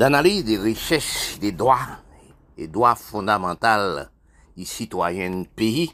[0.00, 2.00] d'analyse des richesses, des droits,
[2.56, 4.08] des droits fondamentaux
[4.56, 5.92] des citoyens pays,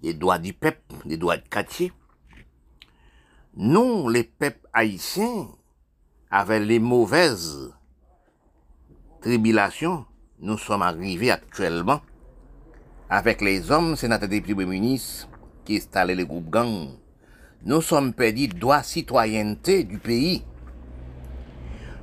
[0.00, 1.92] des droits du peuple, des droits de quartier.
[3.56, 5.48] Nous, les peuples haïtiens,
[6.30, 7.74] avec les mauvaises
[9.20, 10.06] tribulations,
[10.38, 12.00] nous sommes arrivés actuellement
[13.10, 15.28] avec les hommes sénateurs des premiers ministres
[15.64, 16.90] qui installaient les groupes gangs.
[17.64, 20.44] Nous sommes perdus droit citoyenneté du pays.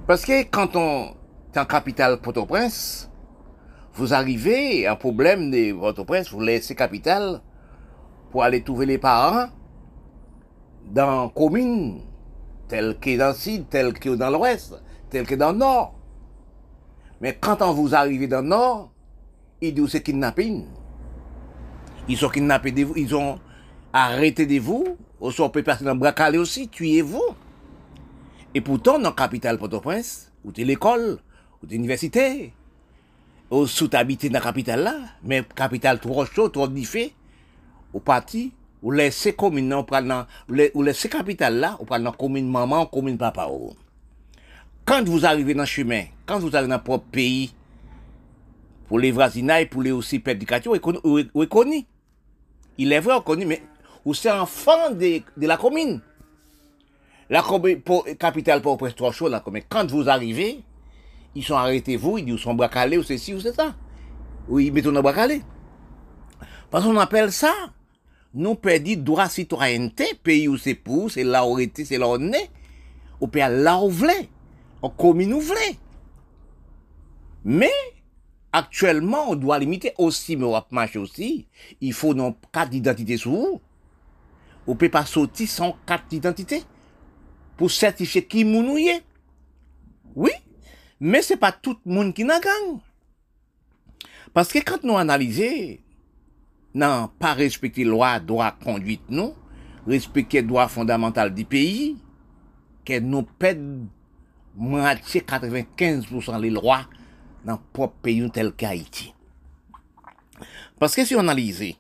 [0.08, 1.16] Parce que quand on
[1.54, 3.10] est en capitale Port-au-Prince,
[3.96, 7.42] vous arrivez, un problème de votre prince, vous laissez capitale
[8.30, 9.48] pour aller trouver les parents
[10.92, 12.02] dans commune,
[12.68, 14.76] tel que dans le sud, tel que dans l'ouest,
[15.10, 15.96] tel que dans le nord.
[17.22, 18.92] Mais quand on vous arrivez dans le nord,
[19.62, 20.66] ils disent c'est kidnapping.
[22.08, 23.40] Ils sont kidnappés de vous, ils ont
[23.92, 24.86] arrêté de vous,
[25.20, 27.24] ou peut passer dans le aussi, tuez-vous.
[28.56, 31.20] Et pourtant, dans la capitale Port-au-Prince, ou l'école,
[31.62, 32.54] ou l'université,
[33.52, 37.14] ou sous habité dans la capitale là, mais capitale trop chaud, trop diffé,
[37.94, 39.84] ou parti, ou laisser commune, ou
[40.74, 43.50] ou laisser capitale là, ou prendre commune maman, commune papa.
[44.86, 47.54] Quand vous arrivez dans le chemin, quand vous arrivez dans propre pays,
[48.88, 50.72] pour les voisinages, pour les aussi pédicatures,
[51.04, 51.86] vous est connu.
[52.78, 53.62] Il est vrai, on connaît, mais
[54.06, 56.00] vous êtes enfant de la commune.
[57.30, 57.44] La
[58.20, 60.64] capitale pour presque trois choses, là, mais quand vous arrivez,
[61.34, 63.74] ils sont arrêtés vous, ils disent, ils sont bracalés, ou c'est ci, ou c'est ça.
[64.48, 65.42] Ou ils mettent dans bracalé.
[66.70, 67.52] Parce qu'on appelle ça,
[68.34, 72.32] nous perdons droit citoyenneté, pays où c'est pour, c'est là où c'est là où on
[72.32, 72.50] est,
[73.20, 74.30] ou pays là où voulez,
[74.84, 75.80] en commune où voulez.
[77.44, 77.72] Mais,
[78.52, 81.48] actuellement, on doit limiter aussi, mais on va marcher aussi,
[81.82, 83.62] il faut nos carte d'identité sur vous.
[84.68, 86.64] On peut pas sortir sans carte d'identité
[87.58, 89.02] pour certifier qui mounouye.
[90.16, 90.32] Oui,
[91.00, 92.80] mais c'est pas tout le monde qui n'a gang.
[94.34, 95.78] Parce que quand nous analysons,
[96.74, 99.36] non, pas respecter loi, droit, conduite, non,
[99.88, 101.98] respecter droit fondamental du pays,
[102.84, 103.88] que nous perdons
[104.56, 106.86] moitié 95% les lois
[107.44, 109.14] dans le propre pays tel qu'Haïti.
[110.80, 111.76] Parce que si on analyse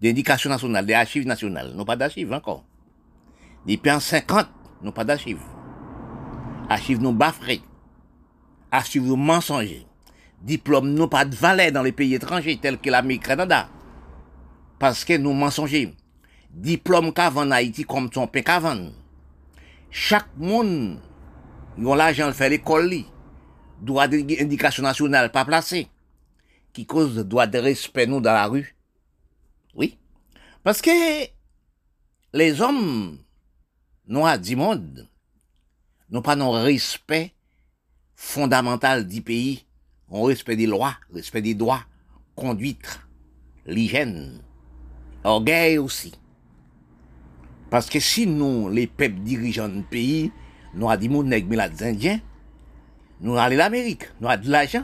[0.00, 2.64] l'éducation nationale, des archives nationales, nous pas d'archives encore.
[3.66, 4.48] Depuis en 50,
[4.82, 5.42] nous pas d'archives.
[6.68, 7.62] Archives nous baffrées
[8.72, 9.86] archives mensongers,
[10.40, 13.68] diplômes n'ont pas de valeur dans les pays étrangers tels que l'Amérique Canada.
[14.78, 15.94] Parce que nous mensongers,
[16.50, 18.90] diplômes qu'avant Haïti comme son pain qu'avant.
[19.90, 20.98] Chaque monde,
[21.78, 23.04] ils ont l'argent de faire l'école,
[23.80, 25.88] droit d'éducation nationale pas placé,
[26.72, 28.74] qui cause droit de respect nous dans la rue.
[29.74, 29.98] Oui.
[30.64, 30.90] Parce que
[32.32, 33.18] les hommes
[34.12, 35.08] noirs du monde
[36.10, 37.32] n'ont pas non respect
[38.14, 39.64] fondamental du pays,
[40.10, 41.80] on respect des lois, respect des droits,
[42.36, 43.00] conduite,
[43.64, 44.42] l'hygiène,
[45.24, 46.12] orgueil aussi.
[47.70, 50.30] Parce que si nous, les peuples dirigeants du pays,
[50.74, 52.20] nous avons dit les Indiens,
[53.22, 54.82] nous allons l'Amérique, nous avons de l'argent,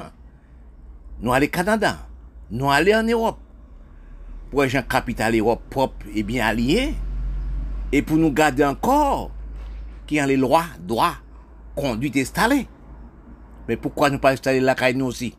[1.20, 2.08] nous allons au Canada,
[2.50, 3.38] nous allons en Europe,
[4.50, 6.94] pour un capital Europe propre et bien allié,
[7.92, 9.30] et pour nous garder encore
[10.06, 11.16] qui ont les lois, droits,
[11.74, 12.66] conduite installées.
[13.66, 15.34] Mais pourquoi nous pas installer la caille nous aussi?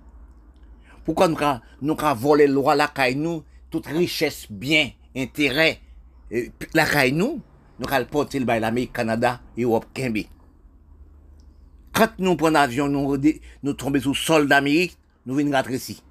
[1.04, 5.80] Pourquoi nous avons nous voler le roi la caille nous, toute richesse, bien, intérêt,
[6.74, 7.42] la caille nous,
[7.80, 10.26] nous avons porter le l'Amérique, Canada, Europe, Kembe.
[11.92, 13.18] Quand nous prenons l'avion, nous,
[13.64, 16.04] nous tombons sous le sol d'Amérique, nous venons rentrer ici.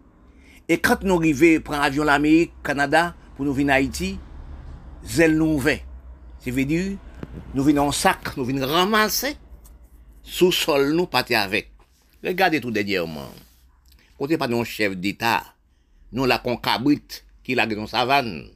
[0.68, 4.18] Et quand nous arrivons, prendre l'avion l'Amérique, Canada, pour nous venir à Haïti,
[5.04, 5.80] zèle nous ouvert.
[6.40, 6.96] C'est veut dire,
[7.54, 9.36] nous venons en sac, nous venons ramasser,
[10.22, 11.70] sous sol nous partir avec.
[12.24, 13.30] Regardez tout dernièrement.
[14.18, 15.42] Côté pas un chef d'État,
[16.12, 18.48] nous la concabrite qui l'a dans savane.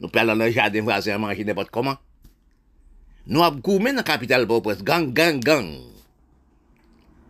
[0.00, 1.96] Nous dans le jardin voisin manger n'importe comment.
[3.26, 5.78] Nous avons gourmé dans la capitale pour presse, gang, gang, gang.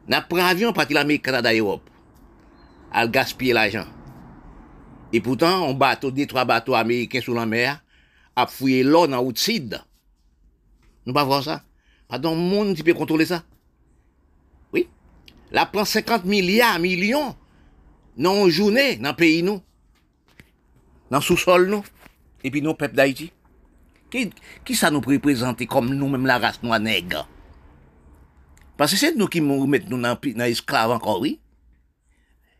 [0.08, 1.88] Nous pris avion parti l'Amérique, Canada, Europe.
[2.92, 3.86] À gaspiller l'argent.
[5.12, 7.80] Et pourtant, on bateau, des trois bateaux américains sous la mer,
[8.46, 9.80] fouillé l'eau dans le sud.
[11.06, 11.62] Nous pas voir ça.
[12.08, 13.42] Pardon, monde qui peut contrôler ça.
[15.52, 17.36] La prend 50 milliards, millions,
[18.16, 19.62] dans une dans le pays, nous.
[21.10, 21.84] Dans le sous-sol, nous.
[22.42, 23.32] Et puis, nous, peuple d'Haïti.
[24.10, 27.28] Qui, ça nous représente comme nous-mêmes, la race noire nègre?
[28.76, 31.40] Parce que c'est nous qui nous mettons nous dans, dans esclave encore, oui.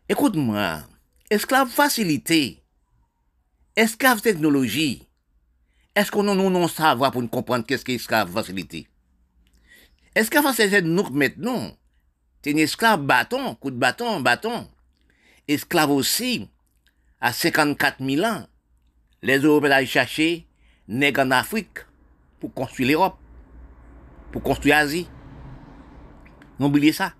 [0.08, 0.80] Écoute-moi.
[1.28, 2.62] Esclave facilité.
[3.74, 5.05] Esclave technologie.
[5.96, 8.86] Est-ce qu'on nous non savoir pour nous comprendre qu'est-ce qu'est esclave facilité?
[10.14, 11.74] Esclave facilité, nous maintenant
[12.44, 14.68] C'est un esclave bâton, coup de bâton, bâton?
[15.48, 16.50] Esclave aussi,
[17.18, 18.46] à 54 000 ans,
[19.22, 20.46] les Européens allaient chercher
[20.86, 21.78] nègres en Afrique
[22.40, 23.16] pour construire l'Europe,
[24.32, 25.08] pour construire l'Asie.
[26.58, 27.14] N'oubliez ça.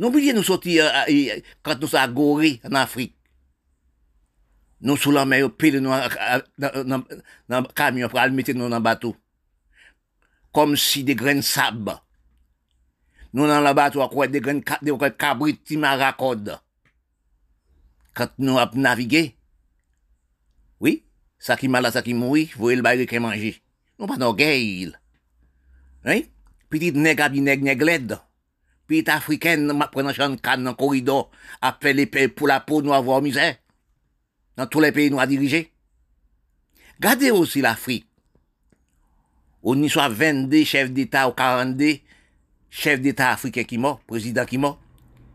[0.00, 3.15] N'oubliez nous sortir euh, euh, quand nous sommes à en Afrique.
[4.80, 9.16] Nous sous la mer, pile nous euh, dans le camion pour mettre dans le bateau.
[10.52, 11.92] Comme si des graines de sable.
[13.32, 16.58] Nous dans le bateau, à des graines de cabrit, timaracode.
[18.14, 19.36] Quand nous avons navigué.
[20.80, 21.04] Oui,
[21.38, 23.62] ça qui mal, ça qui vous voyez le bail qui.
[23.98, 24.92] Nous pas d'orgueil.
[26.04, 26.30] Oui?
[26.68, 28.26] Petit nègre, nègre, nègre,
[28.86, 31.30] Petit africaine, ma prenant chan canne dans le corridor,
[31.60, 33.56] a fait les pour la peau, nous avoir misère.
[34.56, 35.72] Dans tous les pays, nous a dirigé.
[36.98, 38.06] Gardez aussi l'Afrique.
[39.62, 41.98] On y soit 22 chefs d'État ou 42
[42.70, 44.78] chefs d'État africains qui mort, président qui mort.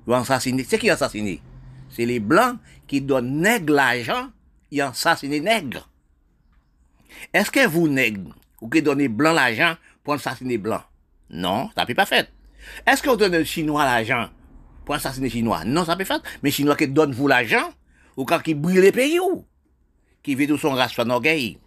[0.08, 0.64] Ils ont assassiné.
[0.64, 1.42] C'est qui a assassiné?
[1.90, 2.58] C'est les Blancs
[2.88, 4.30] qui donnent nègre l'argent,
[4.72, 4.92] ils ont
[5.24, 5.90] nègre.
[7.34, 10.82] Est-ce que vous, nègre, ou qui donnez blanc l'argent pour assassiner blanc?
[11.30, 12.28] Non, ça peut pas faire.
[12.86, 14.30] Est-ce que vous donnez chinois l'argent
[14.86, 15.64] pour assassiner chinois?
[15.66, 16.22] Non, ça peut faire.
[16.42, 17.72] Mais chinois qui donnent vous l'argent,
[18.18, 19.46] ou quand qui brûle les pays ou,
[20.24, 21.58] qui vit tout son race son orgueil.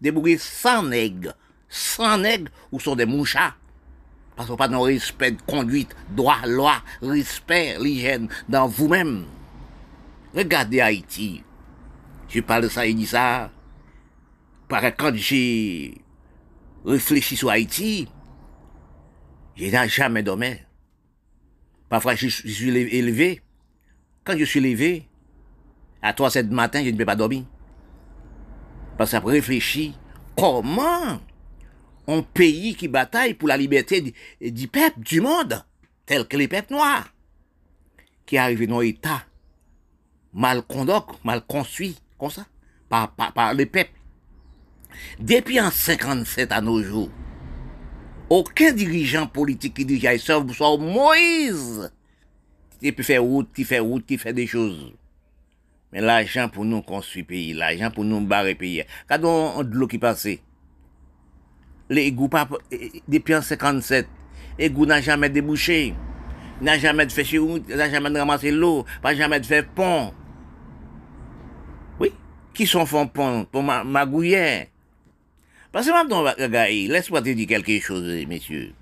[0.00, 1.34] Bourrés sans nègres,
[1.68, 3.58] sans nègres, ou sont des mouchards.
[4.36, 9.24] Parce qu'on pas dans respect de conduite, droit, loi, respect, l'hygiène dans vous-même.
[10.32, 11.42] Regardez Haïti.
[12.28, 13.50] Je parle de ça et dis ça.
[14.68, 16.00] Que quand j'ai
[16.84, 18.06] réfléchi sur Haïti,
[19.56, 20.54] je n'ai jamais dormi.
[21.88, 23.42] Parfois, je suis élevé.
[24.24, 25.07] Quand je suis levé,
[26.02, 27.44] à 3 7 matin, je ne peux pas dormir.
[28.96, 29.94] Parce que j'ai réfléchi
[30.36, 31.20] comment
[32.08, 35.64] un pays qui bataille pour la liberté du, peuple, du monde,
[36.06, 37.12] tel que les peuples noirs,
[38.26, 39.22] qui arrivent dans l'état
[40.32, 42.46] mal conduit, mal construit, comme ça,
[42.88, 43.90] par, les peuples.
[45.20, 47.10] Depuis en 57 à nos jours,
[48.30, 51.92] aucun dirigeant politique qui dirige sauf Moïse,
[52.80, 54.94] qui peut faire route, qui fait route, qui fait des choses.
[55.94, 58.84] Men l'ajan pou nou konstwi peyi, l'ajan pou nou bare peyi.
[59.08, 60.36] Kado an dlo ki pase.
[61.88, 62.44] Le egou pa,
[63.08, 64.10] depi an 57,
[64.60, 65.94] egou nan jamen debouché.
[66.60, 70.10] Nan jamen fè chirou, nan jamen ramase l'o, pa jamen fè pon.
[72.02, 72.10] Oui,
[72.56, 74.66] ki son fon pon, pon ma, magouye.
[75.72, 78.72] Pase mab don ragayi, lèspwa te di kelke chose, mesye.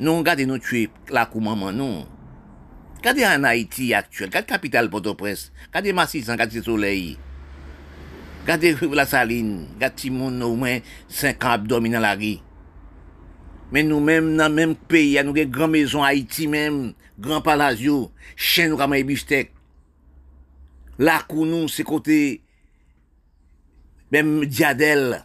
[0.00, 2.06] Nou gade nou tue la kou maman nou.
[3.02, 7.16] Kade an Haiti aktuel, kade kapital Port-au-Prince, kade Massisan, kade Soleil,
[8.46, 12.36] kade la Saline, kade Timoun nou men 5 an abdomi nan la ri.
[13.74, 18.12] Men nou men nan men peyi, an nou gen gran mezon Haiti men, gran palazyo,
[18.38, 19.50] chen nou kama e biftek.
[21.02, 22.20] Lakou nou se kote,
[24.14, 25.16] men diadel,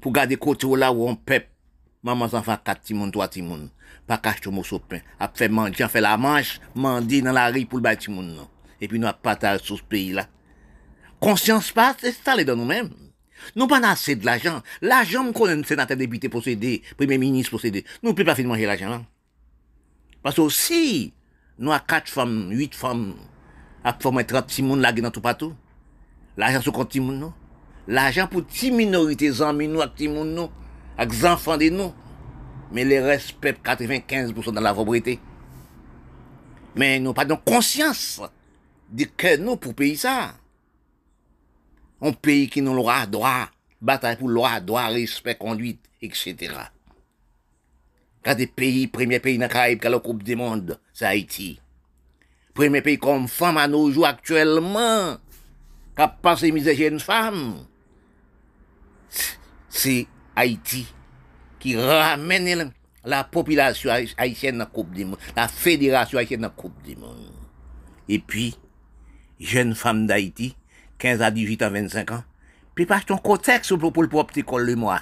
[0.00, 1.52] pou gade kote ou la ou an pep,
[2.00, 3.68] maman san fa 4 Timoun, 3 Timoun.
[4.08, 5.04] pa kache chou mousso pen.
[5.22, 8.50] Ap fè mandjan, fè la manj, mandi nan la ri pou l bati moun nan.
[8.80, 10.26] E pi nou ap pataj sou se peyi la.
[11.22, 12.90] Konsyans pa, se sa le dan nou men.
[13.56, 14.60] Nou pa nan ase de l'ajan.
[14.84, 17.84] L'ajan m konen senatè depité posède, premier ministre posède.
[18.02, 19.06] Nou pe pa fin manje l'ajan lan.
[20.24, 21.12] Paso si
[21.58, 23.12] nou a kat fam, yuit fam,
[23.84, 25.52] ap fam e trap si moun lage nan tou patou,
[26.40, 27.32] l'ajan sou konti moun nou.
[27.84, 30.52] L'ajan pou ti minorite zanmi nou ak ti moun nou,
[30.96, 31.92] ak zanfande nou.
[32.74, 35.18] Mais les respectent 95% dans la pauvreté.
[36.76, 38.20] Mais nous pas de conscience
[38.90, 40.34] de que nous pour payer ça.
[42.02, 43.48] Un pays qui nous loi, droit,
[43.80, 46.36] bataille pour loi, droit, respect, conduite, etc.
[48.22, 51.58] Quand des pays, premier pays dans le Caraïbe a la Coupe du Monde, c'est Haïti.
[52.52, 55.16] Premier pays comme femme à nos jours actuellement,
[55.96, 57.64] qui a passé misère une femme
[59.74, 60.86] c'est Haïti
[61.64, 62.72] qui ramène
[63.06, 66.94] la population haïtienne dans la Coupe du Monde, la fédération haïtienne dans la Coupe du
[66.94, 67.32] Monde.
[68.06, 68.54] Et puis,
[69.40, 70.56] jeune femme d'Haïti,
[70.98, 72.24] 15 à 18 à 25 ans,
[72.74, 75.00] puis pas ton contexte pour le propre école le mois.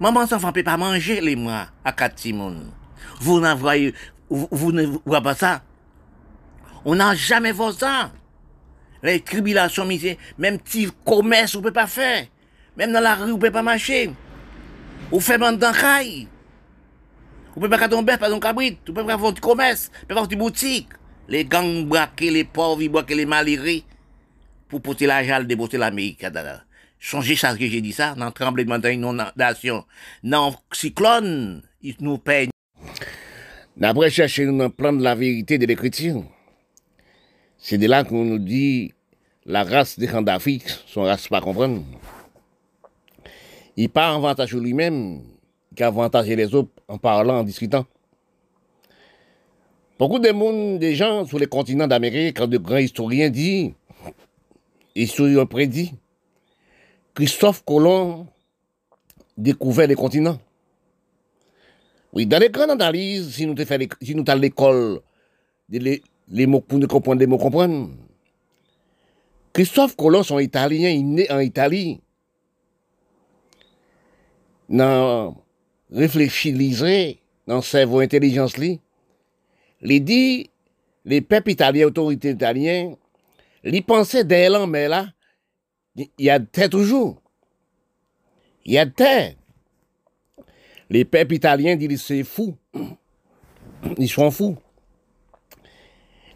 [0.00, 2.72] Maman enfant peut pas manger les mois à 4 monde.
[3.20, 3.92] Vous n'avez
[4.30, 5.62] vous, ne voyez pas ça?
[6.86, 8.12] On n'a jamais vu ça.
[9.02, 9.86] Les tribulations,
[10.38, 12.24] même petit commerce, on peut pas faire.
[12.78, 14.10] Même dans la rue, vous pouvez pas marcher.
[15.10, 16.28] Vous faites dans caille.
[17.54, 18.78] Vous pouvez pas tomber, pas dans cabrit.
[18.86, 20.88] Vous pouvez pas un petit commerce, vous pouvez faire une boutique.
[21.28, 23.82] Les gangs braqués, les pauvres, ils braquent les malheureux
[24.68, 26.24] pour porter l'argent, débourser l'Amérique.
[26.98, 29.84] Changez ça, que j'ai dit ça, dans le tremblement d'inondation,
[30.22, 32.50] dans cyclone, ils nous payent.
[33.76, 36.24] D'après chercher un plan de la vérité de l'écriture,
[37.56, 38.92] c'est de là qu'on nous dit
[39.46, 41.82] la race des d'Afrique, son race pas comprendre.
[43.80, 45.22] Il pas avantage lui-même
[45.76, 47.86] qu'avantager les autres en parlant, en discutant.
[50.00, 53.70] Beaucoup de monde, des gens sur les continents d'Amérique, quand de grands historiens disent,
[54.96, 55.94] historiens prédit,
[57.14, 58.26] Christophe Colomb
[59.36, 60.40] découvert les continents.
[62.12, 64.98] Oui, dans les grandes analyses, si nous fait si nous l'école,
[65.68, 67.90] les, les mots pour nous comprendre, les mots comprendre.
[69.52, 72.00] Christophe Colomb, son italien, il est né en Italie.
[74.68, 75.36] Dans
[75.90, 78.80] réfléchir, lisez, dans cerveau intelligence, li,
[79.80, 80.50] li dit,
[81.04, 82.96] les peuples italiens, autorités italiennes,
[83.64, 85.06] li pensaient d'elle, mais là,
[85.96, 87.22] il y a de toujours.
[88.64, 88.92] Il y a de
[90.90, 92.56] les peuples italiens disent c'est fou.
[93.98, 94.56] Ils sont fous.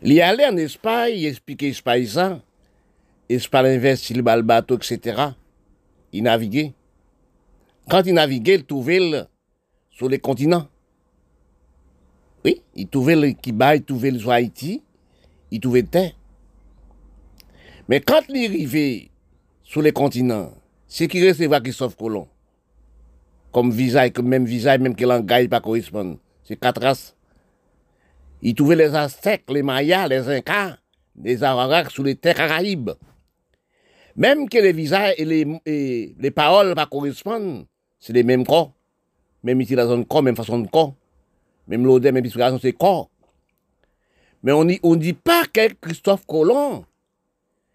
[0.03, 2.43] Il est allé en Espagne, il expliquait Espagne ça.
[3.29, 5.29] Espagne investi le bateau, etc.
[6.13, 6.75] Il naviguait.
[7.89, 9.27] Quand il naviguait, il trouvait
[9.91, 10.69] sur les continents.
[12.45, 14.83] Oui, il trouvait le Kiba, il trouvait le Haïti,
[15.51, 16.13] il trouvait terre.
[17.89, 19.11] Mais quand il arrivait
[19.63, 20.53] sur les continents,
[20.87, 22.29] c'est qu'il recevait Christophe Colomb
[23.53, 26.19] comme visage, comme même visage, même que langage pas correspond.
[26.43, 27.15] C'est quatre races.
[28.41, 30.79] Ils trouvaient les Aztèques, les Mayas, les Incas,
[31.23, 32.93] les Arawaks sous les terres caraïbes.
[34.17, 37.67] Même que les visages et les, les paroles pas correspondent,
[38.03, 38.73] c'est les mêmes corps.
[39.45, 40.95] Même utilisation de corps, même façon de corps.
[41.69, 43.09] Même l'odeur, même utilisation, c'est corps.
[44.43, 46.85] Mais on ne dit pas que Christophe Colomb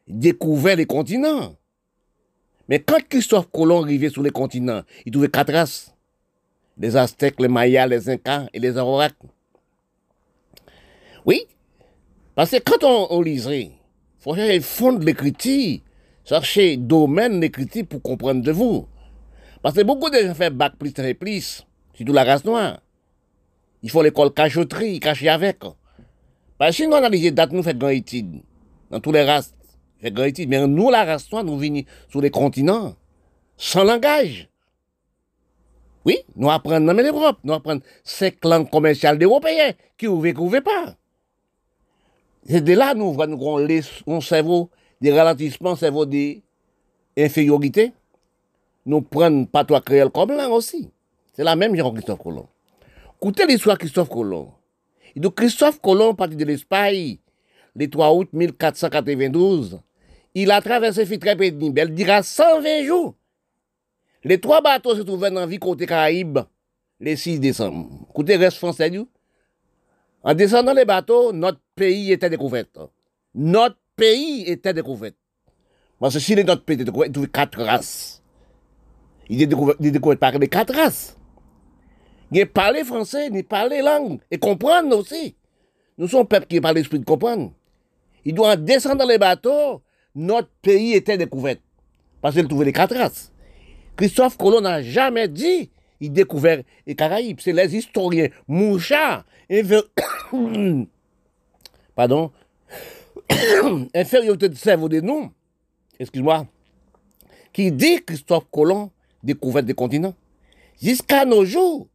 [0.05, 1.55] découvert les continents.
[2.67, 5.95] Mais quand Christophe Colomb arrivait sur les continents, il trouvait quatre races.
[6.77, 9.15] Les Aztèques, les Mayas, les Incas et les Arawaks.
[11.25, 11.47] Oui,
[12.35, 13.71] parce que quand on, on il
[14.19, 15.79] faut chercher le fond de l'écriture,
[16.25, 18.87] chercher domaine de l'écriture pour comprendre de vous.
[19.67, 22.79] Parce que beaucoup de gens font bac plus très plus, surtout la race noire.
[23.83, 25.59] Il faut l'école cachoterie, cacher avec.
[26.57, 28.43] Parce que si nous analysons date, nous faisons une étude
[28.89, 29.53] dans toutes les races.
[30.01, 32.95] Mais nous, la race noire, nous venons sur les continents,
[33.57, 34.47] sans langage.
[36.05, 40.95] Oui, nous apprenons dans l'Europe, nous apprenons cinq langues commerciales d'Européens qui ouvrent qui pas.
[42.47, 43.67] C'est de là nous voyons
[44.07, 44.69] un cerveau
[45.01, 46.41] des ralentissements, cerveau des
[47.17, 47.91] infériorités.
[48.87, 50.89] Nous prenons patois créole comme langue aussi.
[51.33, 52.47] C'est la même chose Christophe Colomb.
[53.21, 54.53] Écoutez l'histoire de Christophe Colomb.
[55.13, 57.17] Et Christophe Colomb, parti de l'Espagne,
[57.75, 59.81] le 3 août 1492,
[60.35, 63.15] il a traversé Fitrep et Nibel, dira 120 jours.
[64.23, 66.39] Les trois bateaux se trouvaient dans la vie côté Caraïbes
[66.99, 67.89] le 6 décembre.
[68.09, 68.91] Écoutez, reste français,
[70.23, 72.65] En descendant les bateaux, notre pays était découvert.
[73.35, 75.11] Notre pays était découvert.
[75.99, 78.21] Parce que si notre pays était découvert, il trouvait quatre races.
[79.29, 81.17] Il est découvert, par les quatre races.
[82.31, 85.35] Il parler français, il parler langue, et comprendre aussi.
[85.97, 87.51] Nous sommes peuple qui parle l'esprit de comprendre.
[88.25, 89.81] Il doit descendre dans les bateaux
[90.17, 91.57] notre pays était découvert.
[92.21, 93.31] Parce qu'il trouvait les quatre races.
[93.95, 95.69] Christophe Colomb n'a jamais dit
[95.99, 97.39] il découvert les Caraïbes.
[97.39, 99.25] C'est les historiens Mouchard,
[101.95, 102.31] pardon,
[103.95, 105.31] infériorité de cerveau de nous,
[105.99, 106.45] excuse-moi,
[107.53, 108.91] qui dit Christophe Colomb
[109.27, 110.15] découvert des continents.
[110.81, 111.87] Jusqu'à nos jours,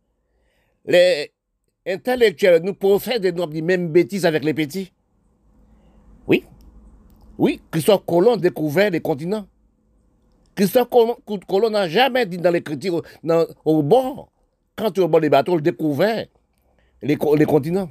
[0.84, 1.32] les
[1.86, 4.92] intellectuels nous profèrent des mêmes bêtises avec les petits.
[6.28, 6.44] Oui,
[7.38, 9.46] oui, Christophe Colomb découvert les continents.
[10.54, 10.88] Christophe
[11.48, 13.02] Colomb n'a jamais dit dans l'écriture,
[13.64, 14.30] au bord,
[14.76, 16.26] quand tu es au bord des bateaux, il découvert
[17.00, 17.90] les, les continents.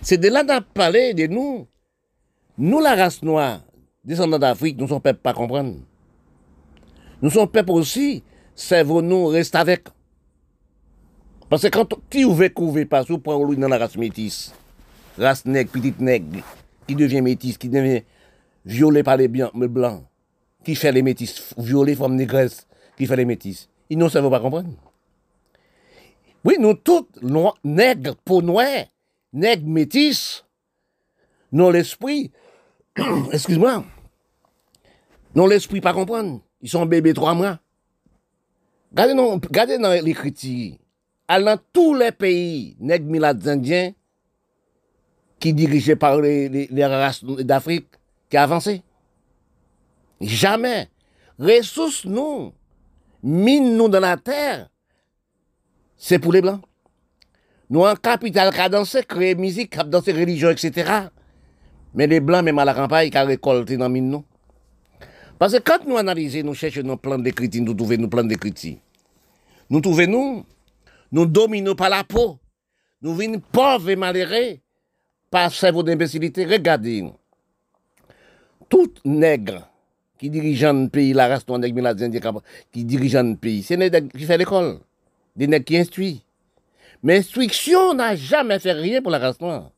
[0.00, 1.66] C'est de là qu'on parlé de nous.
[2.56, 3.60] Nous, la race noire,
[4.04, 5.74] descendants d'Afrique, nous sommes peuple pas comprendre.
[7.20, 8.22] Nous sommes peuple aussi,
[8.54, 9.88] cerveau-nous reste avec.
[11.48, 14.54] Parce que quand tu ouvres couvrir pas, tu prends dans la race métisse,
[15.16, 16.42] race nègre, petite nègre,
[16.86, 18.02] qui devient métisse, qui devient
[18.64, 20.04] violé par les blancs,
[20.64, 23.68] qui fait les métis, violé comme négresse, qui fait les métis.
[23.88, 24.70] Ils ne savent pas comprendre.
[26.44, 27.06] Oui, nous tous,
[27.64, 28.84] nègres, peau noire,
[29.32, 30.44] nègres métis,
[31.50, 32.30] non l'esprit,
[33.32, 33.84] excuse-moi,
[35.34, 36.42] non l'esprit pas comprendre.
[36.60, 37.58] Ils sont bébés trois mois.
[38.90, 40.76] Regardez dans, dans l'écriture.
[41.28, 43.92] Dans tous les pays, nègres milades indiens,
[45.38, 47.88] qui dirigés par les, races d'Afrique,
[48.30, 48.82] qui avancé.
[50.20, 50.88] Jamais.
[51.38, 52.52] Ressources, nous,
[53.22, 54.68] mine nous dans la terre,
[55.96, 56.62] c'est pour les Blancs.
[57.70, 61.08] Nous, en capital, qui a dansé, créé musique, qui a dansé religion, etc.
[61.94, 64.24] Mais les blancs, même à la campagne, qui récolté dans mine, nous.
[65.38, 68.76] Parce que quand nous analysons, nous cherchons nos plans d'écriture, nous trouvons nos plans d'écriture.
[69.70, 70.46] Nous trouvons, nous,
[71.12, 72.38] nous dominons par la peau.
[73.00, 74.58] Nous venons pauvres et malheureux
[75.30, 76.44] par cerveau d'imbécilité.
[76.44, 77.04] Regardez,
[78.68, 79.68] tout nègre
[80.18, 81.60] qui dirige un pays, la race noire
[82.72, 84.80] qui dirige un pays, c'est des nègres qui fait l'école,
[85.36, 86.22] des nègres qui instruisent.
[87.04, 89.70] Mais l'instruction n'a jamais fait rien pour la race noire.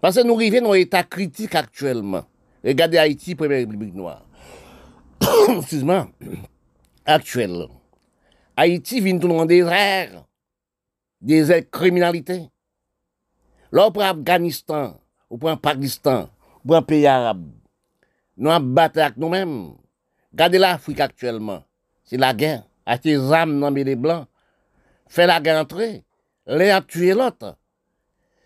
[0.00, 2.24] Parce que nous arrivons dans un état critique actuellement.
[2.64, 4.24] Regardez Haïti, première république noire.
[5.56, 6.08] Excuse-moi.
[7.04, 7.66] Actuelle.
[8.56, 10.24] Haïti vient tout dans des airs,
[11.20, 12.48] des criminalités.
[13.72, 15.00] Là, pour Afghanistan,
[15.30, 16.28] ou pour Pakistan,
[16.62, 17.50] ou pour un pays arabe,
[18.36, 19.72] nous avons battu avec nous-mêmes.
[20.30, 21.64] Regardez l'Afrique actuellement.
[22.04, 22.64] C'est la guerre.
[22.84, 24.26] Acheter des armes dans les blancs.
[25.08, 26.00] Faire la guerre entre eux.
[26.46, 27.56] L'un a tué l'autre.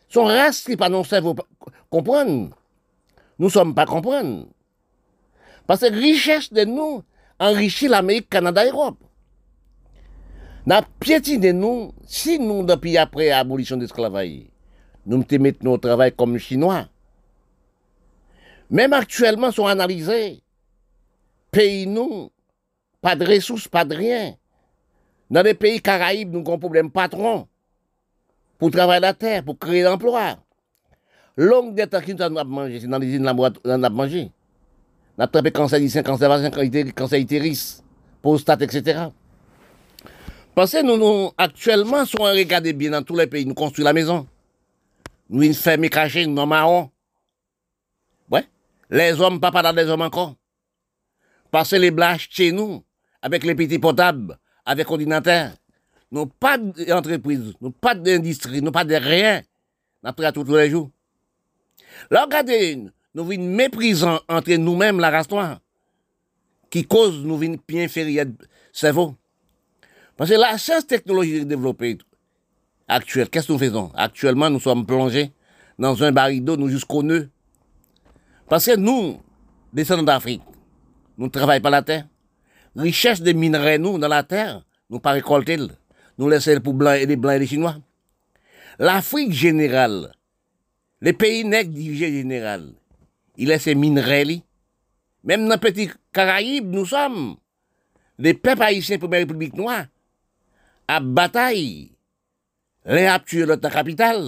[0.08, 1.02] Son race qui pas non
[1.90, 2.50] comprendre?
[3.38, 4.46] Nous ne sommes pas comprendre.
[5.66, 7.02] Parce que richesse de nous
[7.38, 8.98] enrichit l'Amérique, Canada, Europe.
[10.64, 14.46] N'a piétiné nous, si nous, depuis après l'abolition de l'esclavage,
[15.04, 16.88] nous mettons au travail comme Chinois.
[18.70, 20.42] Même actuellement, sont analysés.
[21.52, 22.32] Pays nous,
[23.00, 24.36] pas de ressources, pas de rien.
[25.30, 27.46] Dans les pays caraïbes, nous avons un problème patron
[28.58, 30.38] pour travailler la terre, pour créer l'emploi.
[31.36, 34.30] Longue dette qui nous avons mangé, c'est dans les îles nous avons mangé.
[35.18, 37.82] Nous avons traité cancer du cancer cancer utérus,
[38.22, 39.08] prostate, etc.
[40.54, 43.92] Que nous, nous actuellement, si on regarde bien dans tous les pays, nous construisons la
[43.92, 44.26] maison.
[45.28, 46.90] Nous, une ferme cachée, nous, marron.
[48.30, 48.46] Ouais.
[48.88, 50.34] Les hommes, pas dans des hommes encore.
[51.52, 52.82] Que les blaches chez nous,
[53.20, 55.50] avec les petits potables, avec ordinateur.
[56.10, 59.42] Nous pas d'entreprise, nous pas d'industrie, nous pas de rien.
[60.02, 60.90] Nous tous les jours.
[62.10, 65.60] Là, regardez, nous venons méprisant entre nous-mêmes la race noire,
[66.70, 68.26] qui cause nous venons bien inférieur
[68.72, 69.14] cerveau.
[70.16, 71.98] Parce que la science technologique développée
[72.88, 73.90] actuelle, qu'est-ce que nous faisons?
[73.94, 75.32] Actuellement, nous sommes plongés
[75.78, 77.28] dans un baril d'eau, nous jusqu'au nœud.
[78.48, 79.20] Parce que nous,
[79.72, 80.42] descendants d'Afrique,
[81.18, 82.06] nous ne travaillons pas la terre.
[82.76, 85.58] Richesse des minerais, nous, dans la terre, nous pas récolter.
[86.18, 87.76] Nous laissons pour les blancs et les chinois.
[88.78, 90.12] L'Afrique générale,
[91.06, 92.72] Le peyi nek dirije general.
[93.38, 94.40] I lese minre li.
[95.22, 97.36] Mem nan peti Karaib nou som.
[98.18, 99.84] Le pep Haitien Premier Republik Noa.
[100.90, 101.92] Ap batay.
[102.90, 104.24] Le ap tue lot nan kapital.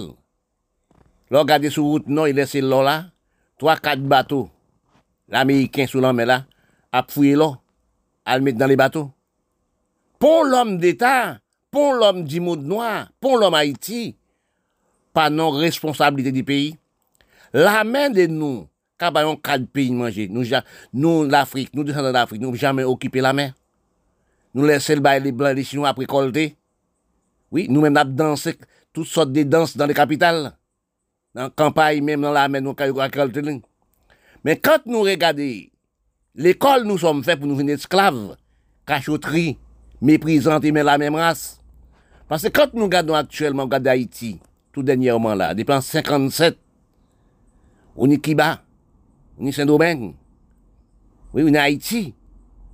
[1.29, 3.09] Lo gade sou route nou, i lese lo la.
[3.59, 4.45] 3-4 bato.
[5.27, 6.39] L'Américain sou l'anmen la.
[6.95, 7.57] Ap fouye lo.
[8.23, 9.09] Al met nan le bato.
[10.19, 11.43] Pon l'om d'Etat.
[11.69, 13.09] Pon l'om di Maud Noa.
[13.19, 14.13] Pon l'om Haiti.
[15.15, 16.73] pa nan responsabilite di peyi.
[17.55, 18.67] La men de nou,
[18.99, 20.61] kabayon kad peyi manje, nou, ja,
[20.93, 23.55] nou l'Afrique, nou descendant d'Afrique, nou jamen okipe la men.
[24.55, 26.49] Nou lese l'bay li blan li si nou apre kolte.
[27.53, 28.53] Oui, nou men ap danse,
[28.93, 30.49] tout sort de danse dan le kapital.
[31.37, 33.59] Nan kampay men nan la men nou kayo apre kolte li.
[34.45, 35.45] Men kant nou regade,
[36.39, 38.37] l'ekol nou som fe pou nou vene esklave,
[38.89, 39.57] kachotri,
[40.01, 41.59] meprizante men la men ras.
[42.29, 44.37] Pase kant nou gade nou aktuelman, gade Haiti,
[44.71, 46.57] tout dernièrement là, depuis 57,
[47.95, 48.63] on est Kiba,
[49.39, 50.13] on est Saint-Domingue,
[51.33, 52.13] oui, on est Haïti,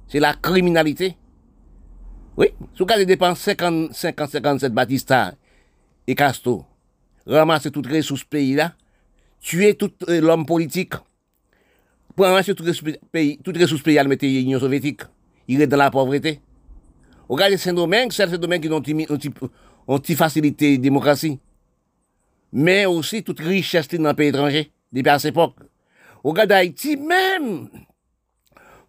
[0.08, 1.18] c'est la criminalité.
[2.38, 5.34] Oui, si vous avez dépensé 50, 50, 57 Batista
[6.06, 6.66] et Castro,
[7.26, 8.74] ramasser toutes les ressources pays-là,
[9.40, 10.94] tuer tout euh, l'homme politique,
[12.16, 15.02] pour ramasser toutes les pays, toutes les ressources pays à mettre l'Union soviétique,
[15.48, 16.40] il est dans la pauvreté.
[17.28, 21.40] Regardez Saint-Domingue, c'est Saint-Domingue qui ont une petite facilité démocratie.
[22.58, 25.56] Mais aussi toute richesse dans le pays étranger, depuis à cette époque.
[26.24, 27.68] Regardez Haïti, même,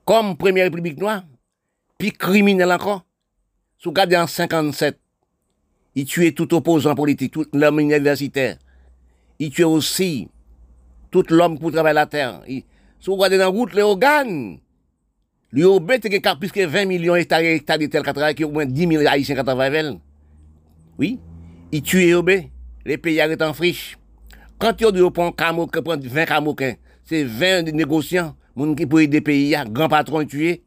[0.04, 1.24] comme première république noire,
[1.98, 3.04] puis criminel encore.
[3.76, 4.96] Si vous regardez en 57,
[5.96, 8.56] il tuait tout opposant politique, tout l'homme universitaire.
[9.40, 10.28] Il tuait aussi
[11.10, 12.42] tout l'homme pour travailler la terre.
[12.46, 12.64] si
[13.04, 14.60] vous regardez dans la route, les organes,
[15.64, 18.86] au bête qui a plus que 20 millions d'hectares de terre qui au moins 10
[18.86, 19.98] 000 haïtiens qui travaillent.
[21.00, 21.18] Oui,
[21.72, 22.22] il tuait au
[22.86, 23.98] les pays arrêtent en friche.
[24.58, 28.34] Quand il prend prend 20 camoquins, c'est 20 négociants,
[28.76, 30.62] qui pour aider pays, grand patron tué.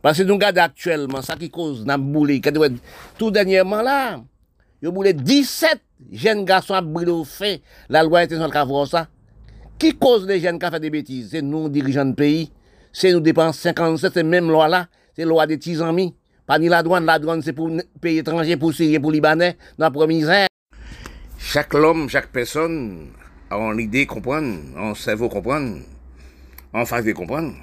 [0.00, 2.40] Parce que nous regardons actuellement, ça qui cause n'a boulé,
[3.18, 4.20] tout dernièrement là,
[4.80, 5.80] il boulé 17
[6.12, 9.08] jeunes garçons à brûler au fait, la loi internationale qui voir ça.
[9.76, 11.30] Qui cause les jeunes qui font des bêtises?
[11.32, 12.52] C'est nous, dirigeants de pays.
[12.92, 16.14] C'est nous dépensons 57, cette même loi là, c'est loi des petits amis,
[16.46, 19.90] Pas ni la douane, la douane c'est pour pays étrangers, pour Syriens, pour Libanais, dans
[19.90, 20.47] la misère.
[21.38, 23.12] Chaque homme, chaque personne
[23.48, 25.80] a une idée comprendre, un cerveau comprendre,
[26.72, 27.54] en face de comprendre.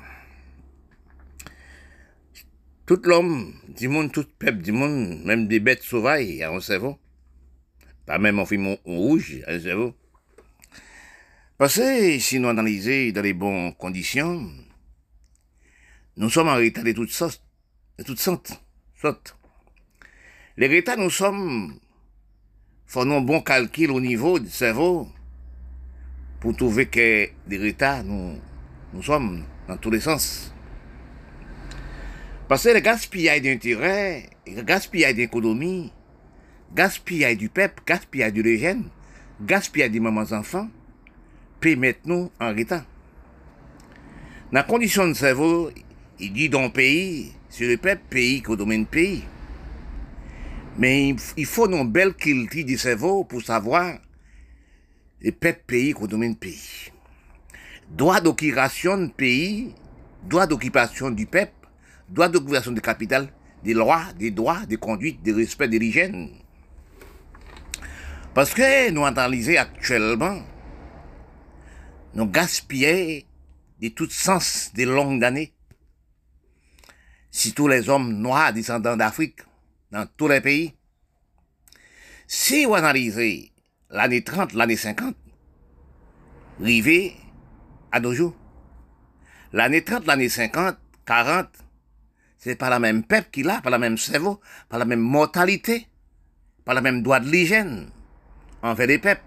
[2.86, 6.98] Tout l'homme du monde, tout peuple du monde, même des bêtes sauvages, a un cerveau.
[8.06, 9.94] Pas même en film rouge, un cerveau.
[11.58, 14.52] Parce que si nous analysons dans les bonnes conditions,
[16.18, 17.44] nous sommes en état de toutes sortes,
[18.00, 19.38] de toutes.
[20.58, 21.80] Les états, nous sommes,
[22.86, 25.08] faisons un bon calcul au niveau du cerveau
[26.40, 28.40] pour trouver que des états, nous,
[29.02, 30.54] sommes dans tous les sens.
[32.48, 35.92] Parce que le gaspillage d'intérêt, le gaspillage d'économie,
[36.76, 38.84] gaspillage du peuple, gaspillage du régène,
[39.42, 40.70] gaspillage des mamans enfants,
[41.60, 42.86] peut mettre nous en état.
[44.52, 45.72] Dans la condition de cerveau,
[46.20, 49.24] il dit dans le pays, c'est le peuple, pays qu'au domaine pays.
[50.78, 53.98] Mais il faut une belle culture du cerveau pour savoir
[55.22, 56.92] le peuple pays qu'au domaine pays.
[57.90, 59.74] Droit d'occupation du pays,
[60.24, 61.54] droit d'occupation du peuple,
[62.10, 63.30] droit d'occupation du capital,
[63.64, 66.30] des lois, des droits, des conduites, des respects de l'hygiène.
[68.34, 70.42] Parce que nous analysons actuellement,
[72.14, 73.22] nous gaspillons
[73.82, 75.54] de tout sens des longues années
[77.32, 79.42] si tous les hommes noirs descendants d'Afrique,
[79.96, 80.74] dans tous les pays.
[82.28, 83.54] Si vous analysez
[83.90, 85.16] l'année 30, l'année 50,
[86.60, 87.16] arrivé
[87.94, 88.36] à nos jours,
[89.54, 91.48] l'année 30, l'année 50, 40,
[92.38, 95.88] c'est pas la même peuple qu'il a, pas la même cerveau, pas la même mortalité,
[96.66, 97.90] pas la même droit de l'hygiène
[98.62, 99.24] envers les peuples.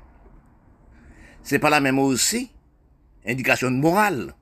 [1.43, 2.51] C'est pas la même aussi
[3.27, 4.35] indication de morale.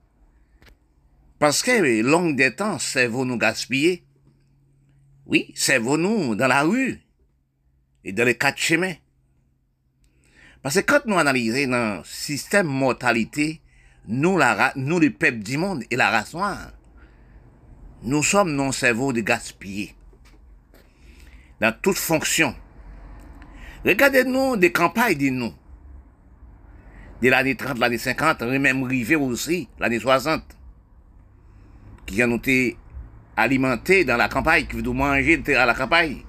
[1.39, 4.06] Parce que, long des temps, cerveau nous gaspiller.
[5.27, 7.01] Oui, cerveau nous dans la rue
[8.03, 8.95] et dans les quatre chemins.
[10.63, 13.61] Parce que quand nous analysons dans le système mortalité,
[14.07, 16.71] nous, la, nous, les peuples du monde et la race noire,
[18.03, 19.93] nous sommes non cerveau de gaspiller.
[21.59, 22.55] Dans toute fonction.
[23.85, 25.53] Regardez-nous des campagnes de nous.
[27.21, 30.41] De l'année 30, l'année 50, même arrivé aussi, l'année 60
[32.05, 32.77] qui ont été
[33.37, 36.23] alimentés dans la campagne, qui veut manger à la campagne.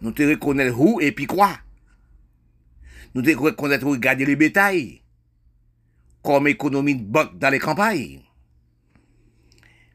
[0.00, 1.50] Nous te reconnaître où et puis quoi?
[3.14, 5.02] Nous te reconnaître où garder les bétails.
[6.22, 8.20] Comme économie de banque dans les campagnes.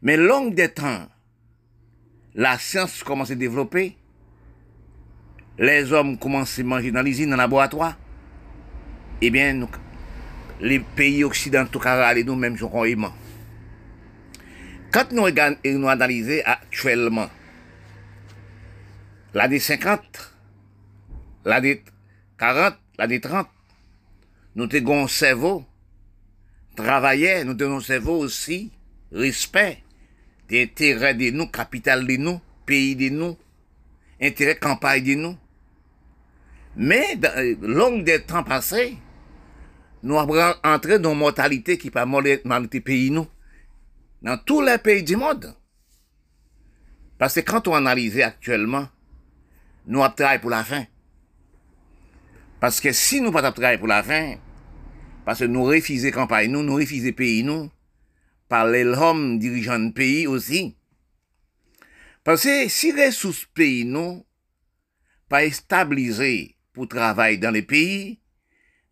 [0.02, 1.08] Mais long des temps,
[2.36, 3.98] la science commence à développer.
[5.58, 7.98] Les hommes commencent à manger dans l'usine, dans le laboratoire.
[9.22, 9.68] Eh bien,
[10.62, 13.12] les pays occidentaux, car nous-mêmes, nous aimons.
[14.92, 15.28] Quand nous,
[15.66, 17.30] nous analysons actuellement
[19.36, 20.02] l'année 50,
[21.46, 21.84] l'année
[22.40, 23.48] 40, l'année 30,
[24.56, 25.66] nous avons un cerveau,
[26.76, 28.72] travaillait, nous avons un cerveau aussi,
[29.12, 29.84] respect,
[30.50, 33.38] d'intérêt de nous, capital de nous, pays de nous,
[34.20, 35.38] intérêt campagne de nous.
[36.76, 38.98] Mais, dans, euh, long des temps passés,
[40.02, 43.28] nous avons entré dans une mortalité qui pas dans pays nous
[44.22, 45.56] dans tous les pays du monde.
[47.18, 48.88] Parce que quand on analyse actuellement,
[49.86, 50.86] nous avons travaillé pour la fin.
[52.60, 54.36] Parce que si nous pas travailler pour la fin,
[55.26, 57.70] parce que nous refusons campagne, nous, nous refusons pays, nous,
[58.48, 60.76] par les hommes dirigeants de pays aussi.
[62.24, 64.26] Parce que si les ressources pays, nous,
[65.30, 68.20] pas stabilisées pour travailler dans les pays,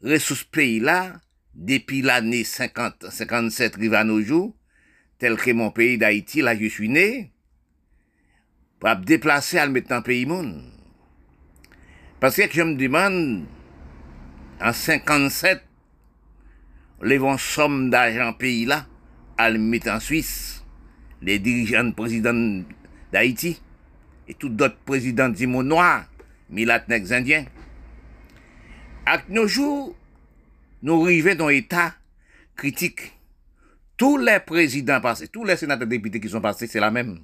[0.02, 1.20] ressources pays là,
[1.54, 4.57] depuis l'année 50, 57 arrive à nos jours,
[5.20, 7.32] tel que mon pays d'Haïti, là je suis né,
[8.80, 10.64] pour me déplacer à le mettre dans le pays monde.
[12.20, 13.46] Parce que je me demande,
[14.62, 15.64] en 57,
[17.04, 18.86] les vont somme d'argent pays là,
[19.38, 20.64] à le mettre en Suisse,
[21.22, 22.64] les dirigeants présidents
[23.12, 23.62] d'Haïti,
[24.28, 26.06] et tous d'autres présidents du monde noir,
[26.50, 27.46] milatnex indiens.
[29.06, 29.96] À nos jours,
[30.82, 31.94] nous arrivons dans un état
[32.56, 33.17] critique
[33.98, 37.20] tous les présidents passés, tous les sénateurs députés qui sont passés, c'est la même.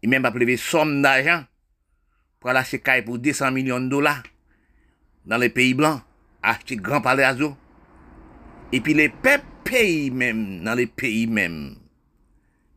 [0.00, 1.44] Ils même appelé somme d'argent
[2.40, 4.22] pour aller acheter pour 200 millions de dollars
[5.24, 6.00] dans les pays blancs,
[6.42, 7.56] acheter grand palais Azo.
[8.72, 9.12] Et puis les
[9.64, 11.76] pays même, dans les pays même,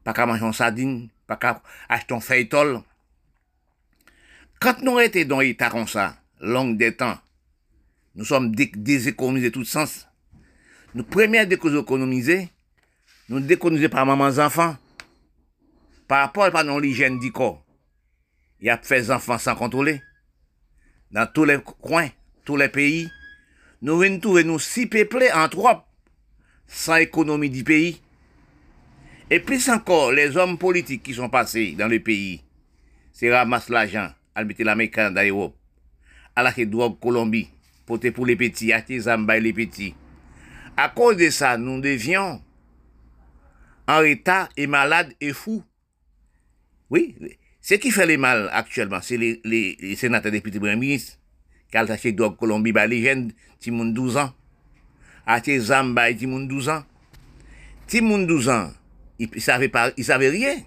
[0.03, 2.81] pas qu'à manger en sardine, pas qu'à acheter un feuilletol.
[4.59, 7.17] Quand nous étions dans l'état comme ça, long des temps,
[8.15, 10.07] nous sommes déséconomisés de tout sens.
[10.93, 12.49] Nous, première déconomiser,
[13.29, 14.77] nous déconnusons par maman enfants,
[16.07, 17.63] par rapport à l'hygiène du corps.
[18.61, 20.01] y a fait enfants sans contrôler.
[21.11, 22.09] Dans tous les coins,
[22.43, 23.09] tous les pays,
[23.81, 25.87] nous venons trouver nous si peuplés en trois,
[26.67, 28.01] sans économie du pays.
[29.29, 32.43] Et plus encore, les hommes politiques qui sont passés dans le pays,
[33.11, 35.55] c'est ramasse l'argent, à mettre l'Américain d'Europe,
[36.35, 37.49] à la drogue Colombie,
[37.87, 39.95] pour les petits, acheter Zamba les petits.
[40.77, 42.41] À cause de ça, nous devions
[43.87, 45.63] en état et malade et fou.
[46.89, 47.15] Oui,
[47.61, 51.17] ce qui fait les mal actuellement, c'est les, les, sénateurs députés premiers ministres,
[51.73, 53.31] ont acheté drogue Colombie, bah, les jeunes,
[53.71, 54.33] ont 12 ans.
[55.25, 56.83] Acheter Zamba, ont 12 ans.
[58.01, 58.71] Ont 12 ans,
[59.19, 60.57] ils ne savaient, pas, ils savaient rien.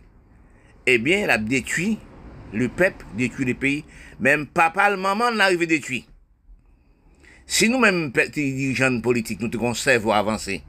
[0.87, 1.99] Eh bien, il a détruit
[2.53, 3.85] le peuple, détruit le pays.
[4.21, 6.07] Même papa, le maman, l'arrivé détruit.
[7.47, 10.63] Si nous-mêmes, dirigeants politiques, nous te conservons avancer,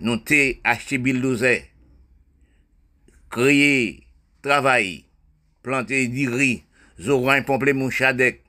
[0.00, 1.70] nous t'ai acheté bulldozer,
[3.30, 4.06] créé
[4.42, 5.04] travail,
[5.62, 6.64] planté du riz,
[7.00, 8.42] zorin pomper mon chadek,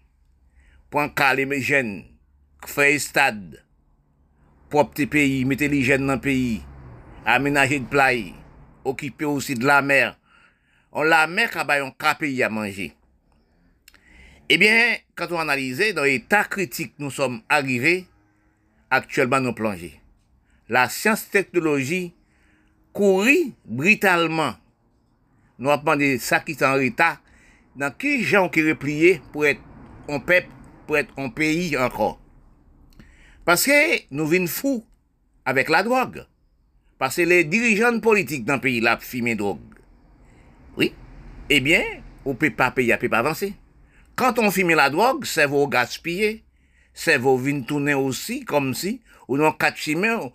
[0.89, 2.03] point calé mes jeunes,
[2.65, 3.63] faire stade,
[4.69, 6.61] propre pays, mettre les jeunes dans le pays,
[7.25, 8.33] aménager de play,
[8.83, 10.17] occuper aussi de la mer.
[10.91, 12.93] On la mer qui un à manger.
[14.47, 18.05] Eh bien, quand on analyse, dans l'état critique, nous sommes arrivés,
[18.89, 19.99] actuellement nous plongés.
[20.67, 22.13] La science-technologie
[22.91, 24.55] courit brutalement.
[25.59, 27.19] Nous avons demandé ça qui est en état,
[27.75, 29.61] dans qui gens qui replié pour être
[30.09, 30.49] un peuple,
[30.87, 32.19] pour être un pays encore?
[33.43, 34.83] Parce que nous venons fous
[35.45, 36.25] avec la drogue.
[36.97, 39.59] Parce que les dirigeants politiques dans le pays là fument drogue.
[40.77, 40.93] Oui.
[41.49, 41.83] Eh bien,
[42.25, 43.53] on ne peut pas payer, on peut pas avancer.
[44.15, 46.43] Quand on fume la drogue, c'est vos gaspiller.
[46.93, 50.31] C'est vos vins tourner aussi, comme si, ou non, quatre chimères,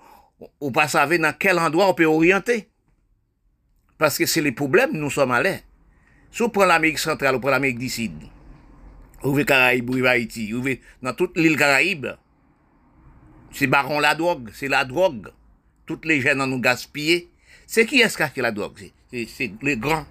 [0.61, 2.68] ou pas savez dans quel endroit on peut orienter.
[3.98, 5.61] Parce que c'est les problèmes, nous sommes allés.
[6.31, 8.12] Si on prend l'Amérique centrale, on prend l'Amérique du Sud,
[9.22, 10.64] ou les Caraïbes, ou Haïti, ou
[11.03, 12.07] dans toute l'île Caraïbe,
[13.50, 15.31] c'est baron la drogue, c'est la drogue
[15.90, 17.29] toutes les jeunes en nous gaspiller.
[17.66, 18.92] C'est qui est-ce qui a la drogue?
[19.11, 20.07] C'est les grands.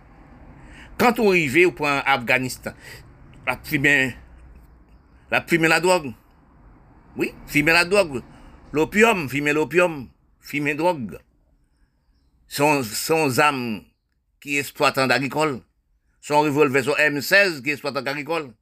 [0.97, 2.73] Quand on arrive au point Afghanistan,
[3.47, 4.13] la fumer,
[5.31, 6.11] la fumer la drogue.
[7.15, 8.21] Oui, fumer la drogue.
[8.73, 10.09] L'opium, fumer l'opium,
[10.49, 11.19] fumer drogue.
[12.47, 13.83] Son, son âme
[14.41, 15.61] qui exploite en agricole.
[16.21, 18.53] Son revolver, son M16 qui exploite en agricole.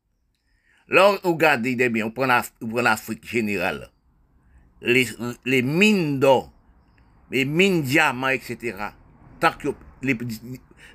[0.90, 3.90] Là, regardez bien, on l'Afrique générale.
[4.82, 5.08] Les,
[5.46, 6.54] les mines d'or
[7.30, 8.76] mais mine diamants, etc.
[9.40, 9.70] Tant que
[10.02, 10.18] les,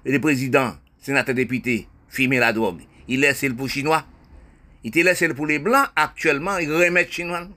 [0.05, 4.07] les présidents, sénateurs, députés, filment la drogue, ils laissent le pour les Chinois.
[4.85, 7.49] Ils te laissent le pour les Blancs, actuellement, ils remettent Chinois.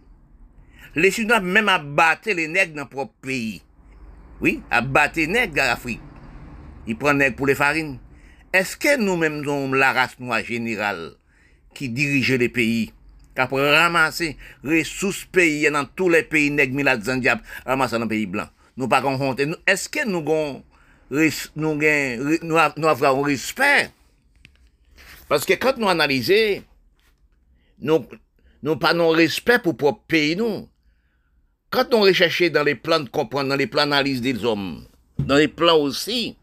[0.95, 3.61] Les Chinois même abattent les nègres dans leur propre pays.
[4.41, 6.01] Oui, abattent les nègres en Afrique.
[6.87, 7.99] Ils prennent nègres pour les farines.
[8.53, 11.11] Est-ce que nous-mêmes sommes la race noire générale
[11.73, 12.93] qui dirige les pays
[13.35, 18.25] qu'après ramasser ressources pays dans tous les pays nègres, milades, diable, ramasser dans les pays
[18.25, 19.41] blancs nous pas honte.
[19.65, 20.63] Est-ce que nous avons
[21.55, 21.79] nous,
[22.43, 23.91] nous, avons respect?
[25.29, 26.63] Parce que quand nous analysons,
[27.79, 28.05] nous
[28.63, 30.67] n'avons pas de respect pour notre pays, nous.
[31.75, 34.85] Quand on recherche dans les plans de comprendre, dans les plans d'analyse des hommes,
[35.19, 36.37] dans les plans aussi,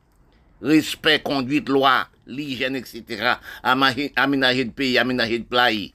[0.60, 5.94] respect, conduite, loi, l'hygiène, etc., aménager de pays, aménager de pays,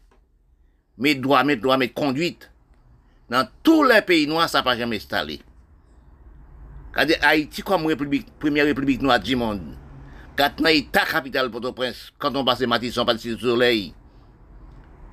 [0.97, 2.49] mes droits, mes droits, mes conduites,
[3.29, 5.39] dans tous les pays noirs, ça n'a pas jamais installé.
[6.95, 9.77] Haïti comme république, première république noire du monde.
[10.35, 13.93] Quand on ta capitale Port-au-Prince, quand on passe Matisson, passe le soleil,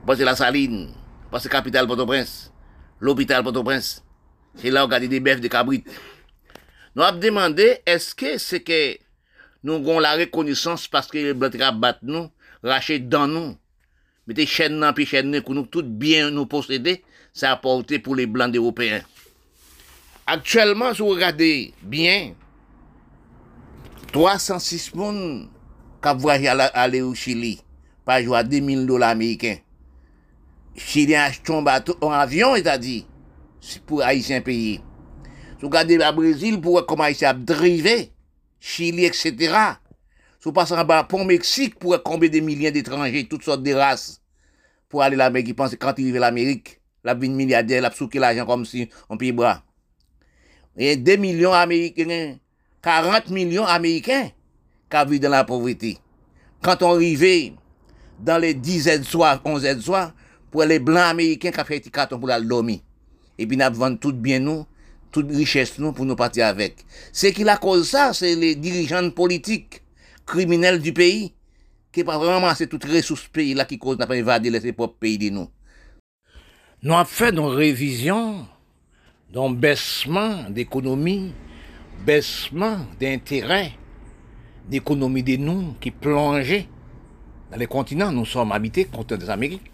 [0.07, 0.95] passe la Saline,
[1.31, 2.51] passe capitale Port-au-Prince,
[3.01, 4.01] l'hôpital Port-au-Prince,
[4.57, 5.85] c'est là où on a des bœufs de cabrit.
[6.95, 8.97] Nous avons demandé, est-ce que c'est que
[9.63, 12.31] nous avons la reconnaissance parce que les blancs battent nous,
[12.63, 13.57] rachètent dans nous,
[14.27, 18.27] mettez chaîne dans puis chaîne nous, tout bien nous posséder, ça a porté pour les
[18.27, 19.03] blancs européens.
[20.27, 22.35] Actuellement, si vous regardez bien,
[24.13, 25.49] 306 personnes
[26.03, 27.61] qui voyagé aller au Chili,
[28.05, 29.57] pas jouer à 2000 dollars américains.
[30.77, 33.05] Chili a acheté un bateau, un avion, c'est-à-dire,
[33.87, 34.81] pour Haïtiens payer.
[35.57, 37.35] Si vous regardez le Brésil, pour voir comment Haïtien a
[38.61, 39.35] Chili, etc.
[40.39, 43.73] Si vous passez en bas pour Mexique, pour combien de millions d'étrangers, toutes sortes de
[43.73, 44.23] races,
[44.89, 48.19] pour aller là-bas, qui pensent quand ils arrivent à l'Amérique, la vie milliardaire, la souquer
[48.19, 49.63] l'argent comme si on paye bras.
[50.79, 52.39] A 2 millions d'Américains,
[52.83, 54.31] 40 millions d'Américains
[54.91, 55.99] qui vivent dans la pauvreté.
[56.63, 57.55] Quand on arrive
[58.19, 60.13] dans les 10 aides soirs, 11 aides soirs,
[60.51, 62.83] pour les blancs américains qui ont fait des cartons pour la lomie.
[63.37, 64.67] Puis, nous vendons tout bien nous,
[65.11, 66.85] toute richesse nous pour nous partir avec.
[67.13, 69.83] Ce qui la cause ça, c'est les dirigeants politiques,
[70.27, 71.33] criminels du pays,
[71.93, 74.99] qui pas vraiment c'est toutes ressources pays là qui cause n'a pas évadé les propres
[74.99, 75.49] pays de nous.
[76.83, 78.47] Nous avons fait une révision
[79.33, 81.33] d'un baissement d'économie,
[82.05, 83.73] baissement d'intérêt
[84.69, 86.69] d'économie de nous qui plongeait
[87.51, 88.11] dans les continents.
[88.11, 89.74] Nous sommes habités contre des Amériques.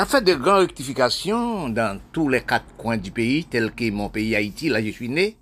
[0.00, 4.08] A fait de grandes rectifications dans tous les quatre coins du pays, tel que mon
[4.08, 5.36] pays Haïti, là je suis né,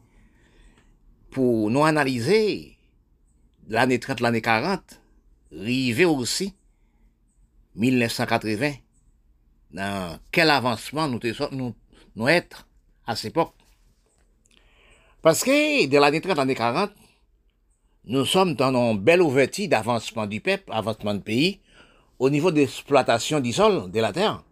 [1.31, 2.77] pour nous analyser
[3.69, 4.81] l'année 30, l'année 40,
[5.53, 6.55] river aussi
[7.77, 8.73] 1980,
[9.75, 11.21] dans quel avancement nous,
[11.53, 11.75] nous,
[12.17, 12.67] nous être
[13.07, 13.55] à cette époque.
[15.23, 16.91] Parce que de l'année 30 l'année 40,
[18.07, 21.61] nous sommes dans une belle ouverture d'avancement du peuple, avancement du pays,
[22.19, 24.43] au niveau d'exploitation du sol, de la terre.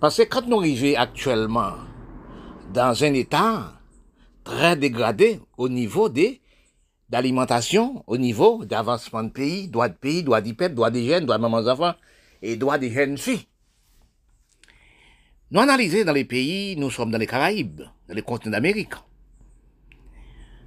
[0.00, 1.72] Parce que quand nous arrivons actuellement
[2.72, 3.72] dans un état
[4.44, 6.40] très dégradé au niveau des
[7.08, 11.24] d'alimentation, au niveau d'avancement de pays, droit de pays, droit du peuple, droit des jeunes,
[11.24, 11.94] droit de mamans enfants
[12.42, 13.46] et droit des jeunes filles.
[15.52, 18.94] Nous analysons dans les pays, nous sommes dans les Caraïbes, dans les continents d'Amérique.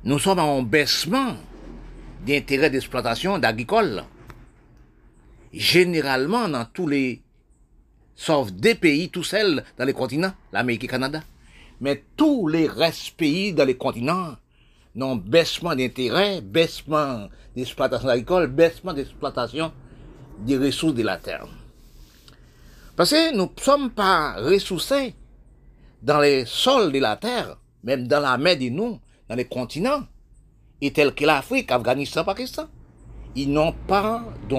[0.05, 1.35] Nous sommes en baissement
[2.25, 4.05] d'intérêt d'exploitation d'agricole.
[5.51, 7.21] Généralement, dans tous les,
[8.19, 11.23] sauf des pays, tout seuls dans les continents, l'Amérique et le Canada.
[11.79, 14.35] Mais tous les restes pays dans les continents
[14.93, 19.71] n'ont baissement d'intérêt, baissement d'exploitation agricole, baissement d'exploitation
[20.39, 21.47] des ressources de la terre.
[22.97, 25.15] Parce que nous ne sommes pas ressourcés
[26.03, 30.03] dans les sols de la terre, même dans la mer de nous, dans les continents,
[30.81, 32.67] et tels que l'Afrique, Afghanistan, Pakistan.
[33.35, 34.55] Ils n'ont pas de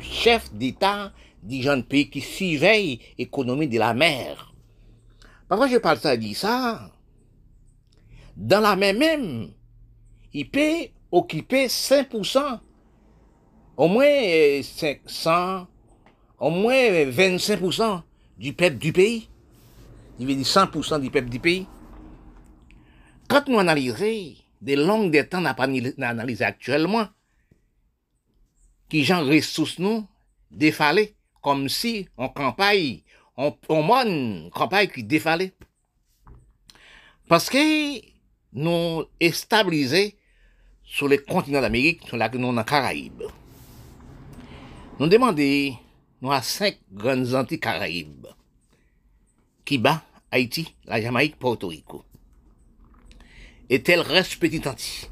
[0.00, 1.10] chef d'État
[1.48, 4.54] jeunes pays qui surveillent l'économie de la mer.
[5.48, 6.90] Pourquoi je parle ça, dit ça?
[8.36, 9.52] Dans la mer même,
[10.32, 12.60] il peut occuper 5%,
[13.76, 15.66] au moins 500,
[16.38, 18.02] au moins 25%
[18.38, 19.28] du peuple du pays.
[20.18, 21.66] Il veut dire 100% du peuple du pays.
[23.28, 27.08] Quand nous analysons des langues des temps analysé actuellement,
[28.88, 30.06] qui gens ressources nous
[30.50, 33.00] défalés, comme si en campagne,
[33.36, 35.52] on, on campagne qui défalait.
[37.28, 38.00] Parce que
[38.52, 40.16] nous stabilisés
[40.82, 43.22] sur les continents d'Amérique, sur la nous dans Caraïbes.
[44.98, 45.76] Nous demandons,
[46.20, 48.26] nous à cinq grandes Antilles Caraïbes.
[49.64, 52.04] Cuba, Haïti, la Jamaïque, Porto Rico.
[53.68, 55.08] Et tel reste petit Antilles.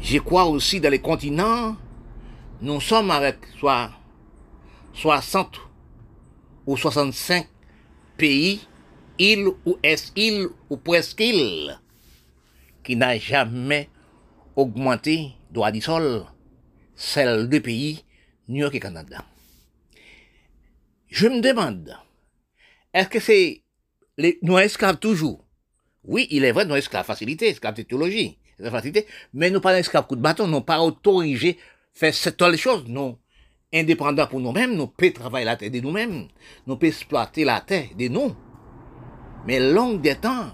[0.00, 1.76] Je crois aussi dans les continents,
[2.62, 3.90] nous sommes avec soit
[4.94, 5.60] 60
[6.66, 7.48] ou 65
[8.16, 8.60] pays,
[9.18, 11.78] îles ou est-îles ou presque îles,
[12.84, 13.88] qui n'a jamais
[14.56, 16.24] augmenté droit du sol,
[16.94, 18.04] celle de pays,
[18.48, 19.24] New York et Canada.
[21.08, 21.96] Je me demande,
[22.92, 23.62] est-ce que c'est
[24.18, 25.44] les, nous esclaves toujours?
[26.04, 30.16] Oui, il est vrai, nous esclaves facilité, esclaves technologie, facilité, mais nous pas esclaves coup
[30.16, 31.58] de bâton, nous pas autorisé
[31.92, 33.18] faire cette chose, non
[33.72, 36.28] indépendants pour nous-mêmes, nous pouvons travailler la terre de nous-mêmes,
[36.66, 38.34] nous pouvons exploiter la terre de nous.
[39.46, 40.50] Mais long des temps,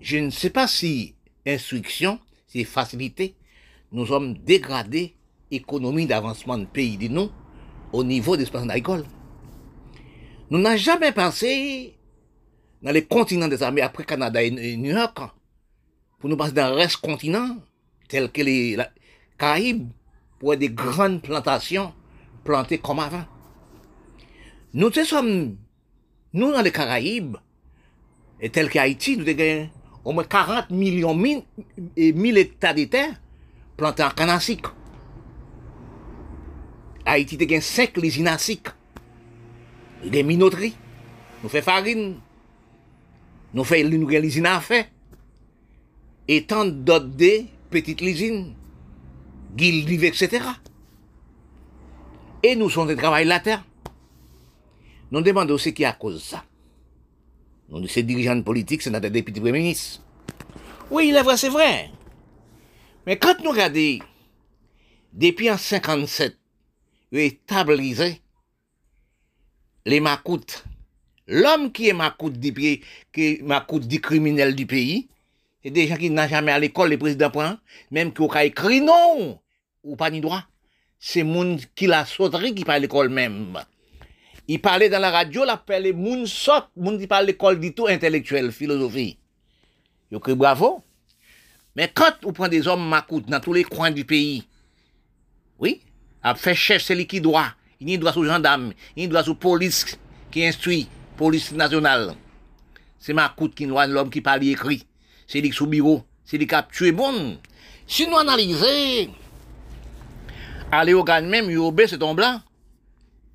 [0.00, 1.14] je ne sais pas si
[1.46, 3.34] instruction, si facilité,
[3.90, 5.14] nous sommes dégradés
[5.50, 7.30] économie d'avancement de pays de nous
[7.92, 9.04] au niveau des espaces agricoles.
[10.50, 11.96] Nous n'avons jamais pensé
[12.82, 15.18] dans les continents des armées après Canada et New York
[16.18, 17.56] pour nous passer dans le reste continent,
[18.08, 18.76] tel que les
[19.38, 19.88] Caraïbes,
[20.38, 21.92] pour des grandes plantations
[22.44, 23.24] plantés comme avant.
[24.74, 25.56] Nous sommes,
[26.32, 27.36] nous dans les Caraïbes,
[28.40, 29.68] et tel qu'Haïti, nous avons
[30.04, 31.44] au moins 40 millions
[31.96, 33.20] et 1000 hectares de terre
[33.76, 34.38] plantés en canne
[37.04, 38.36] Haïti a 5 usines à
[40.04, 40.74] des minoteries,
[41.42, 42.14] nous faisons farine,
[43.54, 44.88] nous faisons l'usine à fait,
[46.26, 48.54] et tant d'autres petites usines,
[49.54, 50.40] guildes, etc
[52.42, 53.64] et nous sommes de la terre.
[55.10, 56.44] Nous demandons ce qui est à cause de ça.
[57.68, 60.00] Nous, ces dirigeants politiques, c'est notre député premier ministre.
[60.90, 61.90] Oui, il est vrai, c'est vrai.
[63.06, 63.98] Mais quand nous regardons,
[65.12, 66.36] depuis en 57,
[67.12, 68.20] établisé
[69.84, 70.64] les macoutes,
[71.26, 72.82] l'homme qui est macoute du qui
[73.16, 75.08] est macoute du criminel du pays,
[75.62, 77.30] c'est des gens qui n'ont jamais à l'école, les présidents
[77.90, 79.38] même qui ont écrit non,
[79.84, 80.44] ou pas ni droit
[81.04, 83.58] c'est moun qui la sauterie qui parle l'école même.
[84.46, 88.52] Il parlait dans la radio, l'appelait moun sot, moun qui parle l'école du tout intellectuel,
[88.52, 89.18] philosophie.
[90.12, 90.84] Yo que bravo.
[91.74, 94.44] Mais quand on prend des hommes macoutes dans tous les coins du pays,
[95.58, 95.80] Oui,
[96.22, 97.52] a fait chef celui qui doit.
[97.80, 99.98] Il y doit sous gendarme, il doit sous police
[100.30, 100.86] qui instruit,
[101.16, 102.14] police nationale.
[103.00, 104.86] C'est ma coute qui doit l'homme qui parle écrit.
[105.26, 107.38] C'est lui sous bureau, c'est lui qui a tué bon.
[107.88, 109.12] Si nous analysons,
[110.72, 112.40] aller au même, Yobé, c'est ton blanc.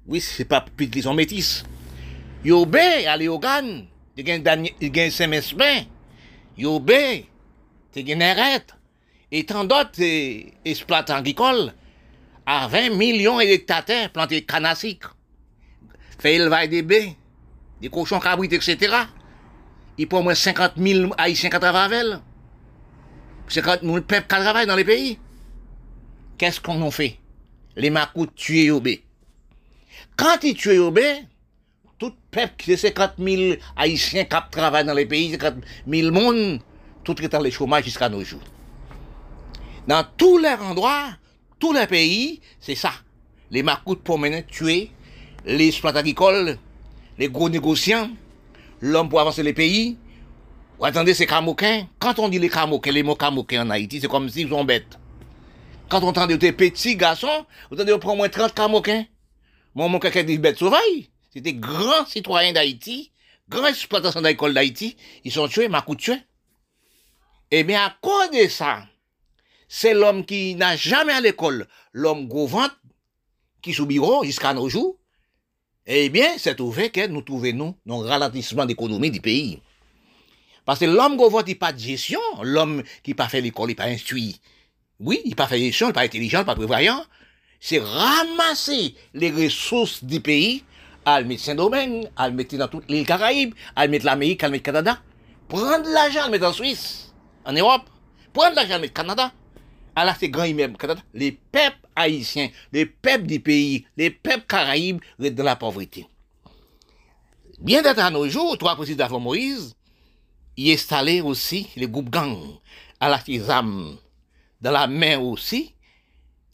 [0.07, 1.63] Oui, c'est pas plus qu'ils sont métis.
[2.43, 3.39] Yobé, aller au
[4.17, 5.83] il y a Saint-Mespin.
[6.57, 7.27] Yobé,
[7.95, 8.59] y a
[9.31, 10.01] Et tant d'autres
[10.65, 11.73] exploitants agricoles
[12.45, 15.03] à 20 millions d'hectares plantés canassiques.
[16.17, 17.15] Fait élevage des baies,
[17.81, 18.95] des cochons cabrites, etc.
[19.97, 22.21] Il au moins 50 000 haïtiens qui travaillent avec
[23.49, 25.19] 50 000 peuples qui travaillent dans les pays.
[26.37, 27.17] Qu'est-ce qu'on en fait?
[27.77, 29.03] Les macoutes tuent Yobé.
[30.15, 31.25] Quand ils tuent Yobé,
[31.99, 35.57] tout peuple, qui 50 000 haïtiens qui travaillent dans les pays, 50
[35.87, 36.59] 000 monde,
[37.03, 38.41] tout est dans le chômage jusqu'à nos jours.
[39.87, 41.09] Dans tous les endroits,
[41.59, 42.91] tous les pays, c'est ça.
[43.51, 44.89] Les macoutes pour mener tuer,
[45.45, 46.57] les exploitants agricoles,
[47.19, 48.09] les gros négociants,
[48.81, 49.97] l'homme pour avancer les pays.
[50.81, 51.85] Attendez, ces camoquins.
[51.99, 54.97] Quand on dit les camoquins, les mots camoquins en Haïti, c'est comme s'ils sont bêtes.
[55.89, 59.05] Quand on entend des petits garçons, vous entendez, on prend moins 30 camoquins.
[59.73, 61.09] Moi, mon caca dit bêtes sauvages.
[61.31, 63.11] C'est des grands citoyens d'Haïti,
[63.47, 66.21] grands exploitants d'école d'Haïti, ils sont tués, tués.
[67.51, 68.85] Eh bien, à cause de ça,
[69.69, 72.75] c'est l'homme qui n'a jamais à l'école, l'homme gouvante,
[73.61, 74.97] qui bureau jusqu'à nos jours,
[75.85, 79.61] eh bien, c'est au fait que nous trouvons nous dans le ralentissement d'économie du pays.
[80.65, 83.85] Parce que l'homme gouvante, il pas de gestion, l'homme qui pas fait l'école, il pas
[83.85, 84.41] instruit.
[84.99, 87.03] Oui, il pas gestion, il pas intelligent, il pas prévoyant.
[87.59, 90.63] C'est ramasser les ressources du pays,
[91.05, 94.43] à le mettre Saint-Domingue, à le mettre dans toutes les Caraïbes, à le mettre l'Amérique,
[94.43, 94.99] à le mettre Canada.
[95.47, 97.13] Prendre l'argent, le mettre en Suisse,
[97.45, 97.83] en Europe.
[98.33, 99.31] Prendre l'argent, le mettre Canada.
[99.95, 100.75] Alors, ces grands immeubles,
[101.13, 106.07] les peuples haïtiens, les peuples du pays, les peuples caraïbes restent dans la pauvreté.
[107.59, 109.75] Bien d'être à nos jours, trois présidents avant Moïse,
[110.55, 112.59] y installé aussi les groupes gangs
[112.99, 113.97] à la tisame,
[114.61, 115.73] dans la mer aussi,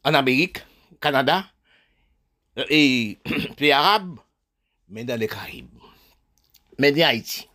[0.03, 0.59] en Amérique,
[0.99, 1.45] Canada,
[2.69, 3.17] et
[3.57, 4.19] pays arabes,
[4.89, 5.67] mais dans les Caraïbes,
[6.77, 7.47] mais dans Haïti.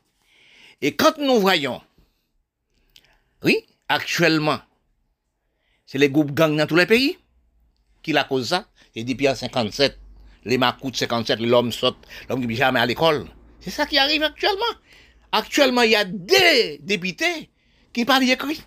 [0.80, 1.80] Et quand nous voyons,
[3.42, 4.60] oui, actuellement,
[5.86, 7.18] c'est les groupes gangs dans tous les pays
[8.02, 8.68] qui la cause ça.
[8.94, 9.98] Et depuis en 57,
[10.44, 10.58] les
[10.90, 11.96] de 57, l'homme saute,
[12.28, 13.26] l'homme qui n'est jamais à l'école.
[13.60, 14.74] C'est ça qui arrive actuellement.
[15.32, 17.50] Actuellement, il y a des députés
[17.92, 18.62] qui parlent écrit.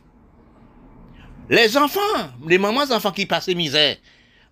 [1.51, 1.99] Les enfants,
[2.47, 3.97] les mamans enfants qui passent misère,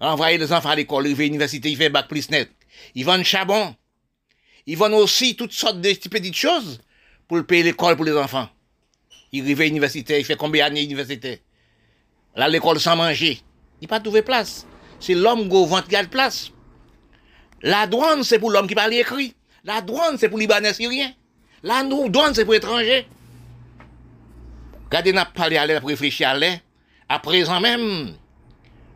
[0.01, 2.51] envoyer les enfants à l'école, ils vont à l'université, ils font bac plus net.
[2.93, 3.73] Ils vendent charbon.
[4.65, 6.81] Ils vendent aussi toutes sortes de petites choses
[7.25, 8.49] pour payer l'école pour les enfants.
[9.31, 11.41] Ils arrivent à l'université, ils font combien d'années d'université
[12.35, 13.39] Là, l'école sans manger.
[13.79, 14.67] Il pas trouvé place.
[14.99, 15.47] C'est l'homme
[15.87, 16.51] qui a de place.
[17.61, 19.33] La douane, c'est pour l'homme qui parle écrit.
[19.63, 21.13] La douane, c'est pour Libanais syrien.
[21.63, 23.07] La douane, c'est pour étrangers.
[24.87, 26.59] Regardez, nous parlé à l'air réfléchir à l'air.
[27.11, 28.15] À présent même,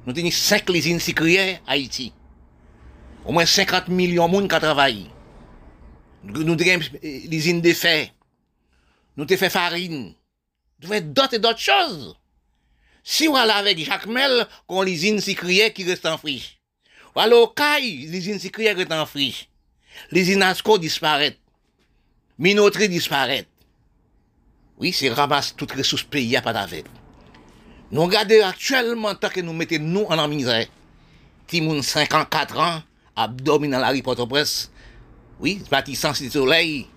[0.06, 2.14] nous avons cinq usines sucrières à Haïti.
[3.26, 5.10] Au moins 50 millions de monde qui travaillent.
[6.24, 8.10] Nous avons l'usine de fer.
[9.18, 10.14] Nous avons fait farine.
[10.80, 12.16] Nous avons d'autres et d'autres choses.
[13.04, 16.60] Si vous allez avec Jacques Mel, qu'on l'usine sucrière qui reste en friche.
[17.16, 19.50] Ou allez au Caille, l'usine sucrière en friche.
[20.12, 21.38] L'usine Asco disparaît.
[22.38, 23.48] Minoterie disparaît.
[24.78, 26.86] Oui, c'est ramasse toutes les ressources pays, pas d'avec.
[27.94, 30.66] Nous regardons actuellement, tant que nous mettons nous en misère.
[31.46, 32.82] Timoun 54 ans,
[33.16, 34.72] abdomen dans la rue Port-au-Prince.
[35.40, 36.88] Oui, bâtissant du soleil.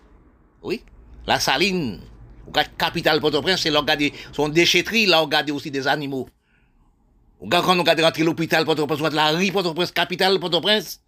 [0.62, 0.82] Oui,
[1.26, 2.00] la saline.
[2.46, 3.84] Ou capitale Port-au-Prince, c'est là
[4.32, 6.30] son déchetterie, là, on regarde aussi des animaux.
[7.40, 11.02] Ou quand on regarde rentrer l'hôpital Port-au-Prince, la rue Port-au-Prince, capitale Port-au-Prince,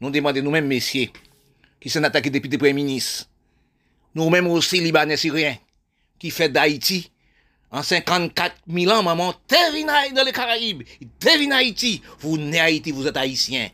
[0.00, 1.08] nous demandons nous-mêmes, messieurs,
[1.78, 3.26] qui sont attaqués depuis le Premier ministre.
[4.14, 5.56] Nous-mêmes aussi, Libanais Syriens,
[6.18, 7.10] qui fait d'Haïti,
[7.74, 10.84] en 54 000 ans, maman, terminez dans les Caraïbes,
[11.18, 12.00] terminez Haïti.
[12.20, 13.68] Vous n'êtes Haïti, vous êtes Haïtien.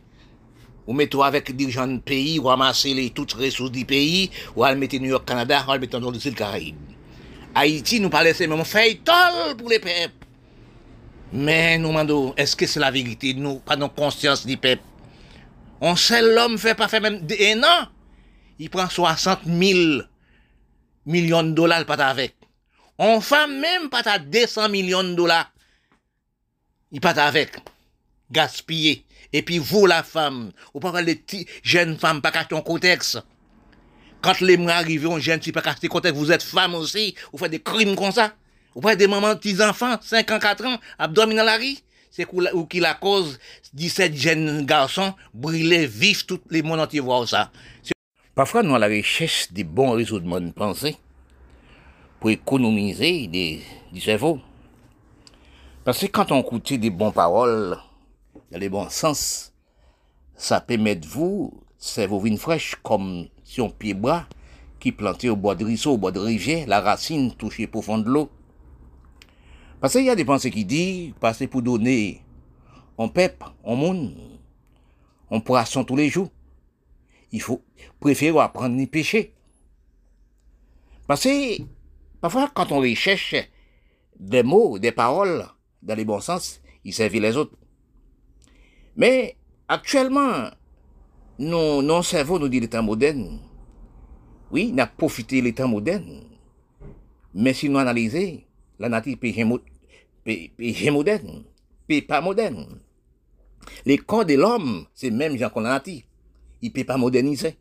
[0.86, 4.64] Vous mettez avec des gens de pays, vous ramassez les toutes ressources du pays, ou
[4.64, 6.76] vous mettez New York, Canada, vous mettez dans les Caraïbes.
[7.55, 10.14] Haïti nous parlait même fait tol pour les peuples.
[11.34, 13.34] Mais nous demandons, est-ce que c'est la vérité?
[13.34, 14.82] Nous, pas nos conscience du peuple.
[15.82, 17.88] On sait l'homme fait pas fait même un an.
[18.59, 20.03] Il prend 60 000
[21.05, 22.39] millions de dollars pas avec.
[23.03, 25.51] On fait même pas à 200 millions de dollars.
[26.92, 27.57] Il pas avec.
[28.30, 29.07] Gaspiller.
[29.32, 31.24] Et puis vous, la femme, ou pas les
[31.62, 33.18] jeunes femmes, pas qu'à ton contexte.
[34.20, 37.53] Quand les mois arrivent, on jeune, pas casser côté, vous êtes femme aussi, vous faites
[37.53, 38.34] des crimes comme ça.
[38.74, 41.42] Vous faites des mamans, petits enfants, 5 ans, 4 ans, abdomen
[42.11, 43.38] c'est ou qui la cause
[43.72, 47.51] 17 jeunes garçons brûlés vifs tout les monde entier voir ça.
[48.34, 50.98] Parfois, nous à la recherche des bons raisonnements de pensée
[52.21, 53.62] pour économiser des,
[53.93, 54.39] du cerveau.
[55.85, 57.79] Parce que quand on écoute des bonnes paroles,
[58.53, 59.53] dans les bons sens,
[60.37, 64.27] ça permet de vous, cerveau vine fraîche, comme si on pied bras
[64.79, 68.09] qui plantait au bord de ruisseau, au bord de rivière, la racine touchée profond de
[68.09, 68.31] l'eau.
[69.81, 72.23] Parce qu'il y a des pensées qui disent, passer pour donner,
[72.99, 74.14] on peuple, on monde,
[75.31, 76.29] on poisson tous les jours.
[77.33, 77.62] Il faut
[77.99, 79.33] préférer apprendre les péchés.
[81.07, 81.62] Parce que,
[82.21, 83.35] parfois, quand on recherche
[84.18, 85.47] des mots, des paroles,
[85.83, 87.57] dans les bons sens, ils servent les autres.
[88.97, 89.37] Mais,
[89.68, 90.51] actuellement,
[91.39, 93.41] nos, nos cerveaux nous disent l'état moderne.
[94.51, 96.25] Oui, n'a profité l'état moderne.
[97.35, 98.41] Mais si nous analysons,
[98.79, 99.45] la nature péché
[100.91, 101.45] moderne,
[102.07, 102.81] pas moderne.
[103.85, 105.83] Les corps de l'homme, c'est même gens qu'on a.
[106.62, 107.57] Il peut pas moderniser.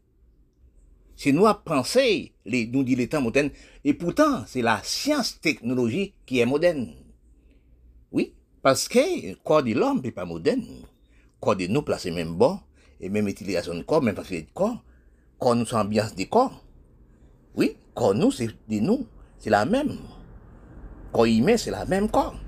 [1.22, 3.49] C'est nous à penser, les, nous dit les temps modernes,
[3.84, 6.93] et pourtant, c'est la science technologie qui est moderne.
[8.13, 10.61] Oui, parce que le corps de l'homme n'est pas moderne.
[10.61, 12.57] Le corps de nous placé même bon,
[13.01, 14.82] et même utilisation de corps, même parce de corps,
[15.38, 16.63] corps nous, c'est ambiance des corps.
[17.53, 19.05] Oui, corps nous, c'est de nous,
[19.39, 19.97] c'est la même.
[21.11, 22.39] Corps humain, c'est la même corps.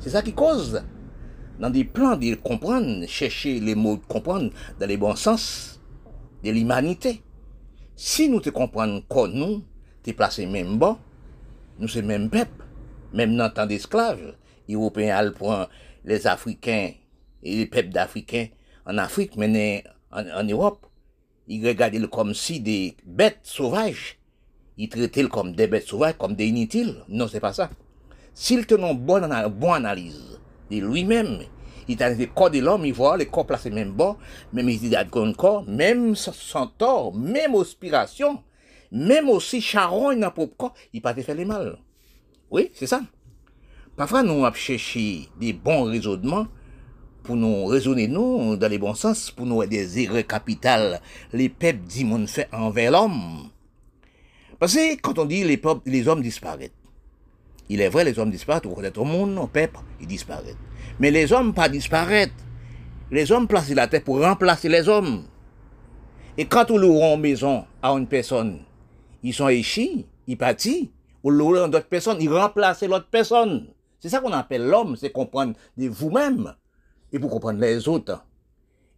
[0.00, 0.82] C'est ça qui cause.
[1.60, 4.50] Dans des plans de comprendre, chercher les mots de comprendre
[4.80, 5.80] dans les bons sens
[6.42, 7.22] de l'humanité.
[8.02, 9.62] Si nous te comprenons comme nous,
[10.02, 10.96] t'es placé même bon,
[11.78, 12.64] nous c'est même peuple,
[13.12, 14.36] même dans temps d'esclaves,
[14.70, 15.68] Européens le point,
[16.06, 16.92] les Africains
[17.42, 18.46] et les peuples d'Africains
[18.86, 20.86] en Afrique, mais en, Europe,
[21.46, 24.16] ils regardaient comme si des bêtes sauvages?
[24.78, 27.04] Ils traitaient comme des bêtes sauvages, comme des inutiles?
[27.06, 27.68] Non, c'est pas ça.
[28.32, 30.40] S'il tenait une bonne, bonne analyse
[30.70, 31.40] de lui-même,
[31.90, 34.16] il a le corps de l'homme, il voit le corps placé même bas,
[34.52, 38.42] même il a un corps, même sans tort, même aspiration,
[38.92, 41.78] même aussi charon dans propre corps, il pas fait les mal.
[42.50, 43.00] Oui, c'est ça.
[43.96, 46.46] Parfois, nous avons cherché des bons raisonnements
[47.22, 51.00] pour nous raisonner nous dans les bons sens, pour nous des erreurs capitales,
[51.32, 53.50] les peuples dit fait envers l'homme.
[54.58, 56.70] Parce que quand on dit les peuples, les hommes disparaissent,
[57.68, 60.56] il est vrai, les hommes disparaissent, vous connaissez au monde, au peuple, ils disparaissent.
[61.00, 62.28] Mais les hommes pas disparaissent.
[63.10, 65.24] Les hommes placent la terre pour remplacer les hommes.
[66.36, 68.60] Et quand on loue une maison à une personne,
[69.22, 70.68] ils sont échis, ils partent,
[71.24, 73.66] ou louent d'autres personnes, ils remplacent l'autre personne.
[73.98, 76.54] C'est ça qu'on appelle l'homme, c'est comprendre de vous-même
[77.12, 78.24] et pour comprendre les autres.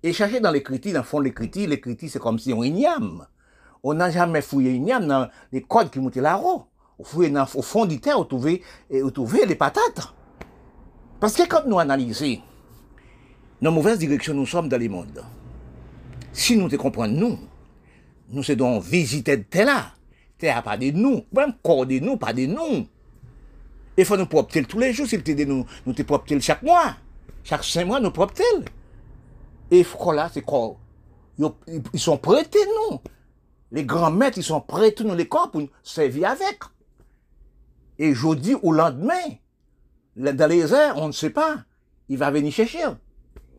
[0.02, 2.62] Et chercher dans les critiques, dans le fond critiques, les critiques c'est comme si on
[2.62, 3.26] igname.
[3.82, 6.64] On n'a jamais fouillé une dans les codes qui montaient la roue
[6.98, 10.12] au fond du terre, vous trouvez, vous trouvez les patates.
[11.22, 12.42] Parce que quand nous analysons
[13.60, 15.24] dans mauvaise direction nous sommes dans le monde,
[16.32, 17.38] si nous te comprenons, nous,
[18.28, 19.96] nous sommes donc visiter de terre
[20.36, 22.88] terre pas de nous, même corps de nous, pas de nous.
[23.96, 26.64] Il faut nous propter tous les jours, s'il te dit nous, nous te propter chaque
[26.64, 26.96] mois.
[27.44, 28.42] Chaque cinq mois, nous propter.
[29.70, 30.74] Et là, c'est quoi?
[31.38, 32.58] Ils sont prêtés,
[32.90, 32.98] nous.
[33.70, 36.58] Les grands maîtres, ils sont prêtés, nous, les corps, pour nous servir avec.
[38.00, 39.36] Et jeudi au lendemain,
[40.16, 41.56] dans les airs, on ne sait pas.
[42.08, 42.84] Il va venir chercher.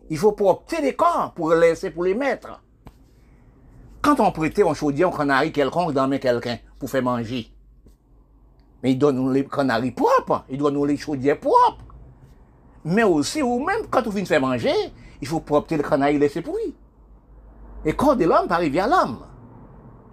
[0.10, 2.62] Il faut propter les corps pour les laisser pour les mettre.
[4.02, 7.48] Quand on prêtait un chaudier, un canari quelconque dans quelqu'un pour faire manger.
[8.84, 10.44] Mais il donne nous les canaris propres.
[10.50, 11.86] Il doit nous les chaudiers propres.
[12.84, 14.74] Mais aussi, ou même quand on vient faire manger,
[15.22, 16.76] il faut propter le canari laisser pour lui.
[17.86, 19.20] Et corps de l'homme arrive à l'homme.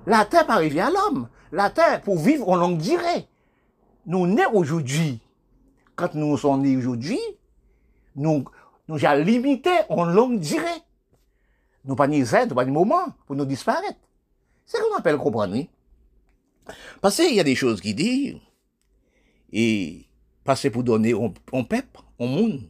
[0.07, 1.29] La terre arrive à l'homme.
[1.53, 3.27] La terre, pour vivre en longue durée
[4.07, 5.21] nous nés aujourd'hui,
[6.01, 7.21] quand nous sommes nés aujourd'hui,
[8.17, 8.45] nous,
[8.89, 10.83] nous avons limité en longue durée.
[11.85, 13.99] Nous pas ni nous pas ni moment pour nous disparaître.
[14.65, 15.57] C'est ce qu'on appelle comprendre.
[17.01, 18.37] Parce qu'il y a des choses qui disent,
[19.53, 20.07] et
[20.45, 22.63] passer pour donner, on, on peuple, on monde,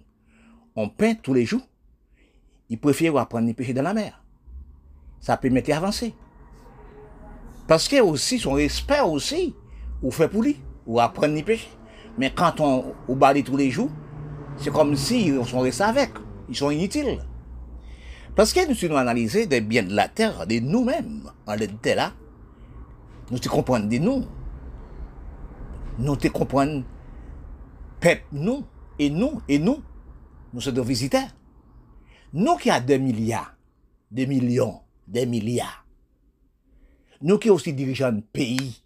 [0.77, 1.67] on peint tous les jours.
[2.69, 4.23] Il préfère apprendre les péchés dans la mer.
[5.21, 6.15] Ça permet d'avancer.
[7.67, 9.55] Parce que aussi, son respect aussi,
[10.03, 10.57] ou fait pour lui
[10.87, 11.69] ou apprendre ni péché.
[12.21, 13.89] Mais quand on, on balise tous les jours,
[14.59, 16.11] c'est comme si on sont restés avec.
[16.51, 17.19] Ils sont inutiles.
[18.37, 22.13] Parce que nous sommes analysés des biens de la terre, de nous-mêmes, en l'état là.
[23.31, 24.27] Nous te comprenons de nous.
[25.99, 26.85] Nous te comprenons,
[28.01, 28.67] peuple, nous,
[28.99, 29.83] et nous, et nous.
[30.53, 31.31] Nous sommes des visiteurs.
[32.35, 33.55] Nous qui avons des milliards,
[34.11, 35.87] des millions, des milliards.
[37.23, 38.83] Nous qui aussi dirigeons pays,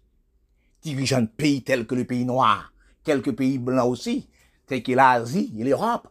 [0.81, 2.71] dirigeants de pays tels que le pays noir,
[3.05, 4.27] quelques pays blancs aussi,
[4.67, 6.09] tels que l'Asie l'Europe,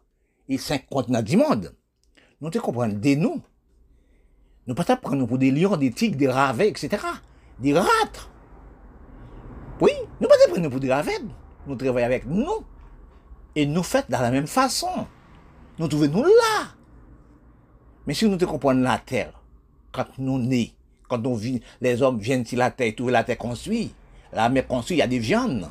[0.49, 1.75] et cinq continents du monde.
[2.41, 3.43] Nous te comprenons des nous.
[4.67, 7.03] Nous pas prendre pour des lions, des tigres, des ravets, etc.
[7.59, 7.87] Des rats.
[9.81, 9.91] Oui,
[10.21, 11.21] nous pas prendre pour des ravets.
[11.67, 12.65] Nous travaillons avec nous.
[13.55, 15.07] Et nous faisons de la même façon.
[15.79, 16.75] Nous trouvons nous là.
[18.07, 19.33] Mais si nous te comprenons la terre,
[19.93, 20.75] quand nous nés,
[21.09, 21.23] quand
[21.81, 23.95] les hommes viennent sur la terre, trouvent la terre construite,
[24.33, 25.71] la mer construite, il y a des viandes.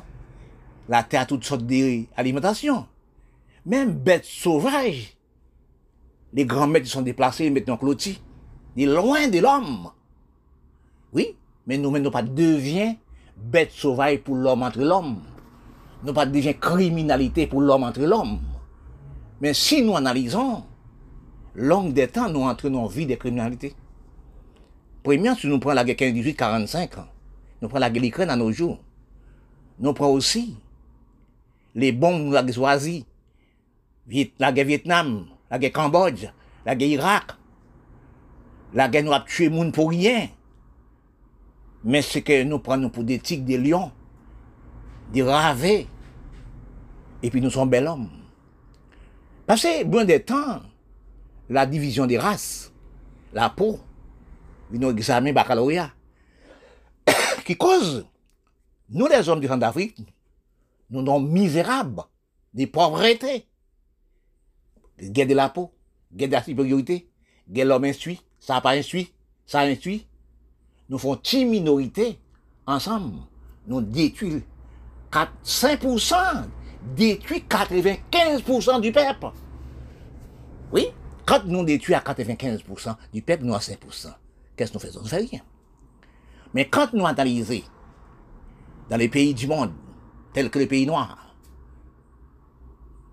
[0.88, 2.86] La terre a toutes sortes d'alimentations.
[3.64, 5.16] Même bêtes sauvages.
[6.32, 8.20] Les grands maîtres sont déplacés maintenant clôtis.
[8.76, 9.90] Des loin de l'homme.
[11.12, 12.96] Oui, mais nous ne pas devient
[13.36, 15.22] bêtes sauvages pour l'homme entre l'homme.
[16.02, 18.40] Nous pas devient criminalité pour l'homme entre l'homme.
[19.40, 20.64] Mais si nous analysons,
[21.54, 23.74] longue des temps, nous entrons dans vie de criminalité.
[25.02, 26.90] Premièrement, si nous prenons la guerre 15-18-45,
[27.62, 28.78] nous prenons la guerre l'Ukraine à nos jours.
[29.78, 30.56] Nous prenons aussi
[31.74, 33.04] les bombes avons choisi.
[34.38, 36.26] La guerre Vietnam, la guerre Cambodge,
[36.64, 37.32] la guerre Irak.
[38.74, 40.28] La guerre nous a tué monde pour rien.
[41.84, 43.92] Mais c'est que nous prenons pour des tigres, des lions,
[45.12, 45.86] des ravés.
[47.22, 48.08] Et puis nous sommes bel hommes.
[49.46, 50.62] Parce que, bon des temps,
[51.48, 52.72] la division des races,
[53.32, 53.78] la peau,
[54.70, 55.90] nous examen baccalauréat,
[57.44, 58.06] qui cause,
[58.88, 60.13] nous les hommes du Rang d'Afrique,
[61.02, 62.02] nous sommes misérables,
[62.52, 63.46] des pauvretés.
[65.00, 65.72] Guerre de la peau,
[66.12, 67.08] guerre de la supériorité,
[67.50, 69.12] guerre l'homme instruit, ça pas instruit,
[69.44, 70.06] ça instruit.
[70.88, 72.18] Nous faisons une minorité
[72.66, 73.18] ensemble.
[73.66, 74.42] Nous détruisons
[75.12, 76.14] 5%,
[76.94, 79.30] détruit 95% du peuple.
[80.72, 80.88] Oui,
[81.26, 84.14] quand nous détruisons à 95% du peuple, nous à 5%.
[84.56, 85.00] Qu'est-ce que nous faisons?
[85.00, 85.40] Nous ne faisons rien.
[86.52, 87.62] Mais quand nous analysons
[88.88, 89.72] dans les pays du monde,
[90.34, 91.34] tels que les pays noirs,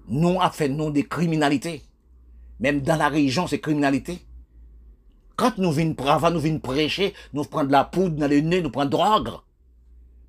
[0.08, 1.84] nous avons fait des criminalités.
[2.60, 4.20] Même dans la région, c'est criminalité.
[5.38, 5.96] Quand nous venons
[6.32, 9.30] nous venons prêcher, nous prenons de la poudre dans le nez, nous prenons de drogue.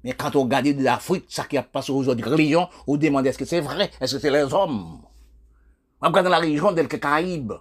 [0.05, 3.27] Mais quand on regarde de l'Afrique, ça qui a passé aux autres religions, on demande
[3.27, 5.03] est-ce que c'est vrai, est-ce que c'est les hommes?
[6.01, 7.53] On regarde dans la région telle que Caraïbes,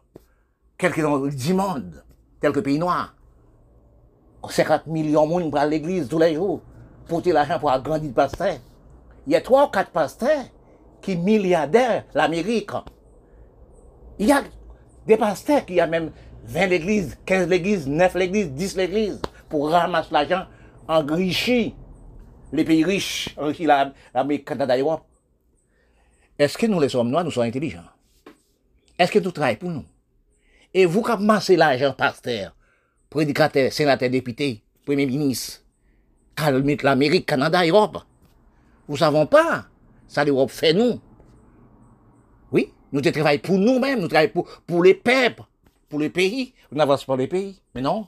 [0.77, 2.03] quelques dans le monde,
[2.39, 3.15] tel que pays noirs.
[4.47, 6.61] 50 millions de monde pour l'église tous les jours,
[7.07, 8.57] pour l'argent pour agrandir le pasteur.
[9.27, 10.45] Il y a trois ou quatre pasteurs
[11.01, 12.71] qui milliardaires l'Amérique.
[14.19, 14.43] Il y a
[15.05, 16.11] des pasteurs qui ont même
[16.45, 20.45] 20 l'église, 15 l'église, 9 l'église, 10 l'église pour ramasser l'argent,
[20.87, 21.73] enrichir
[22.51, 25.03] les pays riches, enrichir l'Amérique, Canada, Europe.
[26.37, 27.83] Est-ce que nous, les hommes noirs, nous sommes intelligents?
[28.97, 29.85] Est-ce que nous travaillons pour nous?
[30.73, 32.55] Et vous amassez l'argent, pasteur,
[33.09, 35.61] prédicateur, sénateur, député, premier ministre,
[36.35, 37.99] calmite l'Amérique, Canada, Europe,
[38.87, 39.65] vous savons pas.
[40.07, 40.99] Ça, l'Europe fait nous.
[42.51, 45.43] Oui, nous travaillons pour nous-mêmes, nous travaillons pour, pour les peuples,
[45.89, 46.53] pour les pays.
[46.71, 47.61] On n'avance pas les pays.
[47.73, 48.07] Mais non.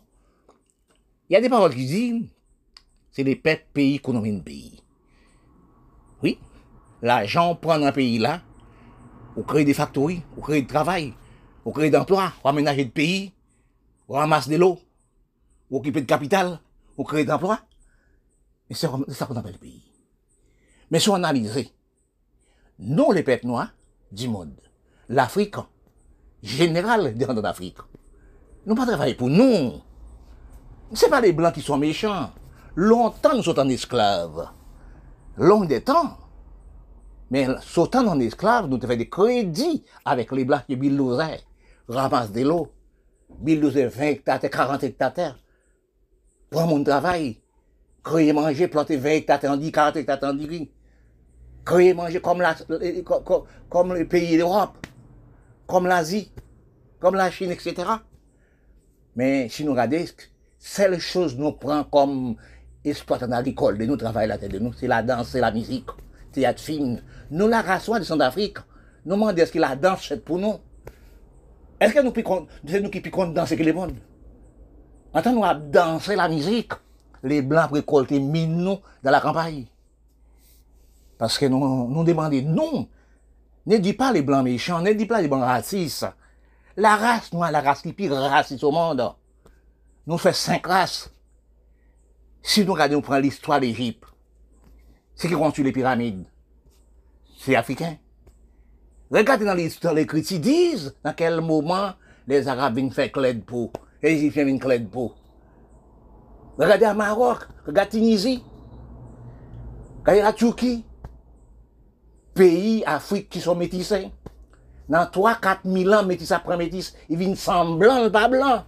[1.30, 2.30] Il y a des paroles qui disent,
[3.12, 4.82] c'est les peuples, pays, économie de pays.
[6.22, 6.40] Oui,
[7.02, 8.42] l'argent prend un pays là,
[9.36, 11.14] on crée des factories, on crée du travail,
[11.66, 13.34] on crée d'emplois, on aménager de pays,
[14.08, 14.80] on ramasse de l'eau,
[15.72, 16.60] on occupe de capital,
[16.98, 17.60] on crée d'emplois.
[18.70, 19.93] Et c'est ça qu'on appelle le pays.
[20.94, 21.72] Mais si on analyse,
[22.78, 23.74] nous les peuples noirs
[24.12, 24.54] du monde,
[25.10, 25.56] l'Afrique,
[26.44, 27.80] général de l'Afrique,
[28.68, 28.86] nous pas
[29.18, 29.82] pour nous.
[30.94, 32.30] Ce pas les blancs qui sont méchants.
[32.76, 34.52] Longtemps nous sommes en esclaves.
[35.36, 36.16] Long des temps.
[37.32, 41.42] Mais sautant en esclaves, nous avons des crédits avec les blancs qui billousaient,
[41.88, 42.72] ramassent de l'eau,
[43.40, 45.40] billousaient 20 hectares, 40 hectares.
[46.52, 47.42] Pour mon travail,
[48.04, 50.20] créer manger, planter 20 hectares, 40 hectares,
[51.66, 52.56] créer manger comme, la,
[53.04, 54.86] comme, comme les pays d'Europe,
[55.68, 56.32] comme l'Asie,
[57.00, 57.76] comme la Chine, etc.
[59.16, 60.06] Mais si nous regardons,
[60.58, 62.36] seule chose nous prend comme
[62.84, 65.88] exploitant agricole de nous travailler la tête de nous, c'est la danse, c'est la musique,
[66.32, 67.02] théâtre, film.
[67.32, 68.58] Nous, la race de Centrafrique,
[69.06, 70.56] nous demandons est-ce que la danse c'est pour nous?
[71.80, 72.14] Est-ce que nous
[72.66, 73.96] c'est nous qui piquons danser que les monde?
[75.14, 76.72] Maintenant, nous avons dansé la musique.
[77.22, 79.66] Les Blancs récolter mine nous dans la campagne.
[81.18, 82.88] Parce que nous, nous demandons, non,
[83.66, 86.08] ne dis pas les blancs méchants, ne dis pas les blancs racistes.
[86.76, 89.14] La race noire, la race qui pire raciste au monde.
[90.08, 91.12] Nous faisons cinq races.
[92.42, 94.04] Si nous regardons, on prend l'histoire d'Égypte,
[95.16, 96.26] c'est qui construit les pyramides?
[97.38, 97.98] C'est africain.
[99.10, 101.92] Regardez dans l'histoire, les critiques disent dans quel moment
[102.28, 105.14] les Arabes viennent faire clé de peau, les Égyptiens viennent clé de peau.
[106.58, 108.44] Regardez à Maroc, regardez Tunisie,
[110.00, 110.84] regardez la Turquie,
[112.34, 114.10] pays Afrique qui sont métissés.
[114.90, 118.66] Dans 3-4 000 ans, métis après métis, il vient semblant, pas blanc.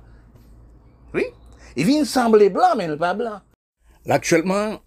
[1.14, 1.26] Oui,
[1.76, 3.42] il vient sembler blanc, mais pas blanc.
[4.08, 4.80] Actuellement,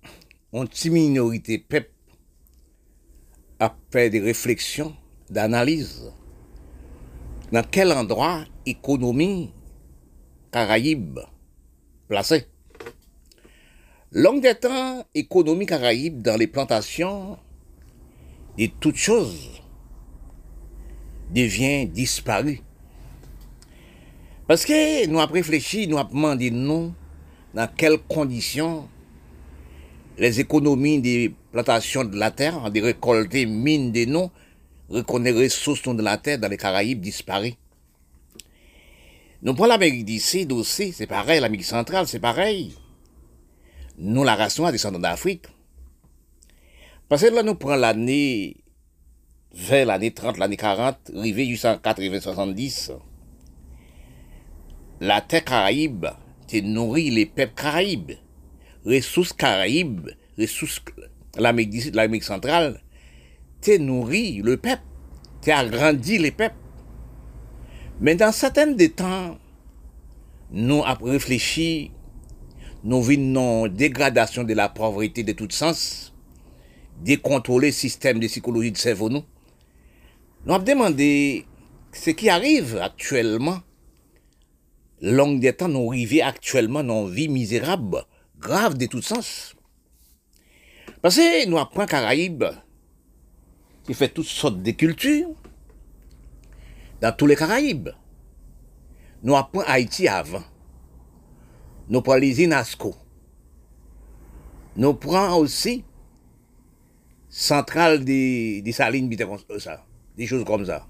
[0.52, 1.92] on petite minorité peuple
[3.60, 4.94] a fait des réflexions,
[5.28, 6.12] d'analyse.
[7.52, 9.52] Dans quel endroit économie
[10.50, 11.20] Caraïbes
[12.08, 12.46] placée?
[14.12, 17.38] Longue des économie Caraïbes dans les plantations
[18.58, 19.62] et toutes choses
[21.30, 22.60] devient disparu.
[24.46, 26.92] Parce que nous avons réfléchi, nous avons demandé nous
[27.54, 28.88] dans quelles conditions
[30.18, 34.30] les économies des plantations de la terre, des récoltés mines des noms,
[34.88, 37.54] reconnaître les ressources de la terre dans les Caraïbes disparaissent.
[39.42, 42.74] Nous prenons l'Amérique d'ici, aussi, c'est pareil, l'Amérique centrale, c'est pareil.
[43.98, 45.46] Nous, la ration à descendants d'Afrique.
[47.08, 48.56] Parce que là, nous prenons l'année,
[49.54, 52.92] vers l'année 30, l'année 40, arrivé jusqu'en 80, 70.
[55.00, 56.06] La terre Caraïbe,
[56.46, 58.12] c'est nourri les peuples Caraïbes.
[58.84, 60.82] Ressources Caraïbes, ressources
[61.38, 62.82] l'Amérique l'Amérique centrale,
[63.60, 64.82] t'es nourri le peuple,
[65.40, 66.56] t'es agrandi les peuples.
[68.00, 69.38] Mais dans certains des temps,
[70.50, 71.90] nous avons réfléchi,
[72.84, 76.07] nous vivons une dégradation de la pauvreté de tout sens,
[77.02, 79.24] décontrôler le système de psychologie de cerveau nous.
[80.44, 81.46] Nous avons demandé
[81.92, 83.60] ce qui arrive actuellement.
[85.00, 88.04] Long des temps, nous arrivons actuellement dans une vie misérable,
[88.38, 89.54] grave de tout sens.
[91.02, 92.44] Parce que nous apprenons Caraïbes,
[93.84, 95.34] qui fait toutes sortes de cultures
[97.00, 97.90] dans tous les Caraïbes.
[99.22, 100.42] Nous apprenons Haïti avant.
[101.88, 102.94] Nous prenons les INASCO.
[104.76, 105.84] Nous prenons aussi
[107.28, 109.14] centrale des, salines,
[109.58, 109.84] ça,
[110.16, 110.86] des choses comme ça.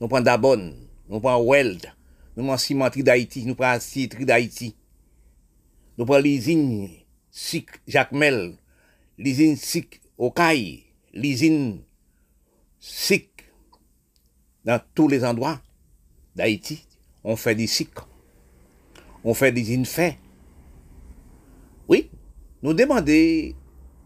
[0.00, 0.74] Nous prenons Dabon,
[1.08, 1.86] nous prenons Weld,
[2.36, 4.76] nous prenons cimenterie d'Haïti, nous prenons cimenterie d'Haïti.
[5.98, 6.88] Nous prenons l'usine
[7.30, 8.56] SIC Jacmel,
[9.18, 11.82] l'usine SIC Okaï, l'usine
[12.80, 13.28] SIC
[14.64, 15.60] dans tous les endroits
[16.34, 16.86] d'Haïti.
[17.24, 17.90] On fait des SIC.
[19.24, 20.16] On fait des infaits.
[21.88, 22.10] Oui,
[22.62, 23.54] nous demandons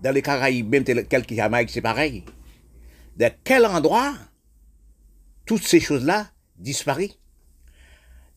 [0.03, 2.25] dans les Caraïbes, même quelques Jamaïque, c'est pareil.
[3.17, 4.15] De quel endroit
[5.47, 7.19] toutes ces choses-là disparaissent?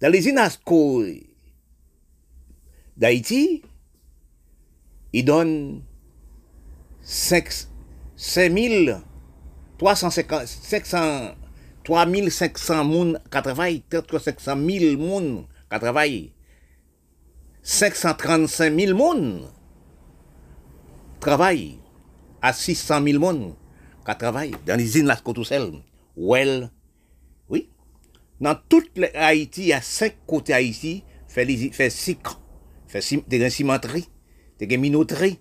[0.02, 1.04] Dans les INASCO
[2.96, 3.62] d'Haïti,
[5.12, 5.84] ils donnent
[7.02, 7.68] 5,
[8.16, 9.00] 000
[9.78, 11.36] 350, 500,
[11.84, 16.34] 3500 moun qui travaillent, peut-être 500 000 moun qui travaillent.
[17.64, 19.50] 535 000 moun
[21.20, 21.80] travaillent
[22.42, 23.54] à 600 000 moun
[24.06, 25.72] qui travaillent dans l'usine Las Cotousel.
[26.16, 26.70] Well,
[27.50, 27.70] oui.
[28.40, 32.18] Dans toute Haïti, il y a cinq côtés Haïti, fait, six
[32.88, 34.10] fait des cimenteries,
[34.60, 35.40] des minoteries.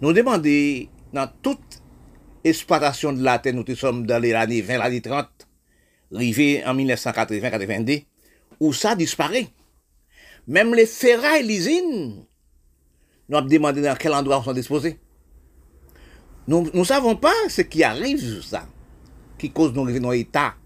[0.00, 1.82] Nous demandons dans toute
[2.42, 5.28] exploitation de la terre, nous sommes dans les années 20, années 30,
[6.14, 8.04] arrivé en 1980-82,
[8.60, 9.48] où ça disparaît.
[10.46, 12.24] Même les ferrailles, l'usine,
[13.30, 14.98] nous avons demandé dans quel endroit ils sont disposés.
[16.48, 18.66] Nous ne savons pas ce qui arrive, ça,
[19.38, 20.56] qui cause nos, nos états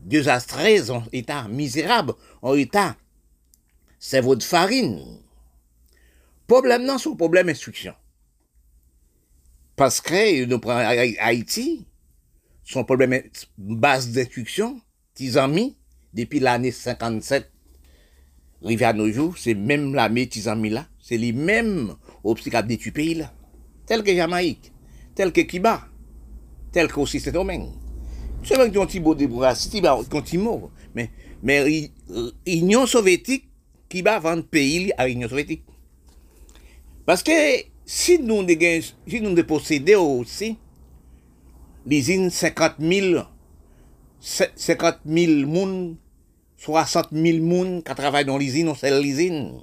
[0.00, 2.96] désastreux, en état misérable, en état
[4.00, 5.00] cerveau de farine.
[6.48, 7.94] Problème non, c'est problème instruction.
[9.76, 10.78] Parce que nous prenons
[11.20, 11.86] Haïti,
[12.64, 13.22] son problème
[13.56, 14.80] base d'instruction,
[15.14, 15.76] qu'ils ont mis
[16.12, 17.48] depuis l'année 57,
[18.64, 21.94] arrivé à nos jours, c'est même la qu'ils ont mis là, c'est les mêmes
[22.24, 23.22] obstacles de du pays
[23.84, 24.72] tel que Jamaïque,
[25.14, 25.86] tel que Kiba,
[26.72, 27.68] tel que aussi Saint-Domingue.
[28.42, 29.82] C'est vrai qu'ils ont beau débourrasser,
[30.94, 31.10] mais,
[31.42, 31.90] mais
[32.46, 33.44] l'Union soviétique,
[33.90, 35.64] Kiba vend le pays à l'Union soviétique.
[37.04, 37.32] Parce que
[37.84, 38.46] si nous,
[39.06, 40.56] si nous possédons aussi
[41.84, 43.22] l'usine 50 000,
[44.18, 45.96] 50 000 moun,
[46.56, 49.60] 60 000 moun qui travaillent dans l'usine, on sait l'usine,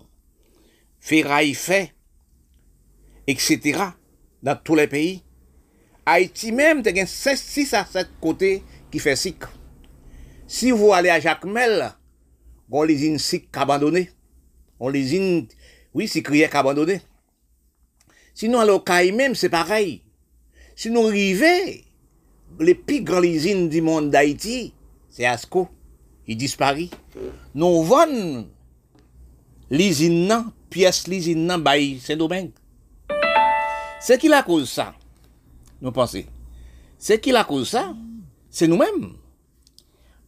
[1.10, 1.96] ferraille fait,
[3.26, 3.80] etc.,
[4.44, 5.24] dans tous les pays.
[6.06, 9.44] Haïti même, il y a 6 à 7 côtés qui fait SIC.
[10.48, 11.94] Si vous allez à Jacmel,
[12.70, 14.12] on l'usine SIC abandonnée.
[14.80, 15.48] On l'usine,
[15.96, 16.48] oui, c'est crié.
[18.36, 20.04] Sinon, à l'Ocaï même, c'est pareil.
[20.76, 21.74] Si nous arrivons,
[22.60, 24.74] les plus grandes usines du monde d'Haïti,
[25.10, 25.70] c'est Asco.
[26.28, 26.90] Il disparaît.
[27.56, 28.48] Nous vendons
[29.72, 32.56] l'usine, piyes li zin nan bayi Saint-Domingue.
[34.00, 34.94] Se ki la kouz sa,
[35.84, 36.24] nou panse,
[37.00, 37.90] se ki la kouz sa,
[38.54, 39.12] se nou menm.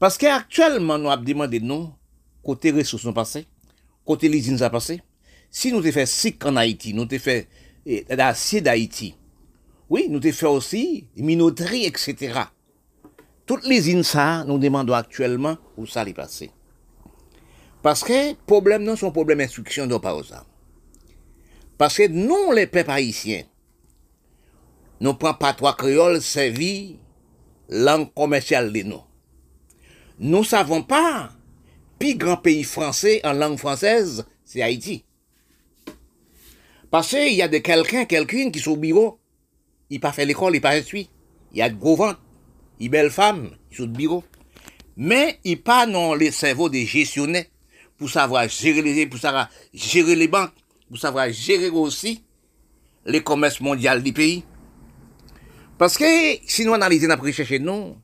[0.01, 1.91] Paske aktuelman nou ap demande nou,
[2.43, 3.43] kote resous nou pase,
[4.07, 4.97] kote li zin sa pase,
[5.51, 7.43] si nou te fe sik an Haiti, nou te fe
[7.85, 9.11] eh, asye d'Haiti,
[9.91, 10.83] oui, nou te fe osi
[11.19, 12.47] minotri, etc.
[13.45, 16.49] Tout li zin sa, nou demande aktuelman ou sa li pase.
[17.81, 20.15] Parce que problème non, son problème d'instruction de pas.
[21.77, 23.43] Parce que nous, les peuples haïtiens,
[24.99, 26.99] nous prenons pas trois créoles servi
[27.69, 29.01] langue commerciale de nous.
[30.19, 31.31] Nous savons pas,
[31.97, 35.03] plus grand pays français en langue française, c'est Haïti.
[36.91, 39.19] Parce qu'il y a de quelqu'un, quelqu'une qui sont au bureau,
[39.89, 41.09] il pas fait l'école, il pas suit.
[41.53, 42.21] Il y a de gros ventres,
[42.79, 44.23] il belle femme, ils sont au bureau.
[44.97, 47.45] Mais il pas non les cerveaux des gestionnaires
[48.01, 50.49] pour savoir gérer les, pour savoir gérer les banques,
[50.87, 52.23] pour savoir gérer aussi
[53.05, 54.43] les commerces mondiaux du pays.
[55.77, 56.03] Parce que
[56.47, 57.95] si nous analysons notre recherche, nous,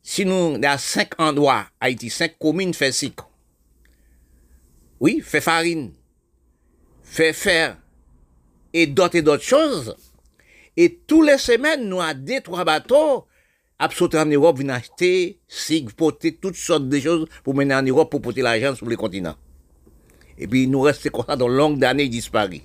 [0.00, 3.12] si nous, dans cinq endroits, Haïti, cinq communes fait six.
[5.00, 5.92] Oui, fait farine,
[7.02, 7.76] fait fer,
[8.72, 9.96] et d'autres et d'autres choses.
[10.76, 13.26] Et tous les semaines, nous avons deux, trois bateaux,
[13.78, 18.10] absolument en Europe, venir acheter, sig, porter toutes sortes de choses pour mener en Europe
[18.10, 19.36] pour porter l'argent sur les continents.
[20.38, 22.62] Et puis, nous restons comme ça dans longues années disparus.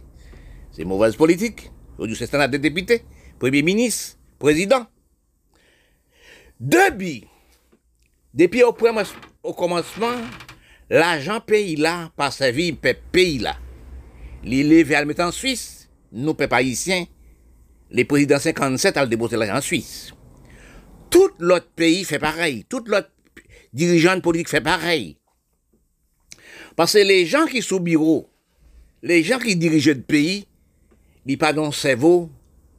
[0.72, 1.72] C'est mauvaise politique.
[1.98, 3.04] Aujourd'hui, c'est un des députés,
[3.40, 4.86] premier ministre, président.
[6.60, 7.26] Depuis,
[8.34, 8.76] depuis au,
[9.44, 10.16] au commencement,
[10.90, 12.74] l'argent pays là, par servi
[13.12, 13.58] pays là.
[14.44, 17.06] L'île vers le mettre en Suisse, nous, peuple haïtiens,
[17.92, 20.14] les présidents 57 ont déposé l'argent en Suisse.
[21.12, 22.66] Tout l'autre pays fait pareil.
[22.68, 23.12] Tout l'autre
[23.74, 25.18] dirigeant politique fait pareil.
[26.76, 28.30] Parce que les gens qui sont au bureau,
[29.04, 30.48] les gens qui dirigent le pays,
[31.26, 32.30] ils pas dans le cerveau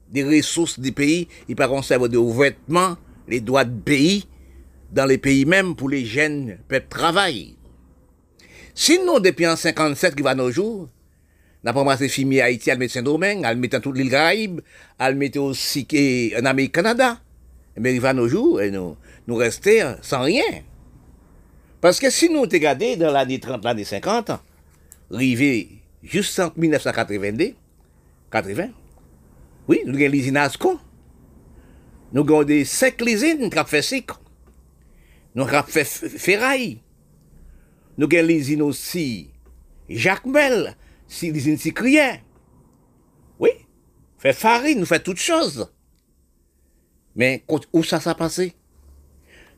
[0.08, 2.96] des ressources du pays, ils pas dans cerveau des vêtements,
[3.28, 4.26] les droits de pays,
[4.90, 7.56] dans les pays même pour les jeunes peuvent travailler.
[8.74, 10.88] Sinon, depuis en 57 qui va nos jours,
[11.62, 14.60] n'a pas massé filmé Haïti, elle met Saint-Domingue, elle met toute l'île Caraïbe,
[14.98, 15.86] elle met aussi
[16.40, 17.20] en Amérique Canada.
[17.78, 18.96] Mais il va nos jours et nous,
[19.26, 20.62] nous rester sans rien.
[21.80, 24.30] Parce que si nous regardons dans l'année 30, l'année 50,
[25.12, 27.54] arrivé juste en 1982,
[28.30, 28.68] 80,
[29.68, 30.78] oui, nous avons l'usine Asco.
[32.12, 34.16] Nous avons des cinq usines qui ont fait cycle.
[35.34, 36.80] Nous avons fait ferraille.
[37.96, 39.30] Nous avons l'usine aussi
[39.88, 40.76] Jacques Mel,
[41.08, 42.20] si l'usine Sicrière.
[43.38, 43.50] Oui,
[44.18, 45.71] fait farine, nous fait toutes choses.
[47.14, 48.54] Mais où ça s'est passé?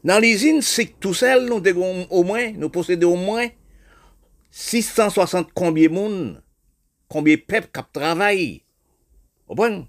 [0.03, 3.49] Dans l'usine, c'est tout seul, nous avons au moins, nous possédons au moins
[4.51, 6.43] 660 combien de monde,
[7.09, 8.63] combien de peuples qui travaillent.
[9.49, 9.89] Au bon?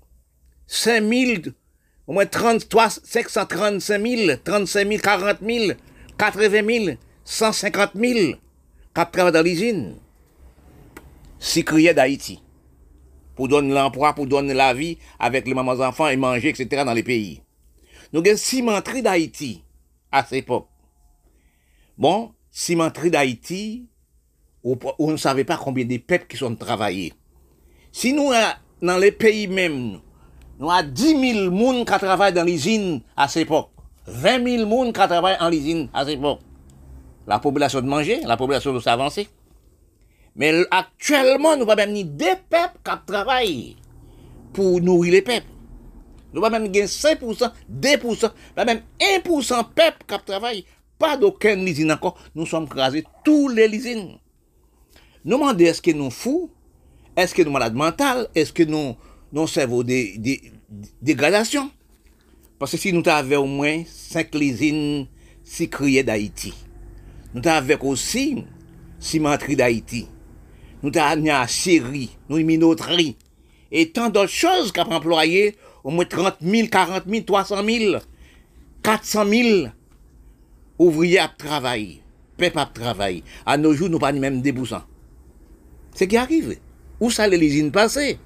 [0.67, 1.41] 5 000,
[2.07, 5.77] au moins 33, 535 000, 35 000, 40 000,
[6.17, 9.97] 80 000, 150 000 qui travaillent dans l'usine.
[11.65, 12.41] crié d'Haïti.
[13.35, 16.83] Pour donner l'emploi, pour donner la vie avec les mamans enfants et manger, etc.
[16.85, 17.41] dans les pays.
[18.15, 19.61] Nous avons cimenterie d'Haïti
[20.09, 20.69] à cette époque.
[21.97, 23.89] Bon, cimenterie d'Haïti,
[24.63, 27.11] on ne savait pas combien de peuples qui sont travaillés.
[27.91, 28.31] Si nous,
[28.81, 29.99] dans les pays même,
[30.57, 33.71] nous avons 10 000 personnes qui travaillent dans l'usine à cette époque.
[34.07, 36.39] 20 000 personnes qui travaillent en l'usine à cette époque.
[37.27, 39.27] La population de manger, la population de s'avancer.
[40.37, 43.75] Mais actuellement, nous n'avons même des peuples qui travaillent
[44.53, 45.21] pour nourrir les
[46.35, 50.65] Nou pa mèm gen 5%, 2%, pa mèm 1% pep kap travay,
[50.99, 54.09] pa doken lizin ankon, nou som krasi tout le lizin.
[55.23, 56.49] Nou mande eske nou fou,
[57.15, 58.97] eske nou malade mental, eske nou
[59.31, 60.35] nou servo de, de,
[60.67, 61.71] de degradasyon.
[62.59, 64.79] Pase si nou ta ave ou mwen 5 lizin
[65.47, 66.51] si kriye da iti.
[67.31, 68.43] Nou ta avek osi
[68.99, 70.03] si mantri da iti.
[70.83, 73.13] Nou ta ane a siri, nou iminotri.
[73.71, 75.55] E tan dot chos kap employe
[75.85, 77.99] au moins 30 000, 40 000, 300 000,
[78.81, 79.67] 400 000
[80.79, 82.01] ouvriers à travailler,
[82.37, 83.23] peuple à travailler.
[83.45, 84.53] À nos jours, nous pas même des
[85.93, 86.57] Ce qui arrive?
[86.99, 88.17] Où ça les usines passées?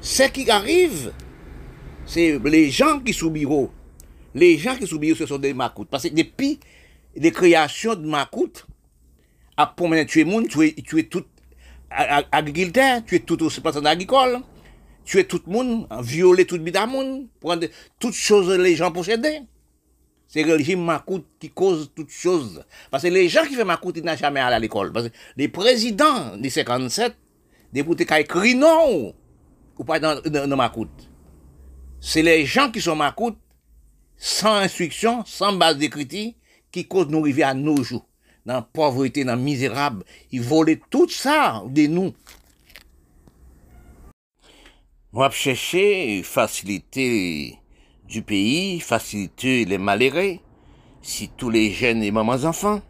[0.00, 1.12] Ce qui arrive,
[2.04, 3.70] c'est les gens qui bureau.
[4.34, 5.88] Les gens qui bureau, ce sont des macoutes.
[5.88, 6.58] Parce que depuis
[7.14, 8.66] les créations de macoutes,
[9.56, 11.24] à pour tuer monde, tuer, tuer tout
[11.90, 14.40] agriculteur, tuer tout aussi personnes agricole,
[15.06, 17.66] tuer tout le monde, violer tout le monde, prendre
[17.98, 19.42] toutes choses les gens possédaient.
[20.28, 22.64] C'est le régime Macoute qui cause toutes choses.
[22.90, 24.92] Parce que les gens qui font Macoute, ils n'ont jamais allé à l'école.
[24.92, 27.14] Parce que les présidents des 57,
[27.72, 29.14] des qui écrit non,
[29.78, 31.08] ou pas dans, dans, Macoute.
[32.00, 33.38] C'est les gens qui sont Macoute,
[34.16, 36.32] sans instruction, sans base d'écriture,
[36.72, 38.06] qui cause nous arriver à nos jours,
[38.44, 40.04] dans la pauvreté, dans la misérable.
[40.32, 42.12] Ils volaient tout ça de nous.
[45.16, 47.58] Moi, chercher faciliter
[48.06, 50.36] du pays, faciliter les malheureux,
[51.00, 52.82] si tous les jeunes et mamans enfants,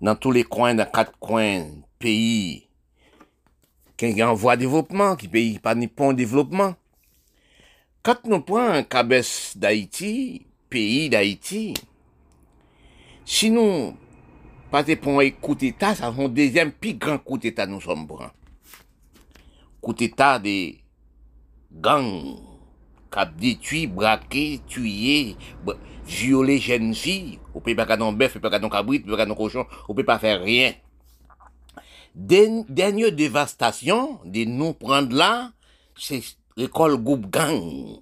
[0.00, 1.66] dans tous les coins, dans quatre coins
[1.98, 2.68] pays,
[3.96, 6.76] qui en voie de développement, qui pays pas ni point développement.
[8.04, 11.74] Quand nous prenons un cabès d'Haïti, pays d'Haïti,
[13.24, 13.92] si nous
[14.70, 14.84] pas
[15.32, 18.30] coup d'État, ça un deuxième plus grand coup d'État nous sommes prend.
[19.86, 20.80] Coup d'État des
[21.70, 22.40] gangs,
[23.08, 25.36] cap détruit, braqué, tué,
[26.04, 29.10] violer jeunes filles, on peut pas garder bœuf, on peut pas garder cabrit, on peut
[29.12, 30.74] pas garder cochon, on peut pas faire rien.
[32.16, 35.52] Dernière dévastation de nous prendre là,
[35.96, 36.20] c'est
[36.56, 38.00] l'école groupe gang.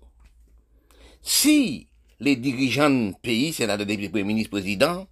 [1.20, 1.86] Si
[2.18, 5.06] les dirigeants du pays, c'est le premier ministre président,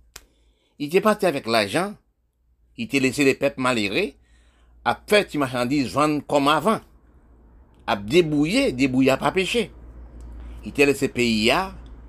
[0.79, 1.93] ils étaient partis avec l'argent,
[2.79, 3.61] ils étaient laissé les peuples
[4.85, 6.81] à faire des marchandises vendre comme avant,
[7.87, 9.73] à débouiller, débouiller à pas pêcher.
[10.65, 11.53] Ils étaient laissé pays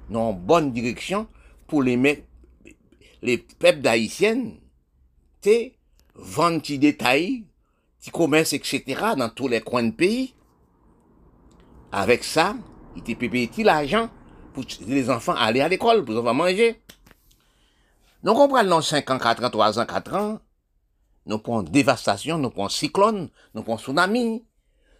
[0.10, 1.28] dans une bonne direction
[1.68, 2.24] pour les mettre,
[3.22, 4.60] les peuples d'haïtiennes,
[6.16, 7.46] vendre des détails,
[8.04, 8.84] des commerces, etc.
[9.18, 10.34] dans tous les coins de pays.
[11.92, 12.56] Avec ça,
[12.96, 14.10] il te payé l'argent
[14.54, 16.82] pour les enfants aller à l'école, pour les enfants manger.
[18.24, 20.40] Donc on prend dans 5 ans, 4 ans, 3 ans, 4 ans,
[21.26, 24.44] nous prenons dévastation, nous prenons cyclone, nous prenons tsunami,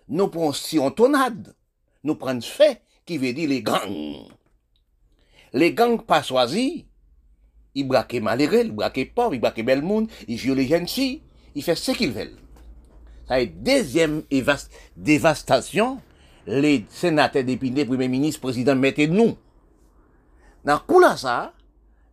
[0.08, 1.56] nous prenons siontonade,
[2.04, 4.28] nous prenons fait, qui veut dire les gangs.
[5.54, 6.86] Les gangs pas choisis,
[7.76, 11.22] ils braquent malheureux, ils braquent pauvres, ils braquent belle monde, ils violent les jeunes filles,
[11.56, 12.38] ils font ce qu'ils veulent.
[13.28, 14.24] Ça est deuxième
[14.96, 16.02] dévastation,
[16.46, 19.38] les sénateurs, députés, premiers ministres, présidents, mettez nous.
[20.66, 21.54] Dans coup là, ça,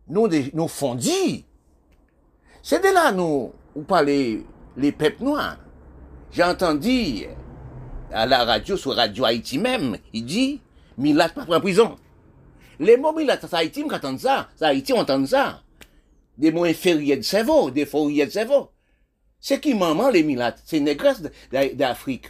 [0.07, 1.45] nous, nous fondis.
[2.61, 4.45] C'est de là, nous, où parlez
[4.77, 5.57] les peuples noirs.
[6.31, 7.25] J'ai entendu
[8.11, 10.61] à la radio, sur Radio Haïti même, il dit,
[10.97, 11.95] Milat pas en prison.
[12.79, 14.49] Les mots Milat, ça Haïti, m'entendent ça.
[14.55, 15.61] Ça Haïti, on entend ça.
[16.37, 18.71] Des mots inférieurs de cerveau, des fourriers de cerveau.
[19.39, 20.55] C'est qui maman, les Milat?
[20.65, 22.27] C'est les négresses d'Afrique?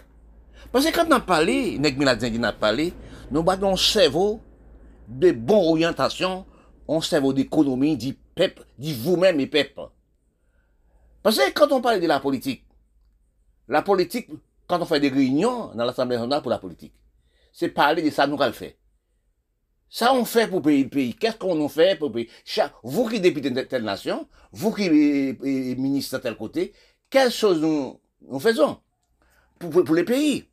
[0.72, 2.94] Parce que quand on a parlé, les Milat on a parlé,
[3.32, 4.42] nous battons cerveau
[5.08, 6.46] de bonne orientation,
[6.88, 9.82] on cerveau d'économie, du peuple, du vous-même et peuple.
[11.24, 12.66] Parce que quand on parle de la politique,
[13.68, 14.30] la politique,
[14.68, 16.94] quand on fait des réunions dans l'Assemblée nationale pour la politique,
[17.54, 18.78] c'est parler de ça nous le fait.
[19.90, 21.14] Ça on fait pour payer le pays.
[21.14, 22.30] Qu'est-ce qu'on fait pour payer?
[22.84, 26.74] Vous qui député de telle nation, vous qui ministre de tel côté,
[27.10, 28.80] quelle chose nous, nous faisons
[29.60, 30.48] pour, pour, les pays?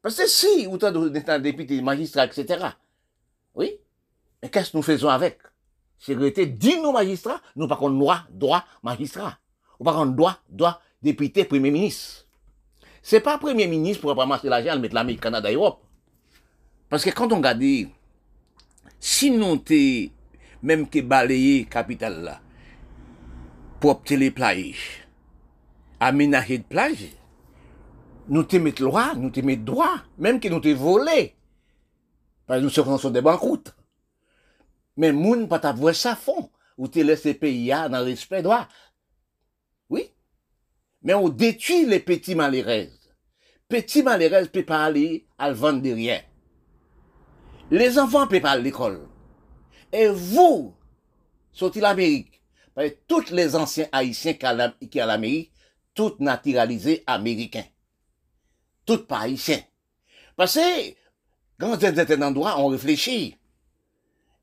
[0.00, 1.08] Parce que si, autant de
[1.38, 2.64] députés, magistrats, etc.,
[3.54, 3.78] oui,
[4.42, 5.38] mais qu'est-ce que nous faisons avec?
[5.98, 9.38] Sécurité dit nos magistrats, nous par contre droit, droit, magistrat.
[9.78, 12.26] Ou par contre droit, droit, député, premier ministre.
[13.02, 15.80] C'est pas premier ministre pour ramasser l'argent, mettre l'Amérique, Canada, Europe.
[16.88, 17.62] Parce que quand on regarde,
[18.98, 20.10] si nous t'es
[20.62, 22.40] même que balayé capitale là,
[23.80, 25.06] pour obtenir les plages,
[26.00, 27.06] aménager de plage,
[28.28, 31.34] nous te mettre loi, nous te mettre droit, même que nous te volé.
[32.46, 33.74] Parce que nous sommes des banqueroutes.
[34.96, 38.66] Mais moun pas t'avoir ça fond, ou te laisser pays dans le respect droit.
[41.02, 42.88] Mais on détruit les petits malheureux.
[43.68, 46.20] Petits malheureux ne peuvent pas aller à le vendre de rien.
[47.70, 49.08] Les enfants ne peuvent pas aller à l'école.
[49.92, 50.74] Et vous,
[51.52, 52.42] sortez l'Amérique,
[53.06, 55.52] tous les anciens haïtiens qui à l'Amérique,
[55.94, 57.66] tous naturalisés américains.
[58.86, 59.62] Tous pas haïtiens.
[60.36, 60.94] Parce que,
[61.58, 63.36] quand dans endroit, on réfléchit.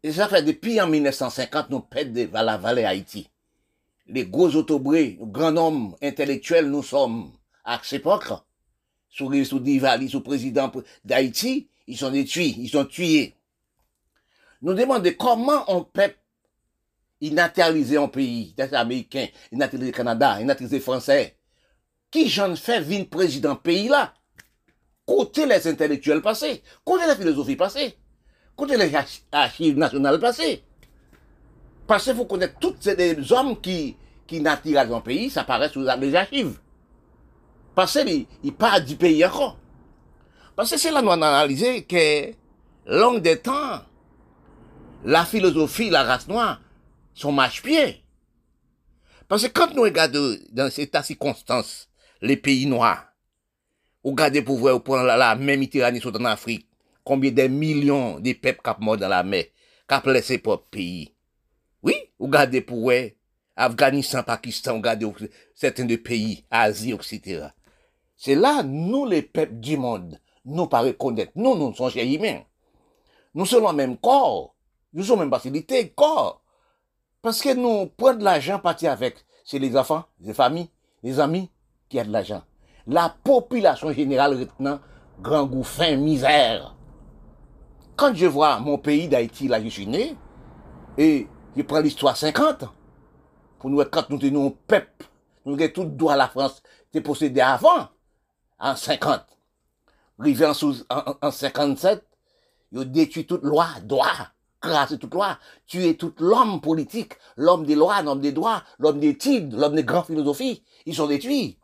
[0.03, 3.27] Et ça fait depuis en 1950, nous pèdons vers la vallée Haïti.
[4.07, 7.31] Les gros autobrés, grands hommes intellectuels, nous sommes
[7.63, 8.27] à cette époque.
[9.09, 10.71] Sous, sous Divali, sous président
[11.03, 13.35] d'Haïti, ils sont détruits, ils sont tués.
[14.61, 16.13] Nous demandons comment on peut
[17.21, 21.37] naturaliser un pays, des Américains, naturaliser le Canada, naturaliser le Français.
[22.11, 24.13] Qui j'en fais venir président pays là?
[25.05, 27.97] Côté les intellectuels passés, côté la philosophie passée,
[28.55, 28.91] côté les
[29.31, 30.64] archives nationales passées.
[31.87, 35.81] Parce qu'il faut connaître tous ces hommes qui, qui naturalisent un pays, ça paraît sous
[35.81, 36.57] les archives.
[37.75, 39.57] Parce qu'ils ne parlent du pays encore.
[40.55, 42.31] Parce que c'est là nous avons analysé que,
[42.85, 43.81] long des temps,
[45.03, 46.61] la philosophie, la race noire,
[47.13, 48.03] sont marche-pied.
[49.27, 51.89] Parce que quand nous regardons dans cette circonstance,
[52.21, 53.05] les pays noirs,
[54.03, 56.67] ou regardez pour voir pour la, même Méditerranée sont en Afrique,
[57.03, 59.45] combien de millions de peuples qui morts dans la mer,
[59.89, 61.14] qui laissé propre pays.
[61.85, 63.13] Oui, ou gade pou wè,
[63.55, 65.05] Afganistan, Pakistan, ou gade
[65.53, 67.49] certains de pays, Asie, etc.
[68.17, 71.31] C'est là, nous, les peuples du monde, nous pas reconnaître.
[71.35, 72.41] Nous, nous sommes chers humains.
[73.33, 74.55] Nous sommes le même corps.
[74.93, 76.41] Nous sommes même facilité, corps.
[77.21, 79.17] Parce que nous prenons de l'argent parti avec.
[79.43, 80.69] C'est les enfants, les familles,
[81.03, 81.51] les amis
[81.89, 82.43] qui ont de l'argent.
[82.87, 84.79] La population générale retenant
[85.19, 85.65] grand goût,
[85.97, 86.75] misère.
[87.95, 90.13] Quand je vois mon pays d'Haïti, là, je
[90.97, 92.65] et je prends l'histoire 50,
[93.59, 95.05] pour nous, quand nous tenons peuple,
[95.45, 97.89] nous avons tout droit à la France, c'est possédé avant,
[98.59, 99.21] en 50.
[100.19, 100.53] Rivé en,
[100.89, 102.05] en, en 57,
[102.71, 104.11] ils ont détruit toute loi, droit,
[104.61, 105.37] crassé toute loi,
[105.67, 109.83] tué tout l'homme politique, l'homme des lois, l'homme des droits, l'homme des titres, l'homme des
[109.83, 110.63] grandes philosophies.
[110.85, 111.57] Ils sont détruits.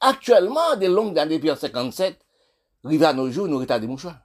[0.00, 2.18] Actuellement, des longues années depuis en 57,
[2.84, 4.18] rivé à nos jours, nous retardons des mouchoirs.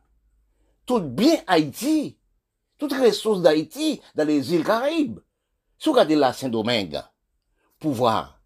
[0.85, 2.17] Tout bien Haïti,
[2.77, 5.19] toutes les ressources d'Haïti dans les îles Caraïbes.
[5.77, 7.01] Si vous regardez la Saint-Domingue,
[7.79, 8.39] pouvoir,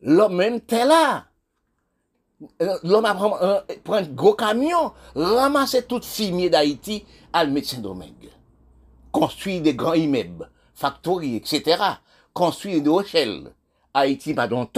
[0.00, 1.26] l'homme même t'es là.
[2.82, 3.04] L'homme
[3.84, 8.30] prend un gros camion, ramasser toute fumier d'Haïti à le mettre Saint-Domingue.
[9.10, 11.82] Construire des grands immeubles, factories, etc.
[12.34, 13.54] Construire des rochelles.
[13.94, 14.68] Haïti, pardon.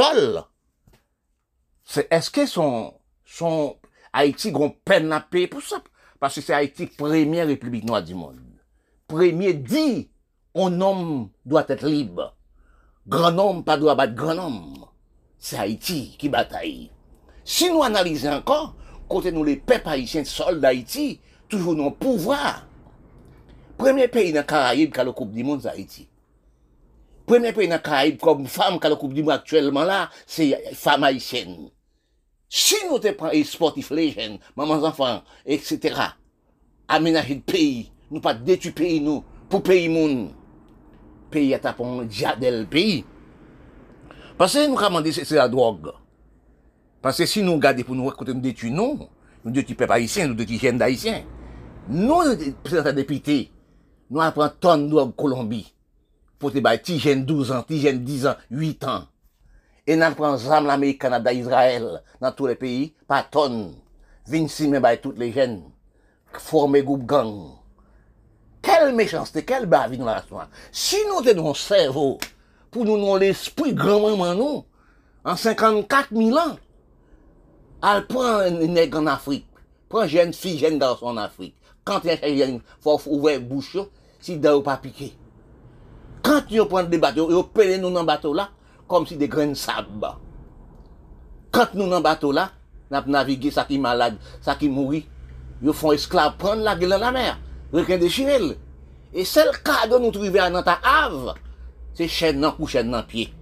[2.11, 2.95] Est-ce que son,
[3.25, 3.77] son
[4.13, 5.83] Haïti gon peine à payer pour ça?
[6.21, 8.39] Parce que c'est Haïti première république noire du monde.
[9.09, 10.11] Premier dit,
[10.55, 12.37] un homme doit être libre.
[13.07, 14.85] Grand homme pas doit battre grand homme.
[15.39, 16.91] C'est Haïti qui bataille.
[17.43, 18.75] Si nous analysons encore,
[19.09, 22.67] côté nous les peuples haïtiens, soldats d'Haïti, toujours nos pouvoir.
[23.79, 26.07] Premier pays dans Caraïbes qui a la Coupe du Monde, c'est Haïti.
[27.25, 30.75] Premier pays dans Caraïbes comme femme qui a la Coupe du Monde actuellement là, c'est
[30.75, 31.71] femme haïtienne.
[32.51, 35.95] Si nous te prenons les sportifs, les jeunes, mamans, enfants, etc.,
[36.89, 40.31] aménager le pays, nous pas détruire pays, nous, pour pays moun.
[41.31, 43.05] Pays à tapon diadel pays.
[44.37, 45.91] Parce que nous dit c'est la drogue.
[47.03, 49.09] Parce que si nous regardons pour nous écouter nous détruire, non,
[49.45, 51.23] nous détruisons peuple haïtien, nous détruisons jeunes d'haïtiens.
[51.89, 52.23] Nous,
[52.63, 53.51] président député,
[54.11, 55.75] nous apprenons tonnes de drogue Colombie.
[56.39, 59.05] Pour te bailler, jeunes 12 ans, jeunes 10 ans, 8 ans.
[59.87, 63.75] Et nous prenons zam l'Amérique, Canada, Israël, dans tous les pays, par tonnes.
[64.27, 65.63] 26 mais by toutes les jeunes.
[66.33, 67.58] Former groupe gang.
[68.63, 70.25] Quelle méchanceté, quelle bavie nous la
[70.73, 72.19] Si nous avons un cerveau,
[72.71, 74.65] pour nous nous l'esprit grand-maman nous,
[75.25, 76.57] en 54 000 ans,
[77.83, 79.47] elle prend un nègre en Afrique,
[79.89, 81.55] prend une jeune fille, jeune garçon en Afrique.
[81.85, 83.77] Quand il faut ouvrir bouche,
[84.21, 85.17] si vous pas piqué.
[86.23, 88.51] Quand vous prenez des bateaux, vous prenez nous dans le bateau là,
[88.87, 89.89] comme si des grains de sable.
[91.51, 92.51] Quand nous dans le bateau là,
[92.91, 95.07] nous navigué, ça qui est malade, ça qui mourit,
[95.63, 97.39] ils font esclave prendre la gueule dans la mer,
[97.73, 98.39] requin déchiré.
[99.15, 101.35] Et seul cadeau nous trouver à notre ave,
[101.95, 103.33] c'est chaîne dans couche dans pied.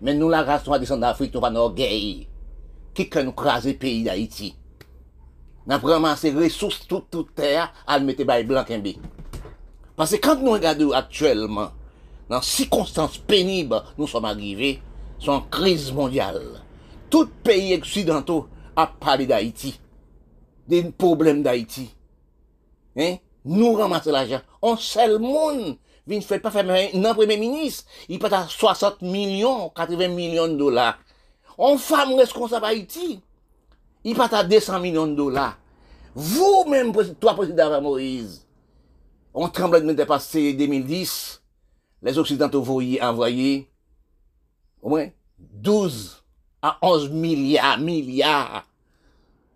[0.00, 2.26] Mais nous, la race, nous descendre d'Afrique, nous pas d'orgueil.
[2.92, 4.56] Qui que nous craser pays d'Haïti?
[5.66, 8.64] Nous avons ramassé ressources toute, toute terre, à le mettre by blanc
[9.96, 11.70] Parce que quand nous regardons actuellement,
[12.28, 14.82] dans circonstances pénibles, nous sommes arrivés,
[15.20, 16.42] sont en crise mondiale.
[17.08, 19.78] Tout pays occidentaux a parlé d'Haïti,
[20.66, 21.94] des problèmes d'Haïti.
[22.96, 23.16] Hein?
[23.44, 24.40] Nous ramassons l'argent.
[24.60, 27.84] On seul monde vient fait pas faire un premier ministre.
[28.08, 30.98] Il peut à 60 millions, 80 millions de dollars.
[31.58, 33.20] On femme responsable Haïti.
[34.04, 35.58] Il peut à 200 millions de dollars.
[36.14, 38.46] Vous-même, toi, président Moïse,
[39.32, 41.42] on tremble de passé 2010.
[42.02, 43.70] Les Occidentaux voyaient envoyer
[44.82, 45.08] au moins
[45.38, 46.22] 12
[46.60, 48.64] à 11 milliards, milliards.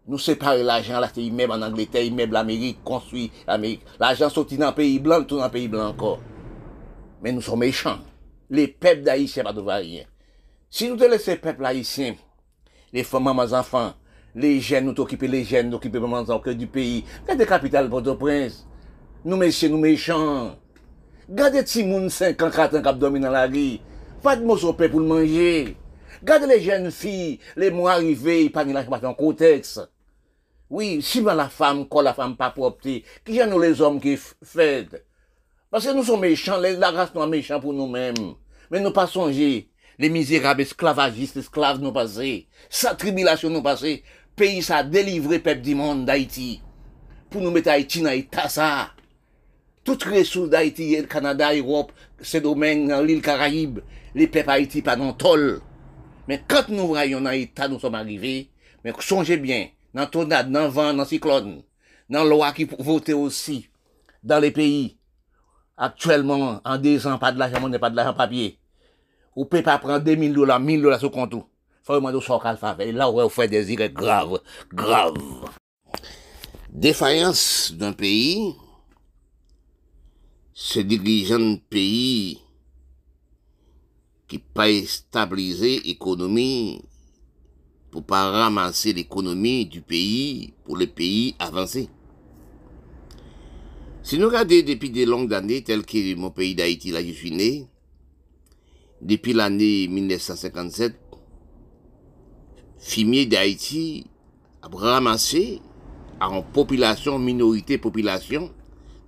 [0.09, 3.83] Nous séparer l'argent, là, c'est immeuble en Angleterre, immeuble l'Amérique, construit l'Amérique.
[3.99, 6.20] L'argent sorti dans le pays blanc, tout dans le pays blanc encore.
[7.23, 7.99] Mais nous sommes méchants.
[8.49, 10.05] Les peuples d'Haïtiens pas de rien.
[10.70, 12.15] Si nous te laissons les peuples haïtiens,
[12.93, 13.95] les femmes, les enfants,
[14.37, 17.05] les jeunes, nous t'occuper les jeunes, nous occuper les enfants du pays.
[17.23, 18.65] Regardez capitale Port-au-Prince.
[19.24, 20.55] Nous messieurs, nous méchants.
[21.28, 23.78] Regardez Timoun 5 ans, 4 ans qui dans la rue.
[24.23, 25.77] Pas de mots sur pour le manger.
[26.20, 29.81] Regardez les jeunes filles, les mois arrivés, ils parlent dans le contexte.
[30.68, 34.16] Oui, si la femme, quand la femme pas propre, qui y nous les hommes qui
[34.16, 34.86] font
[35.70, 38.34] Parce que nous sommes méchants, la race nous est méchant pour nous-mêmes.
[38.70, 39.70] Mais nous pas songer.
[39.98, 42.48] Les misérables esclavagistes, esclaves nous passés.
[42.68, 44.02] Sa tribulation nous passés.
[44.34, 46.60] Pays ça délivré peuple du monde d'Haïti.
[47.30, 48.90] Pour nous mettre Haïti dans l'état ça.
[49.84, 53.78] Toutes les ressources d'Haïti, le Canada, l'Europe, ces domaines, l'île Caraïbe,
[54.16, 55.60] les peuples Haïti, pas dans tol.
[56.26, 58.51] Mais quand nous voyons dans l'état, nous sommes arrivés,
[58.84, 61.62] mais songez bien, dans tornade, dans vent, dans cyclone,
[62.10, 63.70] dans loi qui votait aussi,
[64.23, 64.98] dans les pays.
[65.74, 68.59] Actuellement, en deux ans, pas de l'argent pas de l'argent papier.
[69.51, 71.35] Peut pas prendre 2000 dollars, 1000 dollars sur compte.
[71.82, 72.89] Faut demander sort qu'elle fait.
[72.89, 74.40] Et là, on fait des irrés graves,
[74.73, 75.14] graves.
[76.70, 78.55] Défaillance d'un pays,
[80.52, 82.39] se dirigeant pays
[84.28, 86.82] qui pas stabiliser l'économie
[87.97, 91.89] pour pas ramasser l'économie du pays pour les pays avancés.
[94.02, 97.31] Si nous regardons depuis des longues années, tel que mon pays d'Haïti, là je suis
[97.31, 97.66] né,
[99.01, 100.94] depuis l'année 1957,
[102.77, 104.05] fumier d'Haïti
[104.60, 105.62] a ramassé
[106.20, 108.52] en population, minorité, population,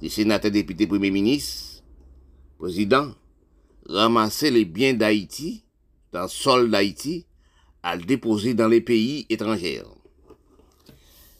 [0.00, 1.84] des sénateurs, députés, premiers ministres,
[2.58, 3.10] présidents,
[3.86, 5.62] ramasser les biens d'Haïti,
[6.10, 7.26] dans le sol d'Haïti,
[7.82, 9.82] à le déposer dans les pays étrangers.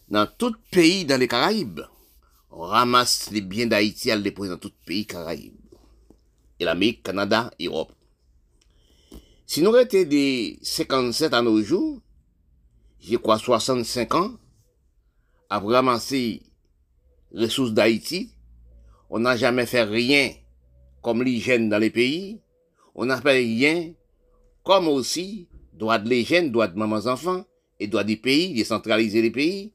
[0.09, 1.81] Dans tout pays dans les Caraïbes,
[2.51, 5.55] on ramasse les biens d'Haïti à le déposer dans tout pays Caraïbes.
[6.61, 7.93] Et l'Amérique, Canada, Europe.
[9.47, 12.01] Si nous étions des 57 à nos jours,
[13.01, 14.33] j'ai quoi 65 ans,
[15.49, 16.43] à ramasser
[17.33, 18.35] les ressources d'Haïti,
[19.09, 20.33] on n'a jamais fait rien
[21.01, 22.41] comme l'hygiène dans les pays,
[22.95, 23.93] on n'a fait rien
[24.65, 25.49] comme aussi
[25.79, 27.45] Droit de les jeunes, droit de mamans enfants,
[27.79, 29.73] et droit des pays, décentraliser les pays.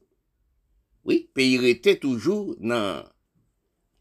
[1.04, 3.02] Oui, pays était toujours dans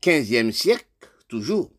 [0.01, 0.85] 15e siècle,
[1.29, 1.71] toujours.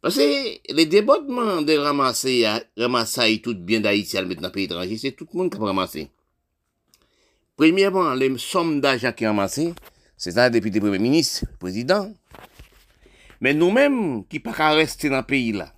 [0.00, 2.46] Parce que les débordements de ramasser,
[2.76, 5.50] ramasser tout bien d'Haïti à le mettre dans le pays étranger, c'est tout le monde
[5.50, 6.10] qui a ramassé.
[7.56, 9.74] Premièrement, les sommes d'argent qui ont ramassé,
[10.16, 12.12] c'est un député premier ministre, président.
[13.40, 15.72] Mais nous-mêmes, qui pas rester dans le pays là,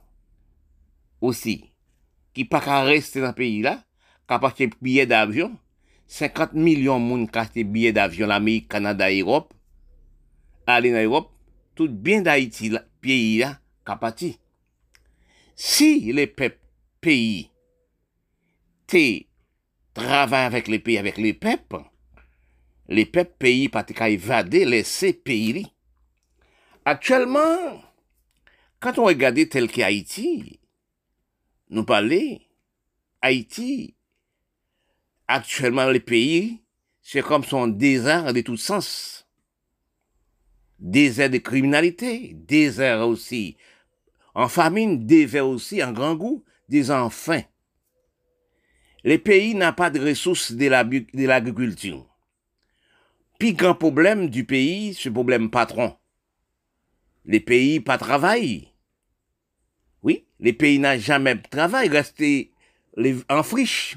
[1.21, 1.65] aussi,
[2.37, 3.79] ki pa ka reste nan peyi la,
[4.29, 5.55] ka pa te biye d'avyon,
[6.13, 9.55] 50 milyon moun ka te biye d'avyon l'Amerik, Kanada, Europe,
[10.69, 11.33] ale nan Europe,
[11.75, 13.55] tout bien d'Haïti la, peyi la,
[13.89, 14.35] ka pa ti.
[15.57, 16.59] Si le pep
[17.01, 17.47] peyi
[18.91, 19.05] te
[19.97, 21.79] travay avèk le peyi avèk le pep,
[22.93, 25.65] le pep peyi pa te ka evade lese peyi li.
[26.85, 27.81] Aktuellement,
[28.85, 30.29] kan ton regade tel ki Haïti,
[31.71, 32.39] nous parlons,
[33.21, 33.95] Haïti,
[35.27, 36.63] actuellement les pays,
[37.03, 39.27] c'est comme son désert de tout sens.
[40.79, 43.57] Désert de criminalité, désert aussi
[44.37, 47.43] en famine, désert aussi en grand goût, des enfants.
[49.03, 52.07] Les pays n'ont pas de ressources de l'agriculture.
[53.39, 55.97] Puis grand problème du pays, ce problème patron.
[57.25, 58.69] Les pays pas travaillent.
[60.41, 62.51] Les pays n'ont jamais travaillé, resté
[63.29, 63.97] en friche.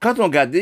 [0.00, 0.56] Quand on regarde,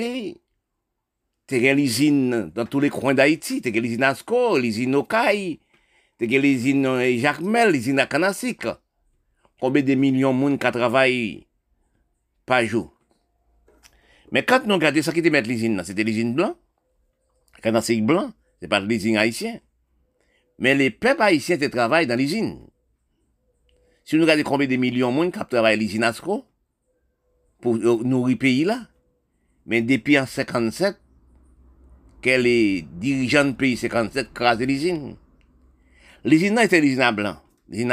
[1.47, 5.61] t'es l'usine dans tous les coins d'Haïti, t'es l'usine Asco, l'usine Okaï,
[6.19, 8.67] t'es l'usine Jacmel, l'usine Akanasik.
[9.61, 11.47] Combien de millions de monde qui travaillent
[12.45, 12.93] par jour?
[14.31, 16.57] Mais quand nous regardons ce qui te met l'usine, c'était l'usine blanc.
[17.63, 19.61] Kanasik blanc, c'est pas l'usine haïtienne.
[20.59, 22.67] Mais les peuples haïtiens travaillent dans l'usine.
[24.15, 26.09] Si nous regardons combien de millions de monde qui travaillent à l'usine
[27.61, 28.87] pour nourrir le pays là,
[29.67, 30.97] mais depuis en 57,
[32.23, 35.17] que les dirigeants du pays 57 crasent l'usine.
[36.25, 37.93] L'usine était l'usine à blanc, l'usine.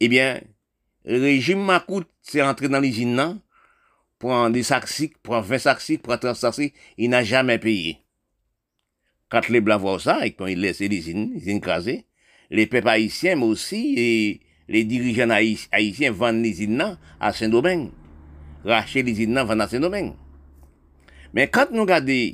[0.00, 0.40] Eh bien,
[1.04, 3.38] le régime Makout s'est entré dans l'usine
[4.18, 7.98] prend des sacs prend 20 sacs prend 30 sacs il n'a jamais payé.
[9.28, 12.06] Quand les blancs voient ça, ils laissent l'usine, l'usine crasée,
[12.50, 17.90] les peuples haïtiens aussi, et les dirigeants haïtiens vendent l'usine à Saint-Domingue
[18.66, 20.14] racheter les îles dans à Saint-Domingue.
[21.32, 22.32] Mais quand nous regardons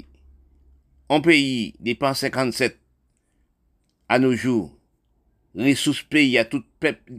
[1.11, 2.79] un pays dépense 57
[4.09, 4.75] à nos jours,
[5.55, 6.63] ressources pays à tout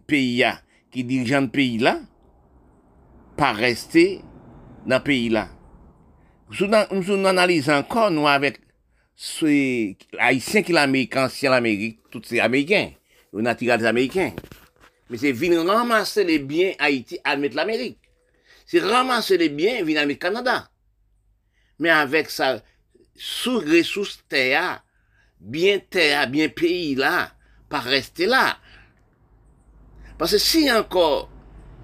[0.07, 0.43] pays
[0.91, 1.99] qui dirigent le pays là,
[3.37, 4.21] pas rester
[4.85, 5.49] dans le pays là.
[6.59, 6.67] Nous,
[7.17, 8.59] nous analysons encore, nous, avec
[9.41, 12.91] les Haïtiens qui l'Amérique, ancien l'Amérique, tous ces Américains,
[13.31, 14.33] on a tiré des Américains.
[15.09, 17.97] Mais c'est venir ramasser les biens Haïti à mettre l'Amérique
[18.65, 20.69] c'est ramasser les biens venir au Canada.
[21.79, 22.61] Mais avec ça,
[23.15, 24.83] sous ressources terre,
[25.39, 27.31] bien terre, bien pays là,
[27.69, 28.57] pas rester là.
[30.17, 31.29] Parce que si encore,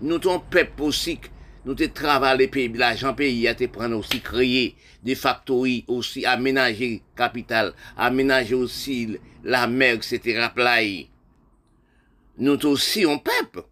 [0.01, 1.19] nous ton peuple aussi,
[1.65, 6.25] nous te travaillons les pays, l'argent pays à te prendre aussi, créer des factories aussi,
[6.25, 11.07] aménager capital, aménager aussi la mer, etc.,
[12.37, 13.63] Nous aussi, on peuple.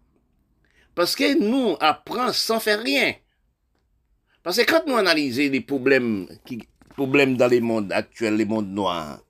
[0.94, 3.14] Parce que nous apprenons sans faire rien.
[4.42, 6.26] Parce que quand nous analysons les problèmes,
[6.96, 9.20] problèmes dans les mondes actuels, les mondes noirs,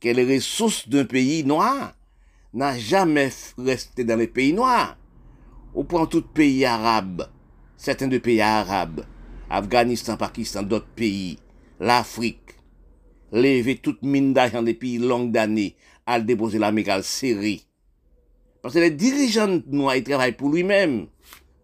[0.00, 1.94] que les ressources d'un pays noir
[2.54, 4.96] n'a jamais resté dans les pays noirs.
[5.74, 7.28] Ou prend tout pays arabe,
[7.76, 9.04] certains de pays arabes,
[9.50, 11.38] Afghanistan, Pakistan, d'autres pays,
[11.80, 12.56] l'Afrique,
[13.32, 17.62] lever toute mine d'argent des pays longues d'années, à le déposer l'Amérique, à serrer.
[18.62, 21.06] Parce que les dirigeants noirs, ils travaillent pour lui-même.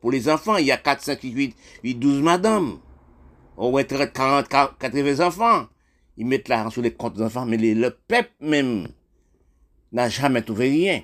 [0.00, 2.78] Pour les enfants, il y a 4, 5, 8, 8 12 madames.
[3.56, 5.66] Au moins 30, 40, 80 enfants.
[6.16, 8.88] Ils mettent l'argent sur les comptes des enfants, mais le peuple même
[9.92, 11.02] n'a jamais trouvé rien.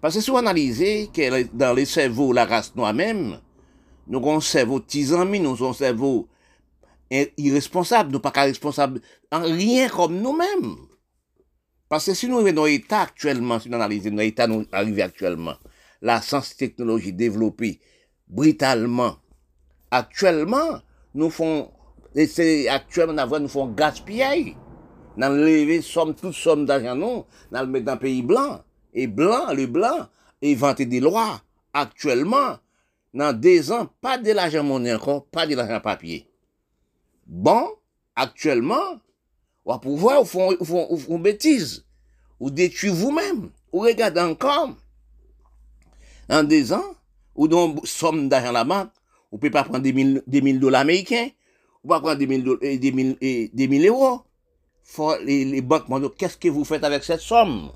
[0.00, 3.38] Parce que si vous analysez que dans les cerveaux, la race noire même,
[4.08, 4.82] nous avons un cerveau
[5.16, 6.28] amis, nous avons un cerveau
[7.36, 10.76] irresponsable, nous pas responsables en rien comme nous-mêmes.
[11.88, 15.04] Parce que si nous venons dans l'état actuellement, si nous analysons dans l'état nous arrivons
[15.04, 15.54] actuellement,
[16.02, 17.80] la science technologie développée
[18.28, 19.16] brutalement,
[19.90, 20.80] actuellement,
[21.14, 21.70] nous font,
[22.70, 24.56] actuellement, nous font gaspiller.
[25.16, 28.62] Nous lever somme, toute somme d'argent, nous, nous le mettre dans le pays blanc.
[28.94, 30.08] Et blanc, le blanc,
[30.42, 31.40] inventé des lois.
[31.72, 32.58] Actuellement,
[33.14, 36.28] dans deux ans, pas de l'argent encore, pas de l'argent papier.
[37.26, 37.68] Bon,
[38.14, 39.00] actuellement,
[39.64, 40.26] va pouvoir, vous
[40.64, 41.84] font, vous bêtise,
[42.40, 44.70] ou détruire vous-même, ou regardez encore,
[46.30, 46.94] en deux ans,
[47.34, 48.90] ou donc somme d'argent la banque,
[49.30, 51.28] vous ne pouvez pas prendre des mille, dollars américains,
[51.84, 54.22] ou pas prendre des mille, euros.
[55.22, 57.70] les banques qu'est-ce que vous faites avec cette somme?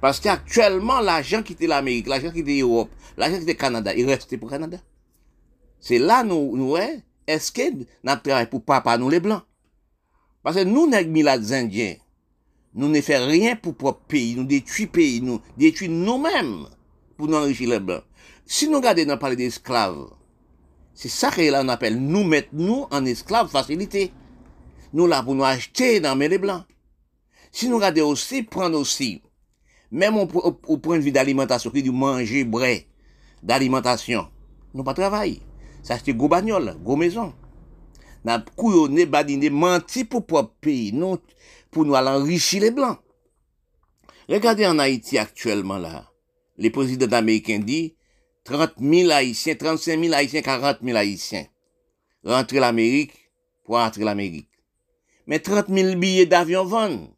[0.00, 3.94] Parce qu'actuellement, l'argent qui était l'Amérique, l'argent qui était l'Europe, l'argent qui était le Canada,
[3.94, 4.78] il restait pour le Canada.
[5.80, 6.76] C'est là, nous, nous,
[7.26, 7.86] est-ce que nous
[8.22, 9.42] travaillons pour papa, nous les Blancs?
[10.42, 11.96] Parce que nous, les Indiens,
[12.74, 16.66] nous ne faisons rien pour propre pays, nous détruisons pays, nous détruisons nous-mêmes
[17.16, 18.04] pour nous enrichir les Blancs.
[18.46, 20.10] Si nous regardons dans parler d'esclaves,
[20.94, 24.12] c'est ça que là on appelle nous mettre nous en esclaves facilité.
[24.92, 26.64] Nous là pour nous acheter dans les Blancs.
[27.52, 29.22] Si nous regardons aussi, prendre aussi,
[29.90, 32.86] même au, point de vue d'alimentation, qui dit manger, bray,
[33.42, 34.28] d'alimentation,
[34.74, 35.40] nous pas travailler.
[35.82, 37.32] Ça c'est gros bagnole, gros maison.
[38.24, 40.92] N'a couillonné, badine, menti pour propre pays,
[41.70, 42.98] pour nous aller enrichir les blancs.
[44.28, 46.10] Regardez en Haïti actuellement là.
[46.58, 47.92] Les présidents américains disent
[48.44, 51.46] 30 000 Haïtiens, 35 000 Haïtiens, 40 000 Haïtiens.
[52.24, 53.30] Rentrer l'Amérique
[53.64, 54.50] pour entrer l'Amérique.
[55.26, 57.08] Mais 30 000 billets d'avion vendent.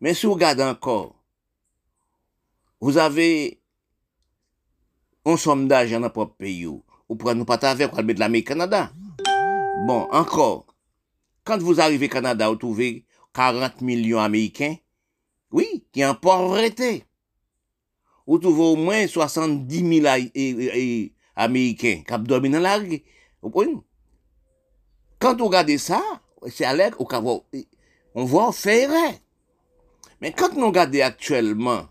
[0.00, 1.21] Mais si vous regardez encore,
[2.82, 3.62] vous avez
[5.24, 6.82] un somme d'argent dans propre pays, ou
[7.16, 8.90] pour nous pas avec, pour mettre l'Amérique Canada.
[9.86, 10.66] Bon, encore,
[11.44, 14.74] quand vous arrivez au Canada, vous trouvez 40 millions Américains,
[15.52, 17.04] oui, qui en pauvreté.
[18.26, 23.04] Vous trouvez au moins 70 000 Américains qui dominent la rue.
[25.20, 26.02] Quand vous regardez ça,
[26.48, 28.90] c'est à l'air, on voit faire.
[30.20, 31.86] Mais quand nous regardons actuellement,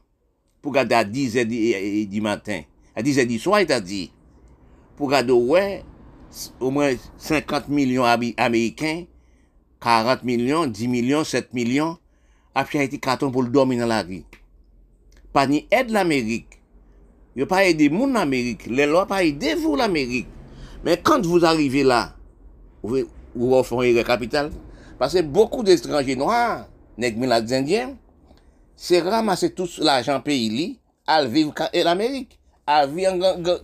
[0.61, 2.61] pour garder à 10 h du matin,
[2.95, 4.11] à 10 h du soir, a dit,
[4.95, 5.83] pour garder ouais,
[6.59, 9.05] au moins 50 millions américains,
[9.81, 11.97] 40 millions, 10 millions, 7 millions,
[12.53, 14.23] après été carton pour le dormir dans la rue.
[15.33, 16.59] Pas ni aide l'Amérique.
[17.35, 18.65] Il pas aider moun l'Amérique.
[18.67, 20.27] Les lois pas aider vous l'Amérique.
[20.83, 22.15] Mais quand vous arrivez là,
[22.83, 22.99] vous,
[23.35, 24.51] vous offrez le capital,
[24.99, 26.67] parce que beaucoup d'étrangers noirs,
[26.97, 27.15] les
[27.53, 27.95] Indiens,
[28.83, 33.59] c'est ramasser tout l'argent pays à vivre en Amérique, à vivre en grand,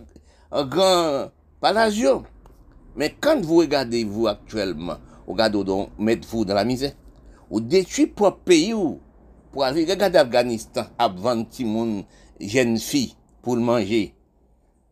[0.52, 2.22] en grand palazzo.
[2.94, 6.92] Mais quand vous regardez, vous actuellement, vous regardez donc, mettre-vous dans la misère,
[7.50, 8.72] vous détruisez propre pays
[9.50, 12.04] pour aller regarder Afghanistan, à vendre monde,
[12.38, 14.14] jeunes filles pour le manger.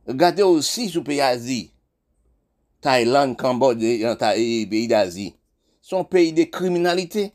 [0.09, 1.73] Regardez aussi sur pays d'Asie,
[2.81, 5.37] Thaïlande, Cambodge, et pays d'Asie.
[5.81, 7.33] Sont pays de criminalité.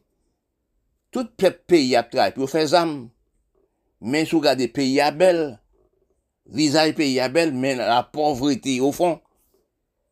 [1.11, 1.27] Tout
[1.67, 3.09] pays a travaillé pour faire âmes.
[3.99, 5.59] Mais si vous regardez pays à belle,
[6.47, 9.19] visage pays à belle, mais la pauvreté au fond.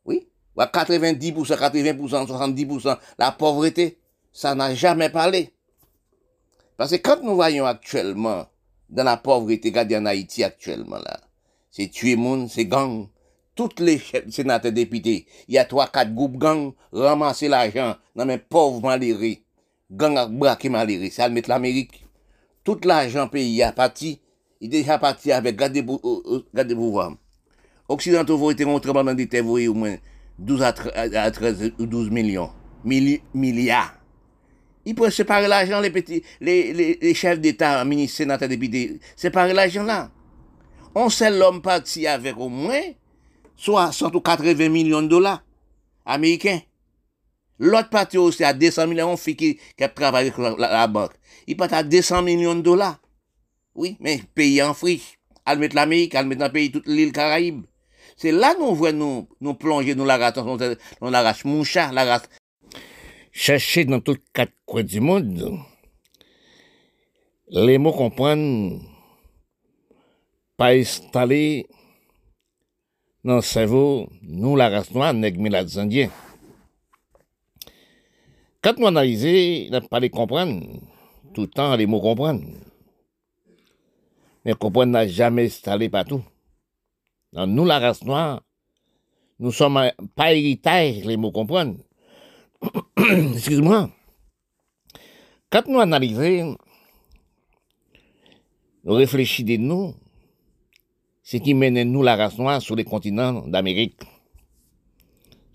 [0.06, 0.28] Oui,
[0.58, 3.98] 90%, 80%, 70%, la pauvreté,
[4.34, 5.54] ça n'a jamais parlé.
[6.76, 8.46] Parce que quand nous voyons actuellement,
[8.90, 11.20] dans la pauvreté, regardez en Haïti actuellement là,
[11.72, 13.08] c'est tuer monde, c'est gang.
[13.56, 18.38] Toutes les sénateurs députés, il y a trois, quatre groupes gang, ramasser l'argent dans mes
[18.38, 19.36] pauvres malheureux
[19.92, 22.06] gang a braqué malheureux, ça mettre l'Amérique.
[22.64, 24.20] Tout l'argent pays a parti,
[24.62, 26.02] il déjà parti avec, gardez pour,
[26.54, 27.14] gardez pour voir.
[27.88, 29.96] Occidentaux vont être montrés pendant des terres, au moins
[30.38, 32.52] 12 à 13 ou 12 millions,
[32.84, 33.96] milliards.
[34.86, 40.10] Ils peuvent séparer l'argent, les petits, les, chefs d'État, ministres, sénateurs, députés, séparer l'argent là.
[40.96, 42.82] On sait l'homme parti avec au moins
[43.58, 45.44] 60 ou 80 millions de dollars
[46.06, 46.60] américains.
[47.60, 49.60] L'autre parti aussi à 200 millions de filles qui,
[49.94, 51.12] travaillent avec la, banque.
[51.46, 53.00] Il part à 200 millions de dollars.
[53.76, 55.20] Oui, mais pays en friche.
[55.46, 57.64] Elle met l'Amérique, elle met dans pays toute l'île Caraïbe.
[58.16, 62.06] C'est là nous voyons nous, nous plonger dans la race, dans la race moucha, la
[62.06, 62.30] race.
[63.32, 65.60] Chercher dans tous les quatre coins du monde,
[67.50, 68.82] les mots comprennent
[70.58, 71.68] pas installés
[73.24, 76.10] dans le cerveau, nous, la race noire, indiens.
[78.62, 80.62] Quand nous analysons, nous pas les comprendre,
[81.34, 82.56] tout le temps, les mots comprennent.
[84.44, 86.24] Mais comprendre n'a jamais installé partout.
[87.34, 88.42] Nous, la race noire,
[89.40, 91.78] nous sommes pas héritage, les mots comprennent.
[92.98, 93.90] Excuse-moi.
[95.50, 96.58] Quand nous analysons,
[98.84, 99.96] nous réfléchissons de nous,
[101.24, 104.02] ce qui mène nous, la race noire, sur les continents d'Amérique.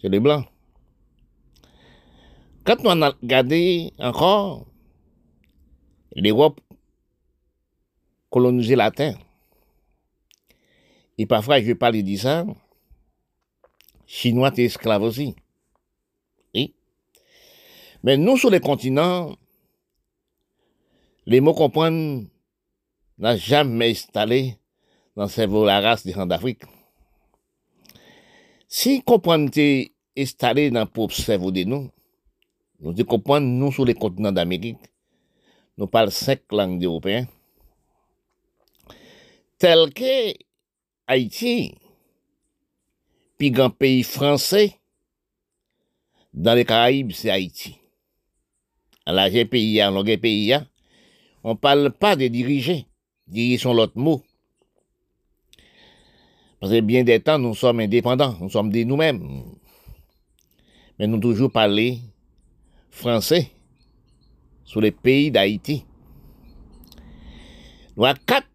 [0.01, 0.47] C'est les Blancs.
[2.65, 4.67] Quand nous avons regardé encore
[6.17, 6.61] l'Europe
[8.31, 9.19] coloniser la Terre,
[11.19, 12.45] et parfois, je pas dire ça,
[14.07, 15.37] Chinois étaient esclaves aussi.
[16.55, 16.75] Oui.
[18.03, 19.37] Mais nous, sur les continents,
[21.27, 22.29] les mots comprennent
[23.19, 24.59] n'a jamais installé
[25.15, 26.63] dans le cerveau de la race des gens d'Afrique.
[28.67, 29.51] Si comprendre
[30.17, 31.91] installé dans le propre cerveau de nous,
[32.81, 34.79] nous devons nous, sur les continents d'Amérique,
[35.77, 37.27] nous parlons cinq langues européennes,
[39.59, 40.35] telles que
[41.07, 41.75] Haïti,
[43.39, 44.79] puis grand pays français,
[46.33, 47.77] dans les Caraïbes, c'est Haïti.
[49.07, 50.57] À la pays, en longue pays,
[51.45, 52.87] on parle pas de diriger.
[53.27, 54.23] Diriger sont l'autre mot.
[56.59, 59.45] Parce que bien des temps, nous sommes indépendants, nous sommes de nous-mêmes.
[60.99, 61.99] Mais nous toujours parler
[62.95, 63.51] français
[64.65, 65.85] sur les pays d'Haïti.
[67.97, 68.49] Nous avons quatre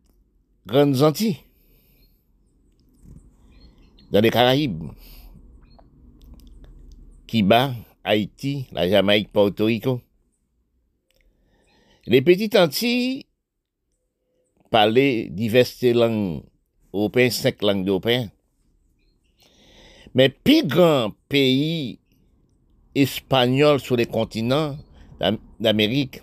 [0.65, 1.37] grandes Antilles
[4.11, 4.85] dans les Caraïbes.
[7.27, 10.01] Cuba, Haïti, la Jamaïque, Porto Rico.
[12.07, 13.25] Les petites Antilles
[14.71, 16.41] parlaient diverses langues
[16.91, 18.31] européennes, cinq langues européennes.
[20.15, 21.99] Mais plus grand pays
[22.95, 24.77] espagnol sur les continents
[25.19, 26.21] d'Am- d'Amérique,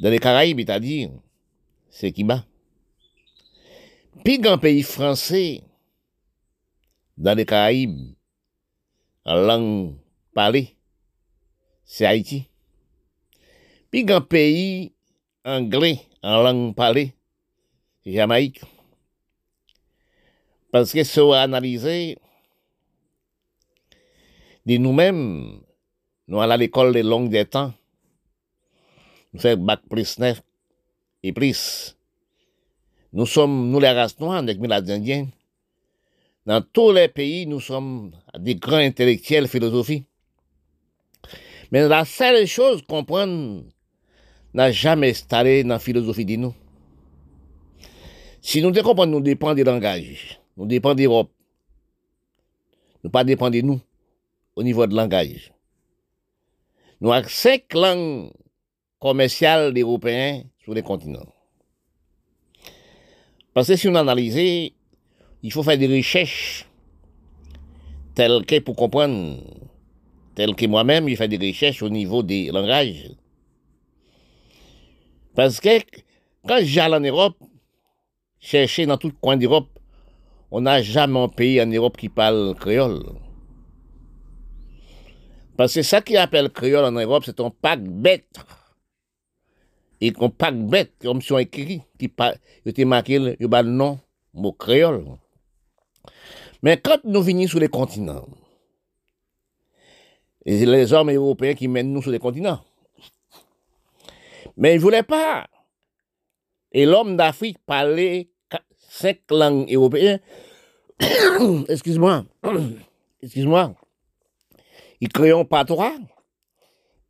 [0.00, 1.10] dans les Caraïbes, c'est-à-dire,
[1.90, 2.44] c'est Cuba.
[4.24, 5.62] Plus grand pays français
[7.16, 8.14] dans les Caraïbes,
[9.24, 9.94] en langue
[10.34, 10.76] parlée,
[11.84, 12.48] c'est Haïti.
[13.90, 14.92] Puis grand pays
[15.44, 17.14] anglais en langue parlée,
[18.04, 18.60] c'est Jamaïque.
[20.70, 22.16] Parce que si on analyse
[24.68, 25.60] de nous-mêmes,
[26.26, 27.72] nous allons à l'école des longues des temps,
[29.32, 30.42] nous faisons bac plus 9
[31.22, 31.96] et plus.
[33.14, 35.28] Nous sommes, nous les races noires, les Indiens,
[36.44, 40.04] dans tous les pays, nous sommes des grands intellectuels philosophie.
[41.72, 43.62] Mais la seule chose comprendre
[44.52, 46.54] n'a jamais installé dans la philosophie de nous.
[48.42, 51.30] Si nous comprenons, nous dépendons des langages, nous dépendons d'Europe.
[53.02, 53.80] Nous pas dépendons de nous
[54.58, 55.52] au niveau de langage.
[57.00, 58.32] Nous avons cinq langues
[58.98, 61.32] commerciales d'Européens sur les continents.
[63.54, 64.72] Parce que si on analyse,
[65.44, 66.66] il faut faire des recherches
[68.16, 69.38] telles que pour comprendre,
[70.34, 73.12] telles que moi-même, je fais des recherches au niveau des langages.
[75.36, 75.78] Parce que
[76.44, 77.36] quand j'allais en Europe,
[78.40, 79.68] chercher dans tout coin d'Europe,
[80.50, 83.04] on n'a jamais un pays en Europe qui parle créole.
[85.58, 88.30] Parce que ça qui appelle créole en Europe, c'est un pack bête.
[90.00, 92.08] Et un pack bête, comme si on écrit, qui
[92.64, 93.98] était marqué il le nom,
[94.34, 95.04] mot créole.
[96.62, 98.28] Mais quand nous venons sur les continents,
[100.46, 102.60] et les hommes européens qui mènent nous sur les continents,
[104.56, 105.48] mais ils ne voulaient pas.
[106.70, 108.30] Et l'homme d'Afrique parlait
[108.78, 110.20] cinq langues européennes.
[111.68, 112.26] Excuse-moi.
[113.22, 113.74] Excuse-moi.
[115.00, 115.94] Il crée un patois.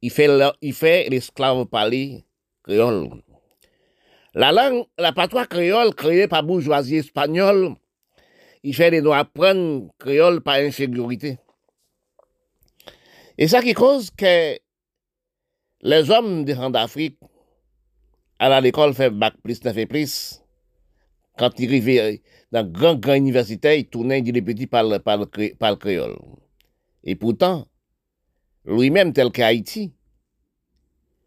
[0.03, 0.75] Il fait, le- il
[1.11, 2.25] l'esclave parler
[2.63, 3.23] créole.
[4.35, 7.75] La langue, la patois créole créée par bourgeoisie espagnole,
[8.63, 11.39] il fait les doigts apprendre créole par insécurité.
[13.37, 14.59] Et ça qui cause que
[15.81, 17.19] les hommes des rangs d'Afrique,
[18.39, 20.41] à l'école, fait bac plus, 9 et plus.
[21.37, 25.19] Quand ils arrivaient dans grand, grand université, ils tournaient, ils disaient les par le, par
[25.71, 26.17] le créole.
[27.05, 27.67] Et pourtant,
[28.69, 29.93] lui-même tel qu'Haïti.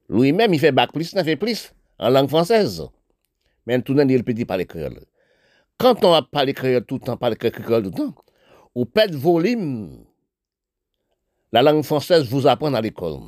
[0.10, 2.88] Lui-même, il fait bac plus, il fait plus en langue française.
[3.66, 5.06] Mais tout le monde, il petit parler créole.
[5.78, 8.16] Quand on va parler créole tout le temps, parler créole tout le temps,
[8.76, 10.06] ou perd volume,
[11.52, 13.20] la langue française vous apprend à l'école.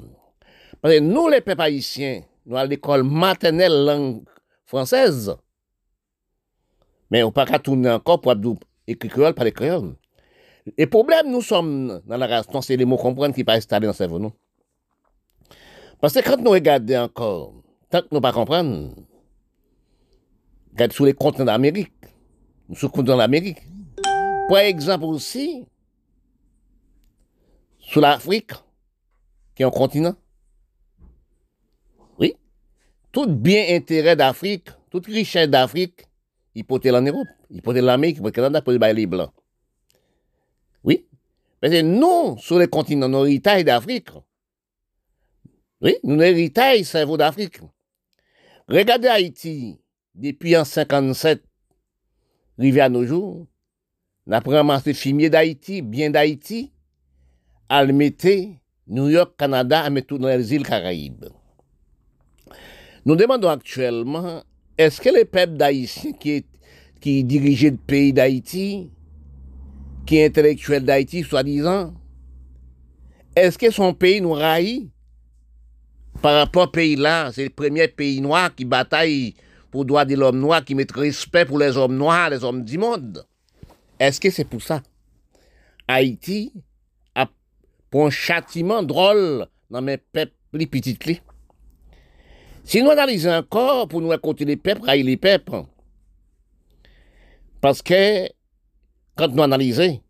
[0.81, 4.23] Parce que nous, les peuples haïtiens, nous à l'école maternelle langue
[4.65, 5.35] française,
[7.10, 8.34] mais on ne peut pas tourner encore pour
[8.88, 9.95] écrire créole, parler créole.
[10.65, 13.91] Le problème, nous sommes dans la race, c'est les mots comprendre qui pas installés dans
[13.91, 14.34] le cerveau.
[15.99, 17.53] Parce que quand nous regardons encore,
[17.90, 18.91] tant que nous ne pas comprendre,
[20.72, 21.91] regardez sur les continents d'Amérique,
[22.73, 23.60] sur le continent d'Amérique.
[24.48, 25.65] Par exemple aussi,
[27.80, 28.52] sur l'Afrique,
[29.56, 30.15] qui est un continent.
[32.19, 32.35] Oui.
[33.11, 36.07] Tout bien intérêt d'Afrique, toute richesse d'Afrique,
[36.56, 39.31] être en Europe, être l'Amérique, il peut être Canada, être les Blancs.
[41.64, 44.10] Que nous, sur le continent, nous héritons d'Afrique.
[45.80, 47.61] Oui, nous héritons du cerveau d'Afrique.
[48.68, 49.80] Regardez Haïti,
[50.14, 51.41] depuis en 57,
[52.60, 53.48] arrivé à nos jours,
[54.27, 56.73] nous avons ramassé fumier d'Haïti, bien d'Haïti,
[57.69, 58.27] à le mettre
[58.88, 61.27] New York, Canada, à mettre dans les îles Caraïbes.
[63.06, 64.44] Nous demandons actuellement,
[64.77, 66.45] est-ce que le peuple d'Haïtien qui,
[66.99, 68.91] qui dirigeait le pays d'Haïti,
[70.05, 71.93] qui est intellectuel d'Haïti, soi-disant,
[73.35, 74.89] est-ce que son pays nous raille
[76.21, 77.31] par rapport au pays-là?
[77.31, 79.34] C'est le premier pays noir qui bataille
[79.71, 82.77] pour droit de l'homme noir, qui met respect pour les hommes noirs, les hommes du
[82.77, 83.25] monde.
[83.99, 84.84] Est-ce que c'est pour ça?
[85.88, 86.53] Haïti
[87.15, 87.27] a
[87.89, 91.21] pour un châtiment drôle dans mes peuples les petites clés.
[92.63, 95.63] Si nous analysons encore pour nous raconter les peuples, railler les peuples,
[97.59, 98.30] parce que
[99.15, 100.02] quand nous analysons,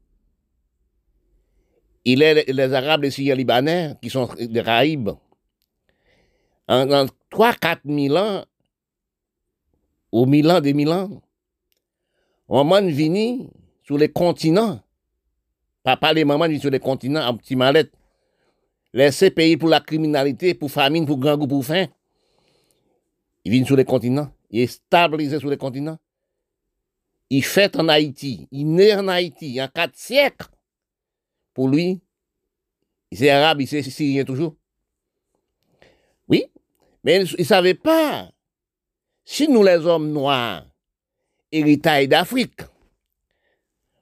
[2.06, 5.12] il est les Arabes, les Syriens libanais, qui sont des Raïbes.
[6.68, 8.46] En, 3-4 000 ans,
[10.12, 11.22] ou 1000 ans, des 1000 ans,
[12.48, 13.50] on m'a venu
[13.84, 14.80] sur les continents.
[15.82, 17.92] Papa, les mamans vivent sur les continents en petit mallette.
[18.94, 21.88] Laisser payer pour la criminalité, pour famine, pour grand goût, pour faim.
[23.44, 24.32] Ils viennent sur les continents.
[24.52, 25.98] Ils est stabilisé sur les continents.
[27.36, 28.48] Il fait en Haïti.
[28.52, 29.48] Il naît en Haïti.
[29.48, 30.50] Il y a quatre siècles.
[31.56, 32.00] Pour lui,
[33.10, 34.56] il est arabe, il est syrien toujours.
[36.28, 36.46] Oui,
[37.04, 38.30] mais il ne savait pas.
[39.26, 40.68] Si nous, les hommes noirs,
[41.52, 42.62] héritages d'Afrique,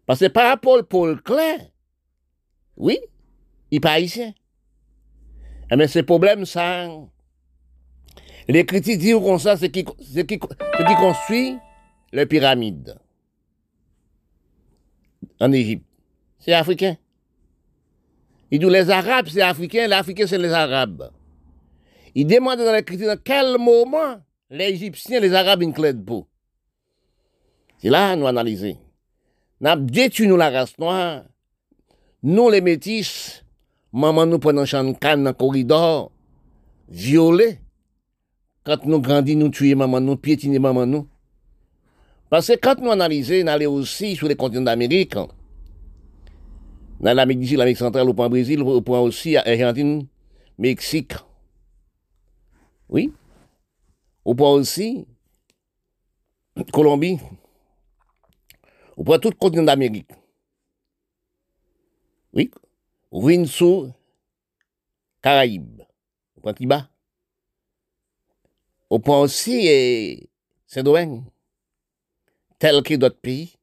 [0.06, 1.70] parce que par rapport Paul Klein,
[2.76, 3.00] oui,
[3.70, 4.34] il n'est pas haïtien.
[5.72, 6.90] Mais eh ce problème, ça,
[8.50, 11.58] les critiques disent comme ça, c'est qui, qui, qui construit
[12.12, 13.00] les pyramides
[15.42, 15.86] en Égypte.
[16.40, 16.96] C'est africain.
[18.52, 21.12] Ils disent les Arabes, c'est africain, les Africains, c'est les Arabes.
[22.14, 26.28] Ils demandent dans les critiques dans quel moment les Égyptiens, les Arabes, ils ne pas.
[27.80, 28.78] C'est là nous analysons.
[29.62, 31.24] Nous détruit nous la race noire.
[32.24, 33.44] Nous, les métis,
[33.92, 36.12] maman nous prenons de canne dans le corridor,
[36.90, 37.60] violés.
[38.64, 41.08] Quand nous grandissons, nous tuons maman nous, piétiner maman nous.
[42.32, 47.48] Parce que quand nous analysons, nous allons aussi sur les continents d'Amérique, dans l'Amérique du
[47.48, 50.08] Sud, l'Amérique centrale, au point Brésil, au point aussi Argentine,
[50.58, 51.12] Mexique.
[52.88, 53.12] Oui.
[54.24, 55.06] Au point aussi
[56.72, 57.20] Colombie.
[58.96, 60.12] ou point tout le continent d'Amérique.
[62.32, 62.50] Oui.
[63.12, 63.92] Ruine sur
[65.22, 65.82] Caraïbes.
[66.38, 66.90] Au point Cuba.
[68.90, 70.30] Au point aussi eh,
[70.66, 71.24] Saint-Domingue.
[72.62, 73.56] tel que d'autres pays.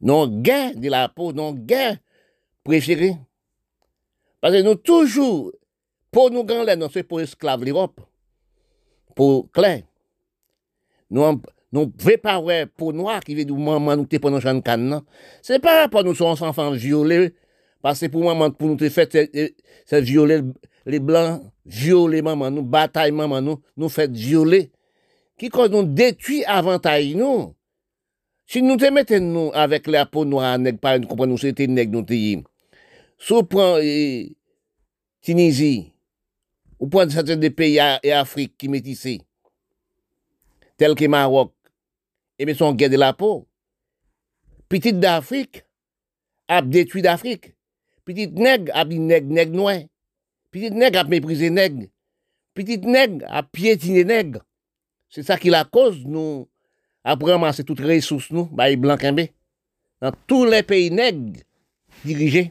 [0.00, 1.98] Non gain de la peau, non gain
[2.62, 3.16] préféré.
[4.40, 5.52] Parce que nous toujours,
[6.12, 8.00] pour nous grands, nous sommes pour esclaves l'Europe.
[9.16, 9.82] Pour clair.
[11.10, 11.22] Nous,
[11.72, 14.88] nous ne pas ouais, pour noirs qui veut maman nous te pendant chan canne.
[14.88, 15.02] Non.
[15.42, 17.34] Ce n'est pas pour nous sommes enfants violés.
[17.82, 20.42] Parce que pour maman, pour nous te faire, c'est violer
[20.84, 24.70] les blancs, violer maman nous, bataille maman nous, nous faire violer.
[25.36, 27.55] Qui cause nous détruit avantage nous.
[28.46, 31.50] Si nou te meten nou avèk la pou nou anèk pa, nou kompren nou se
[31.56, 32.44] te nèk nou te yim.
[33.18, 34.36] Sou pran e,
[35.26, 35.90] Tinizi,
[36.78, 39.16] ou pran saten de peyi e Afrik ki metise,
[40.78, 41.50] tel ki Marok,
[42.38, 43.42] ebe son gen de la pou,
[44.70, 45.64] pitit d'Afrik,
[46.46, 47.50] ap detui d'Afrik,
[48.06, 49.88] pitit neg ap di neg neg nouen,
[50.54, 51.88] pitit neg ap meprize neg,
[52.54, 54.38] pitit neg ap pietine neg.
[55.10, 56.44] Se sa ki la koz nou
[57.06, 59.28] ap ramase tout resous nou, bayi Blankenbe,
[60.02, 61.38] nan tou le peyi neg
[62.02, 62.48] dirije.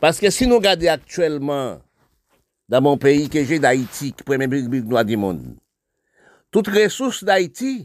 [0.00, 1.82] Paske si nou gade aktuelman
[2.70, 5.42] dan mon peyi keje d'Haïti ki premen bik-bik nou a di moun,
[6.48, 7.82] tout resous d'Haïti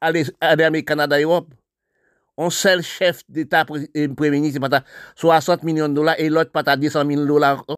[0.00, 0.24] ale
[0.64, 1.50] ame Kanada Europe,
[2.40, 3.68] on sel chef d'Etat
[4.16, 4.80] premenis se pata
[5.20, 7.52] 60 milyon dola e lot pata 200 milyon dola